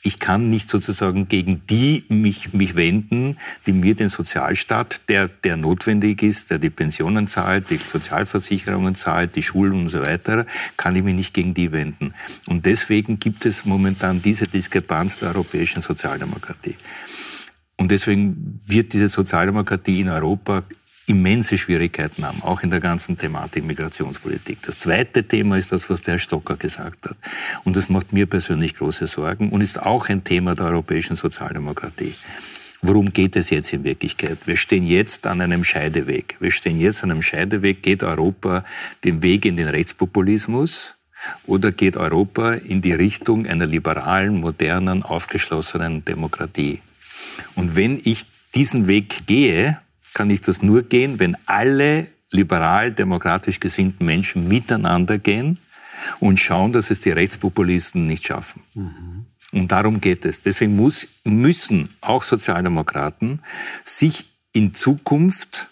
ich 0.02 0.18
kann 0.20 0.50
nicht 0.50 0.68
sozusagen 0.70 1.26
gegen 1.28 1.62
die 1.68 2.04
mich, 2.08 2.52
mich 2.52 2.76
wenden, 2.76 3.38
die 3.66 3.72
mir 3.72 3.94
den 3.94 4.08
Sozialstaat, 4.08 5.08
der, 5.08 5.28
der 5.28 5.56
notwendig 5.56 6.22
ist, 6.22 6.50
der 6.50 6.58
die 6.58 6.70
Pensionen 6.70 7.26
zahlt, 7.26 7.70
die 7.70 7.76
Sozialversicherungen 7.76 8.94
zahlt, 8.94 9.34
die 9.34 9.42
Schulen 9.42 9.72
und 9.72 9.88
so 9.88 10.00
weiter, 10.02 10.46
kann 10.76 10.94
ich 10.94 11.02
mich 11.02 11.14
nicht 11.14 11.34
gegen 11.34 11.54
die 11.54 11.72
wenden. 11.72 12.14
Und 12.46 12.66
deswegen 12.66 13.18
gibt 13.18 13.46
es 13.46 13.64
momentan 13.64 14.22
diese 14.22 14.46
Diskrepanz 14.46 15.18
der 15.18 15.30
europäischen 15.30 15.82
Sozialdemokratie. 15.82 16.76
Und 17.76 17.90
deswegen 17.90 18.60
wird 18.64 18.92
diese 18.92 19.08
Sozialdemokratie 19.08 20.00
in 20.00 20.08
Europa 20.08 20.62
immense 21.06 21.56
Schwierigkeiten 21.56 22.24
haben, 22.24 22.42
auch 22.42 22.62
in 22.62 22.70
der 22.70 22.80
ganzen 22.80 23.16
Thematik 23.16 23.64
Migrationspolitik. 23.64 24.58
Das 24.62 24.78
zweite 24.78 25.22
Thema 25.22 25.56
ist 25.56 25.72
das, 25.72 25.88
was 25.88 26.00
der 26.00 26.14
Herr 26.14 26.18
Stocker 26.18 26.56
gesagt 26.56 27.08
hat. 27.08 27.16
Und 27.64 27.76
das 27.76 27.88
macht 27.88 28.12
mir 28.12 28.26
persönlich 28.26 28.74
große 28.74 29.06
Sorgen 29.06 29.50
und 29.50 29.60
ist 29.60 29.80
auch 29.80 30.08
ein 30.08 30.24
Thema 30.24 30.54
der 30.54 30.66
europäischen 30.66 31.14
Sozialdemokratie. 31.14 32.14
Worum 32.82 33.12
geht 33.12 33.36
es 33.36 33.50
jetzt 33.50 33.72
in 33.72 33.84
Wirklichkeit? 33.84 34.38
Wir 34.46 34.56
stehen 34.56 34.86
jetzt 34.86 35.26
an 35.26 35.40
einem 35.40 35.64
Scheideweg. 35.64 36.36
Wir 36.40 36.50
stehen 36.50 36.78
jetzt 36.78 37.02
an 37.02 37.10
einem 37.10 37.22
Scheideweg. 37.22 37.82
Geht 37.82 38.02
Europa 38.02 38.64
den 39.04 39.22
Weg 39.22 39.44
in 39.44 39.56
den 39.56 39.68
Rechtspopulismus 39.68 40.96
oder 41.46 41.72
geht 41.72 41.96
Europa 41.96 42.52
in 42.52 42.82
die 42.82 42.92
Richtung 42.92 43.46
einer 43.46 43.66
liberalen, 43.66 44.40
modernen, 44.40 45.02
aufgeschlossenen 45.02 46.04
Demokratie? 46.04 46.80
Und 47.54 47.76
wenn 47.76 47.98
ich 48.02 48.26
diesen 48.54 48.88
Weg 48.88 49.26
gehe, 49.26 49.80
kann 50.16 50.30
ich 50.30 50.40
das 50.40 50.62
nur 50.62 50.82
gehen, 50.82 51.20
wenn 51.20 51.36
alle 51.44 52.08
liberal-demokratisch 52.30 53.60
gesinnten 53.60 54.06
Menschen 54.06 54.48
miteinander 54.48 55.18
gehen 55.18 55.58
und 56.20 56.40
schauen, 56.40 56.72
dass 56.72 56.90
es 56.90 57.00
die 57.00 57.10
Rechtspopulisten 57.10 58.06
nicht 58.06 58.24
schaffen. 58.24 58.62
Mhm. 58.72 59.26
Und 59.52 59.72
darum 59.72 60.00
geht 60.00 60.24
es. 60.24 60.40
Deswegen 60.40 60.74
muss, 60.74 61.06
müssen 61.24 61.90
auch 62.00 62.22
Sozialdemokraten 62.22 63.42
sich 63.84 64.24
in 64.54 64.72
Zukunft 64.72 65.68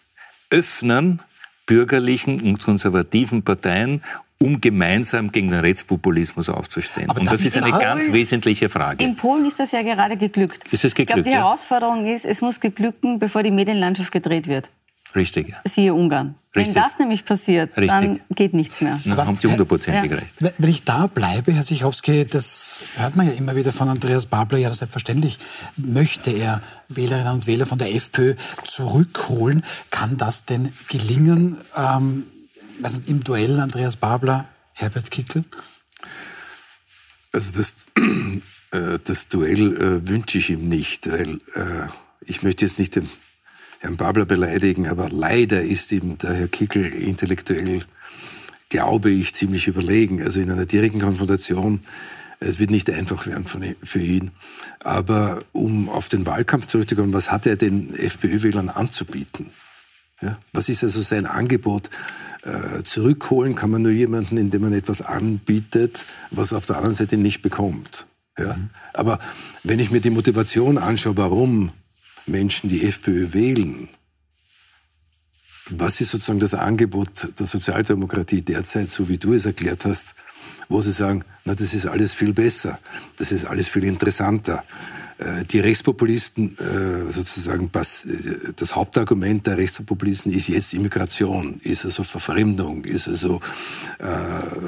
öffnen 0.50 1.22
bürgerlichen 1.64 2.42
und 2.42 2.62
konservativen 2.62 3.44
Parteien 3.44 4.02
um 4.44 4.60
gemeinsam 4.60 5.32
gegen 5.32 5.48
den 5.48 5.60
Rechtspopulismus 5.60 6.50
aufzustehen. 6.50 7.08
Aber 7.08 7.20
und 7.20 7.32
das 7.32 7.40
ist 7.40 7.56
eine 7.56 7.70
ganz 7.70 8.12
wesentliche 8.12 8.68
Frage. 8.68 9.02
In 9.02 9.16
Polen 9.16 9.46
ist 9.46 9.58
das 9.58 9.72
ja 9.72 9.80
gerade 9.80 10.18
geglückt. 10.18 10.70
Ist 10.70 10.84
es 10.84 10.94
geglückt? 10.94 11.00
Ich 11.00 11.06
glaube, 11.06 11.22
die 11.22 11.30
ja? 11.30 11.38
Herausforderung 11.38 12.06
ist, 12.06 12.26
es 12.26 12.42
muss 12.42 12.60
geglücken, 12.60 13.18
bevor 13.18 13.42
die 13.42 13.50
Medienlandschaft 13.50 14.12
gedreht 14.12 14.46
wird. 14.46 14.68
Richtig. 15.16 15.48
Ja. 15.48 15.56
Siehe 15.64 15.94
Ungarn. 15.94 16.34
Richtig. 16.54 16.74
Wenn 16.74 16.82
das 16.82 16.98
nämlich 16.98 17.24
passiert, 17.24 17.76
Richtig. 17.76 17.90
dann 17.90 18.20
geht 18.30 18.52
nichts 18.52 18.80
mehr. 18.80 18.98
Dann 19.04 19.16
haben 19.16 19.38
Sie 19.40 19.48
hundertprozentig 19.48 20.10
ja. 20.10 20.18
recht. 20.18 20.54
Wenn 20.58 20.70
ich 20.70 20.84
da 20.84 21.06
bleibe, 21.06 21.52
Herr 21.52 21.62
Sichowski, 21.62 22.24
das 22.24 22.82
hört 22.96 23.16
man 23.16 23.26
ja 23.26 23.32
immer 23.32 23.56
wieder 23.56 23.72
von 23.72 23.88
Andreas 23.88 24.26
Babler, 24.26 24.58
ja, 24.58 24.72
selbstverständlich 24.72 25.38
möchte 25.76 26.30
er 26.32 26.60
Wählerinnen 26.88 27.32
und 27.32 27.46
Wähler 27.46 27.64
von 27.64 27.78
der 27.78 27.94
FPÖ 27.94 28.34
zurückholen. 28.64 29.64
Kann 29.90 30.16
das 30.16 30.44
denn 30.44 30.72
gelingen? 30.88 31.56
Ähm, 31.76 32.24
also 32.82 33.00
im 33.06 33.22
Duell 33.22 33.60
Andreas 33.60 33.96
Babler, 33.96 34.48
Herbert 34.72 35.10
Kickel? 35.10 35.44
Also 37.32 37.58
das, 37.58 37.74
äh, 38.70 38.98
das 39.02 39.28
Duell 39.28 39.76
äh, 39.76 40.08
wünsche 40.08 40.38
ich 40.38 40.50
ihm 40.50 40.68
nicht, 40.68 41.10
weil 41.10 41.40
äh, 41.54 41.88
ich 42.20 42.42
möchte 42.42 42.64
jetzt 42.64 42.78
nicht 42.78 42.96
den 42.96 43.08
Herrn 43.80 43.96
Babler 43.96 44.24
beleidigen, 44.24 44.88
aber 44.88 45.10
leider 45.10 45.62
ist 45.62 45.92
ihm 45.92 46.16
der 46.18 46.34
Herr 46.34 46.48
Kickel 46.48 46.92
intellektuell, 46.92 47.82
glaube 48.70 49.10
ich, 49.10 49.34
ziemlich 49.34 49.66
überlegen. 49.66 50.22
Also 50.22 50.40
in 50.40 50.50
einer 50.50 50.64
direkten 50.64 51.00
Konfrontation, 51.00 51.80
es 52.40 52.58
wird 52.58 52.70
nicht 52.70 52.88
einfach 52.90 53.26
werden 53.26 53.44
für 53.44 54.00
ihn. 54.00 54.30
Aber 54.82 55.40
um 55.52 55.88
auf 55.88 56.08
den 56.08 56.24
Wahlkampf 56.26 56.66
zurückzukommen, 56.66 57.12
was 57.12 57.30
hat 57.30 57.46
er 57.46 57.56
den 57.56 57.94
FPÖ-Wählern 57.94 58.70
anzubieten? 58.70 59.50
Ja? 60.20 60.38
Was 60.52 60.68
ist 60.68 60.82
also 60.82 61.00
sein 61.00 61.26
Angebot? 61.26 61.90
Äh, 62.44 62.82
zurückholen 62.82 63.54
kann 63.54 63.70
man 63.70 63.80
nur 63.80 63.92
jemanden, 63.92 64.36
indem 64.36 64.62
man 64.62 64.74
etwas 64.74 65.00
anbietet, 65.00 66.04
was 66.30 66.52
auf 66.52 66.66
der 66.66 66.76
anderen 66.76 66.94
Seite 66.94 67.16
nicht 67.16 67.40
bekommt. 67.40 68.06
Ja? 68.36 68.56
Mhm. 68.56 68.68
Aber 68.92 69.18
wenn 69.62 69.78
ich 69.78 69.90
mir 69.90 70.00
die 70.00 70.10
Motivation 70.10 70.76
anschaue, 70.76 71.16
warum 71.16 71.70
Menschen 72.26 72.68
die 72.68 72.86
FPÖ 72.86 73.32
wählen, 73.32 73.88
was 75.70 76.02
ist 76.02 76.10
sozusagen 76.10 76.40
das 76.40 76.52
Angebot 76.52 77.38
der 77.38 77.46
Sozialdemokratie 77.46 78.42
derzeit, 78.42 78.90
so 78.90 79.08
wie 79.08 79.16
du 79.16 79.32
es 79.32 79.46
erklärt 79.46 79.86
hast, 79.86 80.14
wo 80.68 80.82
sie 80.82 80.92
sagen, 80.92 81.22
na, 81.46 81.54
das 81.54 81.72
ist 81.72 81.86
alles 81.86 82.14
viel 82.14 82.34
besser, 82.34 82.78
das 83.16 83.32
ist 83.32 83.46
alles 83.46 83.70
viel 83.70 83.84
interessanter. 83.84 84.62
Äh, 85.18 85.44
die 85.44 85.60
Rechtspopulisten, 85.60 86.56
äh, 86.58 87.10
sozusagen, 87.10 87.70
äh, 87.72 88.52
das 88.56 88.74
Hauptargument 88.74 89.46
der 89.46 89.58
Rechtspopulisten 89.58 90.32
ist 90.32 90.48
jetzt 90.48 90.74
Immigration, 90.74 91.60
ist 91.62 91.84
also 91.84 92.02
Verfremdung, 92.02 92.84
ist 92.84 93.08
also 93.08 93.40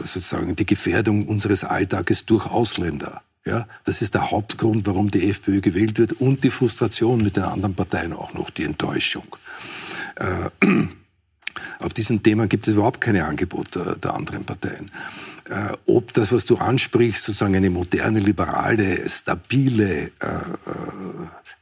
sozusagen 0.05 0.57
die 0.57 0.67
Gefährdung 0.67 1.27
unseres 1.27 1.65
Alltages 1.65 2.25
durch 2.27 2.47
Ausländer. 2.47 3.23
Ja, 3.45 3.69
das 3.85 4.03
ist 4.03 4.15
der 4.15 4.31
Hauptgrund, 4.31 4.87
warum 4.87 5.11
die 5.11 5.29
FPÖ 5.31 5.61
gewählt 5.61 5.99
wird 5.99 6.15
und 6.15 6.43
die 6.43 6.51
Frustration 6.51 7.23
mit 7.23 7.37
den 7.37 7.45
anderen 7.45 7.75
Parteien 7.75 8.13
auch 8.13 8.35
noch, 8.35 8.51
die 8.51 8.65
Enttäuschung. 8.65 9.37
Auf 11.79 11.93
diesem 11.93 12.23
Thema 12.23 12.47
gibt 12.47 12.67
es 12.67 12.75
überhaupt 12.75 13.01
keine 13.01 13.25
Angebote 13.27 13.99
der 14.03 14.15
anderen 14.15 14.45
Parteien 14.45 14.91
ob 15.87 16.13
das, 16.15 16.33
was 16.33 16.45
du 16.45 16.57
ansprichst, 16.57 17.25
sozusagen 17.25 17.57
eine 17.57 17.71
moderne, 17.71 18.19
liberale, 18.19 19.09
stabile 19.09 20.11
äh, 20.21 20.27
äh, 20.27 20.33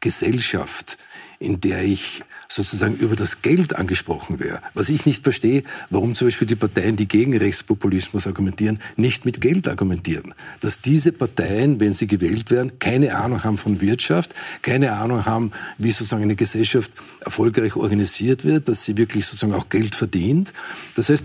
Gesellschaft, 0.00 0.98
in 1.38 1.60
der 1.60 1.82
ich 1.82 2.22
sozusagen 2.48 2.94
über 2.94 3.16
das 3.16 3.42
Geld 3.42 3.76
angesprochen 3.76 4.38
wäre. 4.38 4.60
Was 4.74 4.88
ich 4.88 5.06
nicht 5.06 5.24
verstehe, 5.24 5.64
warum 5.90 6.14
zum 6.14 6.28
Beispiel 6.28 6.46
die 6.46 6.54
Parteien, 6.54 6.96
die 6.96 7.08
gegen 7.08 7.36
Rechtspopulismus 7.36 8.26
argumentieren, 8.26 8.78
nicht 8.96 9.24
mit 9.24 9.40
Geld 9.40 9.68
argumentieren. 9.68 10.34
Dass 10.60 10.80
diese 10.80 11.12
Parteien, 11.12 11.80
wenn 11.80 11.92
sie 11.92 12.06
gewählt 12.06 12.50
werden, 12.50 12.78
keine 12.78 13.16
Ahnung 13.16 13.44
haben 13.44 13.58
von 13.58 13.80
Wirtschaft, 13.80 14.34
keine 14.62 14.92
Ahnung 14.92 15.26
haben, 15.26 15.52
wie 15.78 15.90
sozusagen 15.90 16.22
eine 16.22 16.36
Gesellschaft 16.36 16.92
erfolgreich 17.20 17.76
organisiert 17.76 18.44
wird, 18.44 18.68
dass 18.68 18.84
sie 18.84 18.96
wirklich 18.96 19.26
sozusagen 19.26 19.54
auch 19.54 19.68
Geld 19.68 19.94
verdient. 19.94 20.52
Das 20.94 21.08
heißt, 21.08 21.24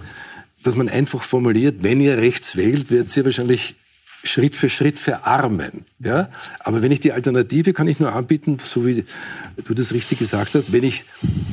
dass 0.64 0.76
man 0.76 0.90
einfach 0.90 1.24
formuliert, 1.24 1.78
wenn 1.82 2.02
ihr 2.02 2.18
rechts 2.18 2.56
wählt, 2.56 2.92
wird 2.92 3.16
ihr 3.16 3.26
wahrscheinlich 3.26 3.76
Schritt 4.24 4.56
für 4.56 4.70
Schritt 4.70 5.00
verarmen. 5.00 5.86
Ja? 6.00 6.30
Aber 6.60 6.82
wenn 6.82 6.92
ich 6.92 7.00
die 7.00 7.14
Alternative 7.14 7.74
kann 7.74 7.88
ich 7.88 8.00
nur 8.00 8.14
anbieten, 8.14 8.58
so 8.62 8.86
wie 8.86 9.06
du 9.66 9.74
das 9.74 9.94
richtig 9.94 10.20
gesagt 10.20 10.56
hast, 10.56 10.74
wenn 10.74 10.84
ich 10.84 11.06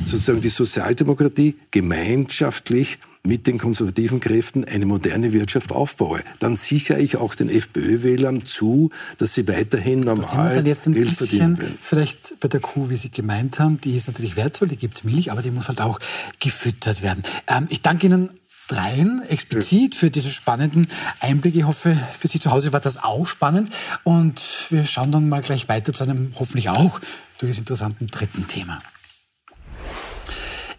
sozusagen 0.05 0.41
die 0.41 0.49
Sozialdemokratie 0.49 1.55
gemeinschaftlich 1.71 2.97
mit 3.23 3.45
den 3.47 3.57
konservativen 3.57 4.19
Kräften 4.19 4.63
eine 4.63 4.85
moderne 4.85 5.33
Wirtschaft 5.33 5.71
aufbaue, 5.71 6.21
dann 6.39 6.55
sichere 6.55 6.99
ich 6.99 7.17
auch 7.17 7.35
den 7.35 7.49
FPÖ-Wählern 7.49 8.45
zu, 8.45 8.89
dass 9.17 9.33
sie 9.33 9.47
weiterhin 9.47 9.99
normal 9.99 10.55
da 10.55 10.61
jetzt 10.61 10.87
ein 10.87 10.93
Geld 10.93 11.11
verdienen 11.11 11.57
werden. 11.57 11.77
Vielleicht 11.81 12.39
bei 12.39 12.47
der 12.47 12.61
Kuh, 12.61 12.89
wie 12.89 12.95
Sie 12.95 13.11
gemeint 13.11 13.59
haben, 13.59 13.81
die 13.81 13.95
ist 13.95 14.07
natürlich 14.07 14.37
wertvoll, 14.37 14.69
die 14.69 14.77
gibt 14.77 15.03
Milch, 15.03 15.31
aber 15.31 15.41
die 15.41 15.51
muss 15.51 15.67
halt 15.67 15.81
auch 15.81 15.99
gefüttert 16.39 17.03
werden. 17.03 17.21
Ähm, 17.47 17.67
ich 17.69 17.81
danke 17.81 18.07
Ihnen 18.07 18.29
dreien 18.67 19.21
explizit 19.29 19.95
für 19.95 20.11
diese 20.11 20.29
spannenden 20.29 20.87
Einblicke. 21.19 21.59
Ich 21.59 21.65
hoffe, 21.65 21.97
für 22.17 22.27
Sie 22.27 22.39
zu 22.39 22.51
Hause 22.51 22.73
war 22.73 22.79
das 22.79 23.03
auch 23.03 23.25
spannend. 23.25 23.71
Und 24.03 24.67
wir 24.69 24.85
schauen 24.85 25.11
dann 25.11 25.29
mal 25.29 25.41
gleich 25.41 25.67
weiter 25.69 25.93
zu 25.93 26.03
einem 26.03 26.33
hoffentlich 26.39 26.69
auch 26.69 26.99
durchaus 27.39 27.59
interessanten 27.59 28.07
dritten 28.07 28.47
Thema. 28.47 28.81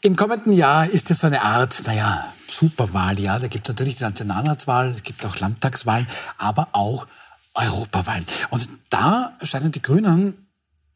Im 0.03 0.16
kommenden 0.16 0.53
Jahr 0.53 0.89
ist 0.89 1.11
es 1.11 1.20
so 1.20 1.26
eine 1.26 1.43
Art, 1.43 1.82
naja, 1.86 2.24
Superwahljahr. 2.47 3.41
Da 3.41 3.49
gibt 3.49 3.68
es 3.68 3.72
natürlich 3.72 3.97
die 3.97 4.05
Nationalratswahl, 4.05 4.93
es 4.93 5.03
gibt 5.03 5.24
auch 5.26 5.39
Landtagswahlen, 5.39 6.07
aber 6.39 6.68
auch 6.72 7.07
Europawahlen. 7.55 8.24
Und 8.51 8.68
da 8.91 9.36
scheinen 9.43 9.72
die 9.72 9.82
Grünen 9.82 10.47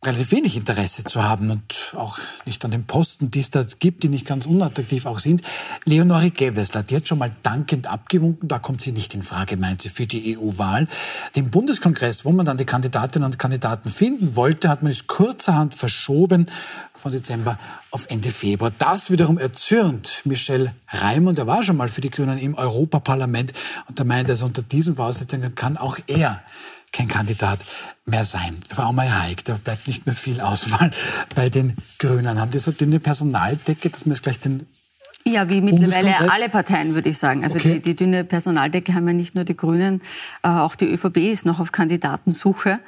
relativ 0.05 0.32
wenig 0.32 0.57
Interesse 0.57 1.05
zu 1.05 1.22
haben 1.22 1.50
und 1.50 1.92
auch 1.94 2.18
nicht 2.44 2.64
an 2.64 2.72
den 2.72 2.84
Posten, 2.84 3.30
die 3.30 3.38
es 3.38 3.50
da 3.50 3.64
gibt, 3.78 4.03
die 4.03 4.09
nicht 4.09 4.26
ganz 4.26 4.46
unattraktiv 4.46 5.07
auch 5.07 5.20
sind. 5.20 5.42
Leonore 5.84 6.30
Gewessler, 6.30 6.82
die 6.82 6.96
hat 6.96 7.07
schon 7.07 7.18
mal 7.18 7.30
dankend 7.44 7.86
abgewunken, 7.86 8.48
da 8.48 8.59
kommt 8.59 8.82
sie 8.82 8.90
nicht 8.90 9.14
in 9.14 9.22
Frage, 9.22 9.57
meint 9.57 9.82
sie, 9.82 9.90
für 9.90 10.07
die 10.07 10.36
EU-Wahl. 10.36 10.88
Den 11.36 11.50
Bundeskongress, 11.50 12.24
wo 12.24 12.32
man 12.32 12.44
dann 12.44 12.57
die 12.57 12.64
Kandidatinnen 12.64 13.26
und 13.26 13.38
Kandidaten 13.38 13.90
finden 13.90 14.34
wollte, 14.34 14.68
hat 14.68 14.82
man 14.82 14.90
es 14.90 15.07
kurzerhand 15.07 15.76
verschoben 15.76 16.46
von 16.94 17.12
Dezember 17.12 17.59
auf 17.92 18.07
Ende 18.09 18.30
Februar. 18.30 18.72
Das 18.78 19.11
wiederum 19.11 19.38
erzürnt 19.38 20.22
Michel 20.24 20.72
Raimund, 20.88 21.38
der 21.38 21.46
war 21.46 21.62
schon 21.62 21.76
mal 21.76 21.88
für 21.88 22.00
die 22.00 22.11
Grünen 22.11 22.38
im 22.38 22.55
Europaparlament 22.55 23.53
und 23.88 23.98
der 23.98 24.05
meint, 24.05 24.28
also 24.28 24.46
unter 24.46 24.62
diesen 24.62 24.96
Voraussetzungen 24.96 25.55
kann 25.55 25.76
auch 25.76 25.98
er 26.09 26.42
kein 26.93 27.09
Kandidat 27.09 27.61
mehr 28.05 28.24
sein. 28.24 28.57
Frau 28.70 28.93
May-Haig, 28.93 29.45
da 29.45 29.55
bleibt 29.55 29.88
nicht 29.88 30.07
mehr 30.07 30.14
viel 30.14 30.40
Auswahl 30.40 30.90
bei 31.34 31.49
den 31.49 31.76
Grünen. 31.99 32.40
Haben 32.40 32.51
die 32.51 32.59
so 32.59 32.72
dünne 32.72 33.01
Personaldecke, 33.01 33.90
dass 33.90 34.07
man 34.07 34.14
jetzt 34.14 34.22
gleich 34.22 34.38
den 34.38 34.66
ja, 35.25 35.49
wie 35.49 35.61
mittlerweile 35.61 36.31
alle 36.33 36.49
Parteien, 36.49 36.95
würde 36.95 37.09
ich 37.09 37.18
sagen. 37.18 37.45
Also 37.45 37.57
okay. 37.57 37.75
die, 37.75 37.81
die, 37.81 37.97
dünne 37.97 38.25
Personaldecke 38.25 38.95
haben 38.95 39.07
ja 39.07 39.12
nicht 39.12 39.35
nur 39.35 39.45
die 39.45 39.57
Grünen, 39.57 40.01
äh, 40.43 40.49
auch 40.49 40.75
die 40.75 40.87
ÖVP 40.87 41.18
ist 41.18 41.47
noch 41.47 41.61
auf 41.61 41.70
Kandidatensuche, 41.70 42.81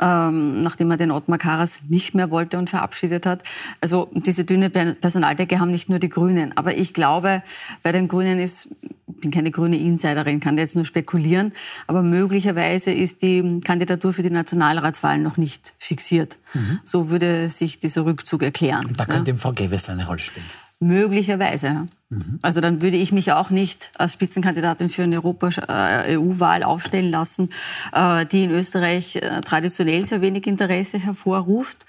ähm, 0.00 0.62
nachdem 0.62 0.88
man 0.88 0.98
den 0.98 1.10
Ottmar 1.10 1.38
Karas 1.38 1.82
nicht 1.88 2.14
mehr 2.14 2.30
wollte 2.30 2.58
und 2.58 2.70
verabschiedet 2.70 3.26
hat. 3.26 3.42
Also 3.80 4.08
diese 4.12 4.44
dünne 4.44 4.70
Personaldecke 4.70 5.58
haben 5.58 5.72
nicht 5.72 5.88
nur 5.88 5.98
die 5.98 6.08
Grünen. 6.08 6.56
Aber 6.56 6.76
ich 6.76 6.94
glaube, 6.94 7.42
bei 7.82 7.90
den 7.90 8.06
Grünen 8.06 8.38
ist, 8.38 8.68
ich 9.08 9.20
bin 9.20 9.32
keine 9.32 9.50
grüne 9.50 9.76
Insiderin, 9.76 10.38
kann 10.38 10.56
jetzt 10.58 10.76
nur 10.76 10.84
spekulieren, 10.84 11.52
aber 11.88 12.02
möglicherweise 12.02 12.92
ist 12.92 13.22
die 13.22 13.60
Kandidatur 13.64 14.12
für 14.12 14.22
die 14.22 14.30
Nationalratswahlen 14.30 15.22
noch 15.22 15.36
nicht 15.36 15.72
fixiert. 15.78 16.36
Mhm. 16.54 16.80
So 16.84 17.10
würde 17.10 17.48
sich 17.48 17.80
dieser 17.80 18.04
Rückzug 18.04 18.42
erklären. 18.42 18.86
Und 18.86 19.00
da 19.00 19.06
könnte 19.06 19.32
ja. 19.32 19.36
Frau 19.36 19.52
Gewessler 19.52 19.94
eine 19.94 20.06
Rolle 20.06 20.20
spielen. 20.20 20.46
Möglicherweise. 20.80 21.88
Mhm. 22.08 22.38
Also 22.40 22.60
dann 22.62 22.80
würde 22.80 22.96
ich 22.96 23.12
mich 23.12 23.32
auch 23.32 23.50
nicht 23.50 23.90
als 23.98 24.14
Spitzenkandidatin 24.14 24.88
für 24.88 25.02
eine 25.02 25.22
EU-Wahl 25.22 26.62
aufstellen 26.62 27.10
lassen, 27.10 27.50
äh, 27.92 28.24
die 28.26 28.44
in 28.44 28.50
Österreich 28.50 29.16
äh, 29.16 29.42
traditionell 29.42 30.06
sehr 30.06 30.22
wenig 30.22 30.46
Interesse 30.46 30.98
hervorruft. 30.98 31.84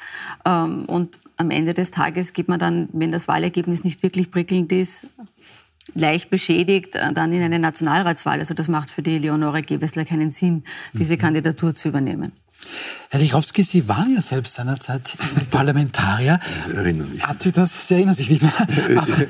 Ähm, 0.46 0.86
und 0.86 1.20
am 1.38 1.52
Ende 1.52 1.74
des 1.74 1.92
Tages 1.92 2.34
geht 2.34 2.50
man 2.50 2.60
dann, 2.60 2.90
wenn 2.92 3.14
das 3.14 3.28
Wahlergebnis 3.28 3.84
nicht 3.84 4.04
wirklich 4.04 4.30
prickelnd 4.30 4.72
ist, 4.74 5.08
leicht 5.96 6.30
beschädigt, 6.30 6.96
äh, 6.96 7.14
dann 7.14 7.32
in 7.32 7.42
eine 7.42 7.60
Nationalratswahl. 7.60 8.40
Also 8.40 8.54
das 8.54 8.68
macht 8.68 8.92
für 8.92 9.02
die 9.02 9.18
Leonore 9.18 9.62
Gewessler 9.62 10.06
keinen 10.06 10.32
Sinn, 10.32 10.64
diese 10.94 11.16
mhm. 11.16 11.20
Kandidatur 11.20 11.74
zu 11.74 11.88
übernehmen. 11.88 12.34
Herr 13.10 13.20
Sichowski, 13.20 13.64
Sie 13.64 13.88
waren 13.88 14.14
ja 14.14 14.22
selbst 14.22 14.54
seinerzeit 14.54 15.14
Parlamentarier. 15.52 16.40
Ich 16.70 16.76
erinnere 16.76 17.08
mich. 17.08 17.24
Hat 17.24 17.44
Sie 17.44 17.52
das? 17.52 17.88
Sie 17.88 17.96
erinnern 17.96 18.16
sich 18.16 18.30
nicht 18.30 18.44
mehr. 18.44 18.54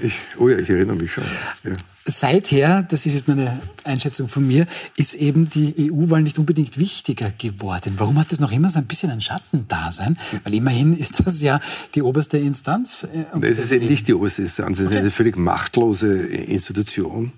Ich, 0.02 0.04
ich, 0.04 0.20
oh 0.38 0.50
ja, 0.50 0.58
ich 0.58 0.70
erinnere 0.70 0.96
mich 0.96 1.12
schon. 1.12 1.24
Ja. 1.64 1.74
Seither, 2.06 2.84
das 2.84 3.06
ist 3.06 3.14
jetzt 3.14 3.28
nur 3.28 3.38
eine 3.38 3.60
Einschätzung 3.84 4.28
von 4.28 4.46
mir, 4.46 4.66
ist 4.96 5.14
eben 5.16 5.50
die 5.50 5.92
EU-Wahl 5.92 6.24
nicht 6.24 6.40
unbedingt 6.40 6.78
wichtiger 6.78 7.32
geworden. 7.32 7.94
Warum 7.98 8.20
hat 8.20 8.32
das 8.32 8.40
noch 8.40 8.52
immer 8.52 8.70
so 8.70 8.80
ein 8.80 8.86
bisschen 8.86 9.12
ein 9.12 9.22
Schattendasein? 9.22 10.18
Weil 10.44 10.56
immerhin 10.56 10.98
ist 10.98 11.26
das 11.26 11.42
ja 11.42 11.60
die 11.96 12.02
oberste 12.02 12.38
Instanz. 12.38 13.08
Äh, 13.14 13.46
es 13.48 13.60
ist 13.60 13.72
eben 13.72 13.88
nicht 13.88 14.08
die 14.08 14.14
oberste 14.14 14.44
Instanz, 14.44 14.80
es 14.80 14.92
ist 14.92 14.98
eine 14.98 15.12
völlig 15.12 15.38
machtlose 15.38 16.22
Institution 16.28 17.32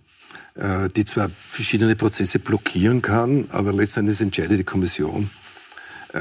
äh, 0.55 0.87
die 0.89 1.03
zwar 1.03 1.29
verschiedene 1.29 1.95
Prozesse 1.95 2.39
blockieren 2.39 3.01
kann, 3.01 3.45
aber 3.49 3.73
letztendlich 3.73 4.21
entscheidet 4.21 4.59
die 4.59 4.63
Kommission. 4.63 5.29
Äh, 6.13 6.19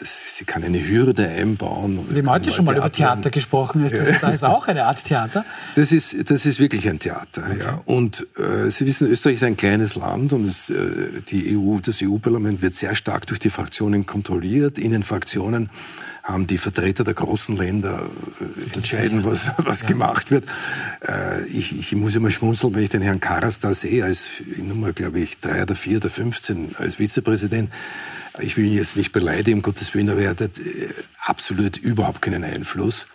das, 0.00 0.36
sie 0.38 0.44
kann 0.44 0.64
eine 0.64 0.86
Hürde 0.86 1.28
einbauen. 1.28 1.98
Wir 2.08 2.22
haben 2.22 2.30
heute 2.30 2.50
schon 2.50 2.64
mal 2.64 2.76
über 2.76 2.90
Theater 2.90 3.30
gesprochen. 3.30 3.84
Ist 3.84 3.96
das, 3.96 4.20
da 4.20 4.30
ist 4.30 4.44
auch 4.44 4.66
eine 4.66 4.84
Art 4.84 5.04
Theater. 5.04 5.44
Das 5.74 5.92
ist, 5.92 6.30
das 6.30 6.46
ist 6.46 6.60
wirklich 6.60 6.88
ein 6.88 6.98
Theater. 6.98 7.44
Okay. 7.46 7.58
Ja. 7.60 7.80
Und 7.84 8.26
äh, 8.38 8.70
Sie 8.70 8.86
wissen, 8.86 9.08
Österreich 9.08 9.36
ist 9.36 9.44
ein 9.44 9.56
kleines 9.56 9.94
Land 9.96 10.32
und 10.32 10.46
es, 10.46 10.70
äh, 10.70 11.22
die 11.28 11.56
EU, 11.56 11.78
das 11.80 12.02
EU-Parlament 12.02 12.62
wird 12.62 12.74
sehr 12.74 12.94
stark 12.94 13.26
durch 13.26 13.40
die 13.40 13.50
Fraktionen 13.50 14.06
kontrolliert. 14.06 14.78
In 14.78 14.92
den 14.92 15.02
Fraktionen 15.02 15.70
haben 16.22 16.46
die 16.46 16.58
Vertreter 16.58 17.04
der 17.04 17.14
großen 17.14 17.56
Länder 17.56 18.02
äh, 18.40 18.74
entscheiden, 18.76 19.24
was, 19.24 19.52
was 19.58 19.82
ja. 19.82 19.88
gemacht 19.88 20.30
wird. 20.30 20.44
Äh, 21.06 21.44
ich, 21.46 21.78
ich 21.78 21.94
muss 21.94 22.14
immer 22.16 22.30
schmunzeln, 22.30 22.74
wenn 22.74 22.82
ich 22.82 22.90
den 22.90 23.02
Herrn 23.02 23.20
Karas 23.20 23.58
da 23.58 23.74
sehe, 23.74 24.04
als 24.04 24.28
Nummer, 24.56 24.92
glaube 24.92 25.20
ich, 25.20 25.40
drei 25.40 25.62
oder 25.62 25.74
vier 25.74 25.98
oder 25.98 26.10
15 26.10 26.76
als 26.78 26.96
Vizepräsident. 26.96 27.70
Ich 28.40 28.56
will 28.56 28.66
ihn 28.66 28.74
jetzt 28.74 28.96
nicht 28.96 29.12
beleidigen, 29.12 29.58
um 29.58 29.62
Gottes 29.62 29.94
Willen, 29.94 30.08
aber 30.10 30.20
er 30.20 30.30
hat 30.30 30.40
äh, 30.40 30.50
absolut 31.24 31.76
überhaupt 31.76 32.22
keinen 32.22 32.44
Einfluss. 32.44 33.06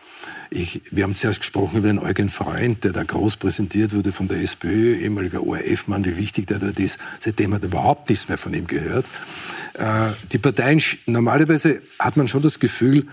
Ich, 0.49 0.81
wir 0.91 1.03
haben 1.03 1.15
zuerst 1.15 1.39
gesprochen 1.39 1.77
über 1.77 1.87
den 1.87 1.99
Eugen 1.99 2.29
Freund, 2.29 2.83
der 2.83 2.91
da 2.91 3.03
groß 3.03 3.37
präsentiert 3.37 3.93
wurde 3.93 4.11
von 4.11 4.27
der 4.27 4.41
SPÖ, 4.41 4.95
ehemaliger 4.95 5.41
ORF-Mann, 5.41 6.05
wie 6.05 6.17
wichtig 6.17 6.47
der 6.47 6.59
dort 6.59 6.79
ist. 6.79 6.99
Seitdem 7.19 7.53
hat 7.53 7.63
er 7.63 7.69
überhaupt 7.69 8.09
nichts 8.09 8.27
mehr 8.27 8.37
von 8.37 8.53
ihm 8.53 8.67
gehört. 8.67 9.05
Äh, 9.73 10.09
die 10.31 10.37
Parteien, 10.37 10.81
normalerweise 11.05 11.81
hat 11.99 12.17
man 12.17 12.27
schon 12.27 12.43
das 12.43 12.59
Gefühl, 12.59 13.07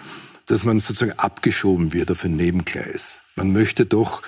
dass 0.47 0.65
man 0.65 0.81
sozusagen 0.81 1.19
abgeschoben 1.19 1.93
wird 1.93 2.11
auf 2.11 2.25
ein 2.25 2.37
Nebenkreis. 2.37 3.23
Man 3.37 3.53
möchte 3.53 3.87
doch 3.87 4.23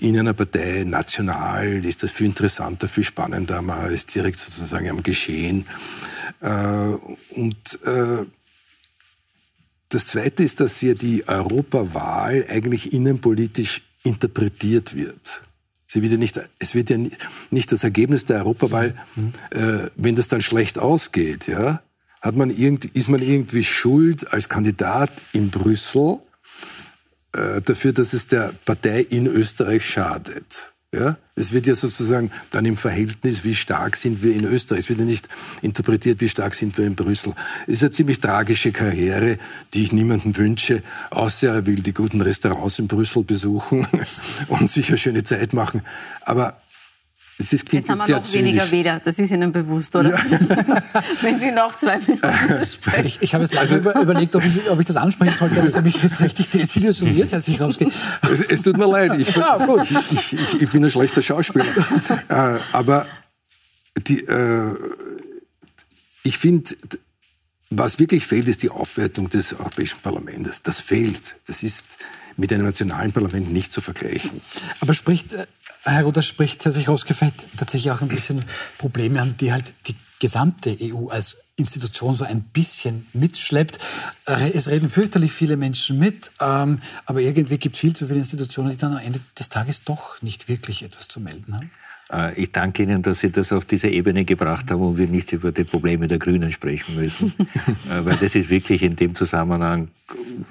in 0.00 0.18
einer 0.18 0.32
Partei 0.32 0.84
national 0.84 1.84
ist 1.84 2.02
das 2.02 2.10
viel 2.10 2.26
interessanter, 2.26 2.88
viel 2.88 3.04
spannender, 3.04 3.60
man 3.60 3.92
ist 3.92 4.14
direkt 4.14 4.38
sozusagen 4.38 4.88
am 4.88 5.02
Geschehen. 5.02 5.66
Äh, 6.40 6.48
und 7.34 7.78
äh, 7.84 8.24
das 9.88 10.06
Zweite 10.06 10.42
ist, 10.42 10.60
dass 10.60 10.78
hier 10.78 10.94
die 10.94 11.26
Europawahl 11.26 12.44
eigentlich 12.48 12.92
innenpolitisch 12.92 13.82
interpretiert 14.02 14.94
wird. 14.94 15.42
Sie 15.86 16.02
wird 16.02 16.12
ja 16.12 16.18
nicht, 16.18 16.38
es 16.58 16.74
wird 16.74 16.90
ja 16.90 16.98
nicht 17.50 17.72
das 17.72 17.84
Ergebnis 17.84 18.26
der 18.26 18.38
Europawahl, 18.38 18.94
mhm. 19.16 19.32
äh, 19.50 19.88
wenn 19.96 20.14
das 20.14 20.28
dann 20.28 20.42
schlecht 20.42 20.78
ausgeht, 20.78 21.46
ja, 21.48 21.82
hat 22.20 22.36
man 22.36 22.50
irgend, 22.50 22.84
ist 22.84 23.08
man 23.08 23.22
irgendwie 23.22 23.64
schuld 23.64 24.30
als 24.32 24.48
Kandidat 24.48 25.10
in 25.32 25.50
Brüssel 25.50 26.18
äh, 27.32 27.60
dafür, 27.60 27.92
dass 27.92 28.12
es 28.12 28.26
der 28.26 28.52
Partei 28.64 29.00
in 29.00 29.26
Österreich 29.26 29.84
schadet. 29.84 30.72
Ja? 30.92 31.18
Es 31.34 31.52
wird 31.52 31.66
ja 31.66 31.74
sozusagen 31.74 32.30
dann 32.50 32.64
im 32.64 32.76
Verhältnis, 32.76 33.44
wie 33.44 33.54
stark 33.54 33.96
sind 33.96 34.22
wir 34.22 34.34
in 34.34 34.44
Österreich. 34.44 34.80
Es 34.80 34.88
wird 34.88 35.00
ja 35.00 35.04
nicht 35.04 35.28
interpretiert, 35.60 36.20
wie 36.20 36.28
stark 36.28 36.54
sind 36.54 36.78
wir 36.78 36.86
in 36.86 36.94
Brüssel. 36.94 37.34
Es 37.66 37.74
ist 37.74 37.82
eine 37.82 37.90
ziemlich 37.90 38.20
tragische 38.20 38.72
Karriere, 38.72 39.38
die 39.74 39.82
ich 39.82 39.92
niemandem 39.92 40.36
wünsche, 40.36 40.82
außer 41.10 41.48
er 41.48 41.66
will 41.66 41.82
die 41.82 41.92
guten 41.92 42.22
Restaurants 42.22 42.78
in 42.78 42.88
Brüssel 42.88 43.24
besuchen 43.24 43.86
und 44.48 44.70
sich 44.70 44.88
eine 44.88 44.98
schöne 44.98 45.22
Zeit 45.22 45.52
machen. 45.52 45.82
Aber 46.22 46.58
das 47.38 47.52
ist, 47.52 47.72
Jetzt 47.72 47.88
haben 47.88 47.98
wir 47.98 48.16
noch 48.16 48.22
zynisch. 48.24 48.48
weniger 48.48 48.70
Weder, 48.72 48.98
das 48.98 49.20
ist 49.20 49.30
Ihnen 49.30 49.52
bewusst, 49.52 49.94
oder? 49.94 50.10
Ja. 50.10 50.18
Wenn 51.20 51.38
Sie 51.38 51.52
noch 51.52 51.72
zwei 51.76 51.98
Minuten 51.98 52.66
sprechen. 52.66 53.06
Ich, 53.06 53.22
ich 53.22 53.34
habe 53.34 53.44
jetzt 53.44 53.56
also 53.56 53.76
über, 53.76 53.94
überlegt, 54.00 54.34
ob 54.34 54.44
ich, 54.44 54.68
ob 54.68 54.80
ich, 54.80 54.86
das 54.86 54.96
ansprechen 54.96 55.36
sollte, 55.38 55.58
aber 55.58 55.68
es 55.68 55.76
hat 55.76 55.84
mich 55.84 56.02
jetzt 56.02 56.20
richtig 56.20 56.50
desillusioniert, 56.50 57.32
als 57.32 57.46
ich 57.46 57.60
rausgehe. 57.60 57.92
Es, 58.22 58.40
es, 58.40 58.62
tut 58.62 58.76
mir 58.76 58.88
leid, 58.88 59.16
ich, 59.18 59.36
ja, 59.36 59.56
ich, 59.82 60.32
ich, 60.60 60.70
bin 60.70 60.84
ein 60.84 60.90
schlechter 60.90 61.22
Schauspieler. 61.22 61.66
Äh, 62.28 62.58
aber 62.72 63.06
die, 64.06 64.20
äh, 64.20 64.74
ich 66.22 66.36
finde, 66.36 66.74
was 67.70 67.98
wirklich 67.98 68.26
fehlt, 68.26 68.48
ist 68.48 68.62
die 68.62 68.70
Aufwertung 68.70 69.30
des 69.30 69.54
Europäischen 69.54 70.00
Parlaments. 70.00 70.62
Das 70.62 70.80
fehlt. 70.80 71.36
Das 71.46 71.62
ist 71.62 71.98
mit 72.36 72.52
einem 72.52 72.64
nationalen 72.64 73.12
Parlament 73.12 73.52
nicht 73.52 73.72
zu 73.72 73.80
vergleichen. 73.80 74.40
Aber 74.80 74.94
spricht 74.94 75.32
äh, 75.32 75.46
Herr 75.84 76.02
Ruder 76.02 76.22
spricht 76.22 76.64
Herr 76.64 76.72
Sichowski-Fett 76.72 77.46
tatsächlich 77.56 77.90
auch 77.92 78.00
ein 78.00 78.08
bisschen 78.08 78.44
Probleme 78.78 79.20
an, 79.20 79.36
die 79.38 79.52
halt 79.52 79.72
die 79.86 79.94
gesamte 80.20 80.76
EU 80.82 81.08
als 81.08 81.36
Institution 81.56 82.14
so 82.14 82.24
ein 82.24 82.42
bisschen 82.42 83.06
mitschleppt. 83.12 83.78
Es 84.54 84.68
reden 84.68 84.88
fürchterlich 84.88 85.32
viele 85.32 85.56
Menschen 85.56 85.98
mit, 85.98 86.32
ähm, 86.40 86.80
aber 87.06 87.20
irgendwie 87.20 87.58
gibt 87.58 87.76
es 87.76 87.80
viel 87.80 87.94
zu 87.94 88.06
viele 88.06 88.18
Institutionen, 88.18 88.70
die 88.70 88.76
dann 88.76 88.92
am 88.92 89.02
Ende 89.02 89.20
des 89.38 89.48
Tages 89.48 89.84
doch 89.84 90.20
nicht 90.22 90.48
wirklich 90.48 90.82
etwas 90.82 91.08
zu 91.08 91.20
melden 91.20 91.54
haben. 91.54 91.70
Äh, 92.12 92.40
ich 92.40 92.52
danke 92.52 92.82
Ihnen, 92.82 93.02
dass 93.02 93.20
Sie 93.20 93.30
das 93.30 93.52
auf 93.52 93.64
diese 93.64 93.88
Ebene 93.88 94.24
gebracht 94.24 94.70
haben 94.70 94.82
und 94.82 94.96
wir 94.96 95.08
nicht 95.08 95.32
über 95.32 95.52
die 95.52 95.64
Probleme 95.64 96.08
der 96.08 96.18
Grünen 96.18 96.50
sprechen 96.50 96.96
müssen. 96.96 97.32
Äh, 97.90 98.04
weil 98.04 98.16
das 98.16 98.34
ist 98.34 98.50
wirklich 98.50 98.82
in 98.82 98.96
dem 98.96 99.14
Zusammenhang 99.14 99.88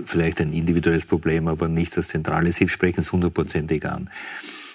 vielleicht 0.05 0.41
ein 0.41 0.53
individuelles 0.53 1.05
Problem, 1.05 1.47
aber 1.47 1.67
nicht 1.67 1.95
das 1.95 2.07
Zentrale. 2.07 2.51
Sie 2.51 2.67
sprechen 2.67 3.01
es 3.01 3.11
hundertprozentig 3.11 3.85
an. 3.85 4.09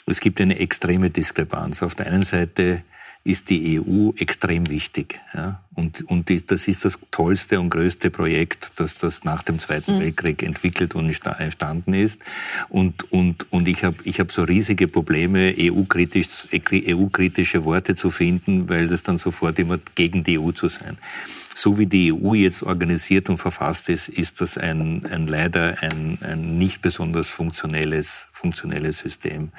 Es 0.07 0.21
gibt 0.21 0.41
eine 0.41 0.59
extreme 0.59 1.11
Diskrepanz. 1.11 1.83
Auf 1.83 1.95
der 1.95 2.07
einen 2.07 2.25
Seite 2.25 2.83
ist 3.25 3.51
die 3.51 3.81
EU 3.81 4.11
extrem 4.17 4.69
wichtig. 4.69 5.21
Ja? 5.33 5.63
Und, 5.75 6.03
und 6.11 6.29
die, 6.29 6.45
das 6.45 6.67
ist 6.67 6.85
das 6.85 6.99
tollste 7.11 7.61
und 7.61 7.71
größte 7.71 8.11
Projekt, 8.11 8.73
das 8.77 8.97
das 8.97 9.25
nach 9.25 9.43
dem 9.43 9.59
Zweiten 9.59 9.97
mhm. 9.97 10.01
Weltkrieg 10.01 10.43
entwickelt 10.43 10.95
und 10.95 11.09
entstanden 11.09 11.95
ist. 11.95 12.21
Und, 12.69 13.11
und, 13.13 13.51
und 13.53 13.69
ich 13.69 13.85
habe 13.85 13.97
ich 14.05 14.19
hab 14.19 14.33
so 14.33 14.43
riesige 14.43 14.89
Probleme, 14.89 15.55
EU-kritisch, 15.57 16.49
EU-kritische 16.53 17.65
Worte 17.65 17.95
zu 17.95 18.11
finden, 18.11 18.69
weil 18.69 18.89
das 18.89 19.05
dann 19.05 19.19
sofort 19.19 19.59
immer 19.59 19.79
gegen 19.95 20.25
die 20.25 20.39
EU 20.39 20.51
zu 20.51 20.69
sein 20.69 20.99
so 21.55 21.79
wie 21.79 21.87
die 21.87 22.13
EU 22.13 22.35
jetzt 22.35 22.63
organisiert 22.63 23.29
und 23.29 23.39
verfasst 23.39 23.89
ist, 23.89 24.09
ist 24.09 24.41
das 24.41 24.57
ein, 24.59 25.07
ein 25.07 25.27
leider 25.27 25.77
ein, 25.83 26.19
ein 26.23 26.59
nicht 26.59 26.83
besonders 26.83 27.29
funktionelles, 27.29 28.29
funktionelles 28.33 28.99
System. 28.99 29.51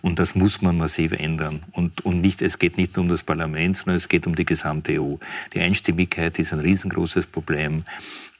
Und 0.00 0.18
das 0.18 0.34
muss 0.34 0.62
man 0.62 0.76
massiv 0.76 1.12
ändern. 1.12 1.60
Und, 1.72 2.04
und 2.04 2.20
nicht, 2.20 2.42
es 2.42 2.58
geht 2.58 2.76
nicht 2.76 2.96
nur 2.96 3.04
um 3.04 3.10
das 3.10 3.22
Parlament, 3.22 3.76
sondern 3.76 3.96
es 3.96 4.08
geht 4.08 4.26
um 4.26 4.34
die 4.34 4.46
gesamte 4.46 5.00
EU. 5.00 5.16
Die 5.54 5.60
Einstimmigkeit 5.60 6.38
ist 6.38 6.52
ein 6.52 6.60
riesengroßes 6.60 7.26
Problem 7.26 7.84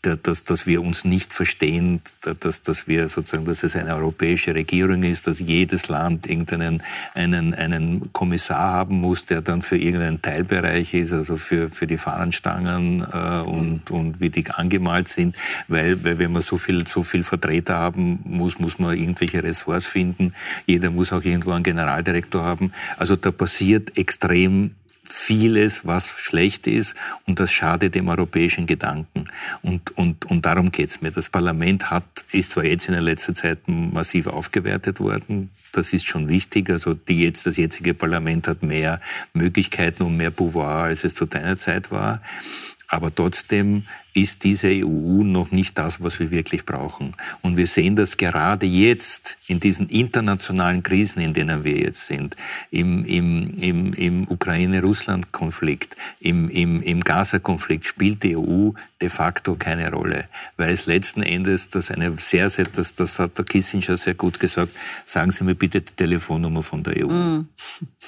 dass, 0.03 0.43
dass 0.45 0.67
wir 0.67 0.83
uns 0.83 1.05
nicht 1.05 1.33
verstehen, 1.33 2.01
dass, 2.41 2.63
dass 2.63 2.89
wir 2.89 3.09
sozusagen, 3.09 3.45
dass 3.45 3.63
es 3.63 3.77
eine 3.77 3.95
europäische 3.95 4.55
Regierung 4.55 5.05
ist, 5.05 5.27
dass 5.27 5.39
jedes 5.39 5.89
Land 5.89 6.29
irgendeinen 6.29 6.83
einen, 7.15 7.55
einen 7.55 8.13
Kommissar 8.13 8.73
haben 8.73 9.01
muss, 9.01 9.25
der 9.27 9.43
dann 9.43 9.63
für 9.63 9.79
irgendeinen 9.79 10.21
Teilbereich 10.21 10.95
ist, 10.95 11.13
also 11.13 11.37
für, 11.37 11.69
für 11.69 11.87
die 11.87 11.99
Fahnenstangen 11.99 13.01
äh, 13.01 13.43
und, 13.43 13.91
und 13.91 14.21
wie 14.21 14.31
die 14.31 14.51
angemalt 14.51 15.09
sind, 15.09 15.37
weil, 15.69 16.03
weil 16.05 16.19
wenn 16.19 16.33
man 16.33 16.43
so 16.43 16.59
viel, 16.59 16.87
so 16.87 17.03
viel 17.03 17.23
Vertreter 17.23 17.77
haben 17.77 18.21
muss, 18.25 18.59
muss 18.59 18.79
man 18.79 18.97
irgendwelche 18.97 19.43
Ressorts 19.43 19.87
finden. 19.87 20.35
Jeder 20.67 20.91
muss 20.91 21.13
auch 21.13 21.23
irgendwo 21.23 21.53
einen 21.53 21.63
Generaldirektor 21.65 22.43
haben. 22.43 22.73
Also 22.97 23.15
da 23.15 23.31
passiert 23.31 23.97
extrem 23.97 24.73
vieles, 25.13 25.87
was 25.87 26.11
schlecht 26.19 26.67
ist 26.67 26.97
und 27.27 27.39
das 27.39 27.53
schadet 27.53 27.95
dem 27.95 28.09
europäischen 28.09 28.67
Gedanken. 28.67 29.27
Und, 29.63 29.97
und, 29.97 30.25
und 30.27 30.47
darum 30.47 30.73
geht's 30.73 31.03
mir. 31.03 31.11
Das 31.11 31.29
Parlament 31.29 31.91
hat, 31.91 32.25
ist 32.33 32.53
zwar 32.53 32.65
jetzt 32.65 32.89
in 32.89 32.95
der 32.95 33.03
letzten 33.03 33.35
Zeit 33.35 33.61
massiv 33.67 34.27
aufgewertet 34.27 35.01
worden, 35.01 35.51
das 35.73 35.93
ist 35.93 36.07
schon 36.07 36.29
wichtig. 36.29 36.71
Also 36.71 36.95
die 36.95 37.23
jetzt, 37.23 37.47
das 37.47 37.57
jetzige 37.57 37.95
Parlament 37.95 38.49
hat 38.49 38.63
mehr 38.63 39.01
Möglichkeiten 39.35 40.03
und 40.03 40.17
mehr 40.17 40.31
Pouvoir, 40.31 40.85
als 40.85 41.05
es 41.05 41.15
zu 41.15 41.27
deiner 41.27 41.59
Zeit 41.59 41.91
war. 41.91 42.23
Aber 42.89 43.15
trotzdem 43.15 43.87
ist 44.15 44.45
diese 44.45 44.69
EU 44.69 45.23
noch 45.23 45.51
nicht 45.51 45.79
das, 45.79 46.03
was 46.03 46.21
wir 46.21 46.31
wirklich 46.31 46.67
brauchen. 46.67 47.15
Und 47.41 47.57
wir 47.57 47.67
sehen 47.67 47.97
das 47.97 48.17
gerade 48.17 48.67
jetzt 48.67 49.37
in 49.47 49.61
diesen 49.61 49.89
internationalen 49.89 50.83
Krisen, 50.83 51.21
in 51.23 51.33
denen 51.33 51.65
wir 51.65 51.79
jetzt 51.79 52.07
sind, 52.07 52.37
im, 52.71 53.05
im, 53.05 53.55
im, 53.55 53.93
im 53.95 54.29
Ukraine-Russland-Konflikt, 54.29 55.97
im, 56.21 56.49
im, 56.49 56.83
im 56.83 57.01
Gaza-Konflikt, 57.01 57.87
spielt 57.87 58.23
die 58.23 58.37
EU 58.37 58.71
de 59.01 59.09
facto 59.09 59.57
keine 59.57 59.91
Rolle, 59.91 60.29
weil 60.57 60.73
es 60.73 60.87
letzten 60.87 61.23
Endes 61.23 61.69
das 61.69 61.91
eine 61.91 62.15
sehr, 62.19 62.49
sehr, 62.51 62.67
das, 62.67 62.95
das 62.95 63.19
hat 63.19 63.37
der 63.37 63.45
Kissinger 63.45 63.97
sehr 63.97 64.15
gut 64.15 64.39
gesagt, 64.39 64.73
sagen 65.05 65.31
Sie 65.31 65.45
mir 65.45 65.55
bitte 65.55 65.81
die 65.81 65.93
Telefonnummer 65.93 66.63
von 66.63 66.83
der 66.83 67.05
EU. 67.05 67.09
Mm. 67.09 67.49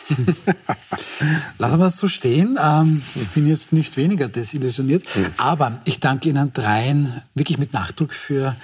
Lassen 1.59 1.79
wir 1.79 1.87
es 1.87 1.97
so 1.97 2.09
stehen. 2.09 2.59
Ähm, 2.63 3.03
ich 3.15 3.29
bin 3.29 3.47
jetzt 3.47 3.73
nicht 3.73 3.97
weniger 3.97 4.29
desillusioniert, 4.29 5.05
aber 5.37 5.81
ich 5.85 5.94
ich 5.95 6.01
danke 6.01 6.29
Ihnen 6.29 6.53
dreien 6.53 7.23
wirklich 7.35 7.57
mit 7.57 7.73
Nachdruck 7.73 8.13
für 8.13 8.57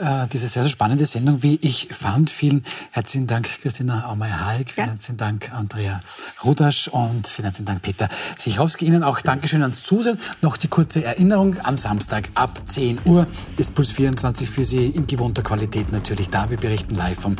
äh, 0.00 0.26
diese 0.32 0.48
sehr, 0.48 0.62
sehr 0.62 0.70
spannende 0.70 1.06
Sendung, 1.06 1.42
wie 1.42 1.58
ich 1.62 1.88
fand. 1.90 2.30
Vielen 2.30 2.64
herzlichen 2.92 3.26
Dank, 3.26 3.48
Christina 3.62 4.06
Aumeier-Halk. 4.06 4.70
Vielen 4.70 4.88
herzlichen 4.88 5.16
Dank, 5.16 5.52
Andrea 5.52 6.00
Rudasch 6.42 6.88
und 6.88 7.26
vielen 7.26 7.44
herzlichen 7.44 7.66
Dank, 7.66 7.82
Peter 7.82 8.08
Sichrowski. 8.36 8.86
Ihnen 8.86 9.02
auch 9.02 9.20
Dankeschön 9.20 9.62
ans 9.62 9.82
Zusehen. 9.82 10.18
Noch 10.40 10.56
die 10.56 10.68
kurze 10.68 11.04
Erinnerung. 11.04 11.56
Am 11.62 11.76
Samstag 11.78 12.28
ab 12.34 12.62
10 12.64 13.00
Uhr 13.04 13.26
ist 13.58 13.74
Puls 13.74 13.90
24 13.90 14.48
für 14.48 14.64
Sie 14.64 14.86
in 14.86 15.06
gewohnter 15.06 15.42
Qualität 15.42 15.92
natürlich 15.92 16.30
da. 16.30 16.48
Wir 16.48 16.56
berichten 16.56 16.94
live 16.94 17.20
vom, 17.20 17.36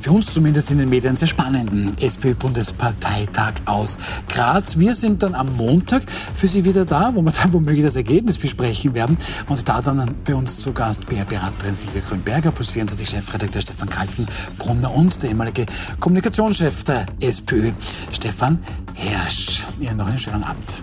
für 0.00 0.10
uns 0.10 0.32
zumindest 0.32 0.70
in 0.70 0.78
den 0.78 0.88
Medien, 0.88 1.16
sehr 1.16 1.28
spannenden 1.28 1.96
SPÖ-Bundesparteitag 1.98 3.54
aus 3.66 3.98
Graz. 4.28 4.78
Wir 4.78 4.94
sind 4.94 5.22
dann 5.22 5.34
am 5.34 5.54
Montag 5.56 6.02
für 6.10 6.48
Sie 6.48 6.64
wieder 6.64 6.84
da, 6.84 7.12
wo 7.14 7.22
wir 7.22 7.32
dann 7.32 7.52
womöglich 7.52 7.84
das 7.84 7.96
Ergebnis 7.96 8.38
besprechen 8.38 8.94
werden. 8.94 9.16
Und 9.48 9.68
da 9.68 9.80
dann 9.80 10.14
bei 10.24 10.34
uns 10.34 10.58
zu 10.58 10.72
Gast 10.72 11.06
PR-Beraterin 11.06 11.76
Silvia 11.76 11.99
Grünberger, 12.00 12.50
plus 12.50 12.70
24 12.70 13.08
Chefredakteur 13.08 13.62
Stefan 13.62 13.88
Kaltenbrunner 13.88 14.94
und 14.94 15.22
der 15.22 15.30
ehemalige 15.30 15.66
Kommunikationschef 15.98 16.84
der 16.84 17.06
SPÖ, 17.20 17.72
Stefan 18.12 18.58
Hersch. 18.94 19.66
Ihnen 19.80 19.96
noch 19.96 20.06
einen 20.06 20.18
schönen 20.18 20.44
Abend. 20.44 20.82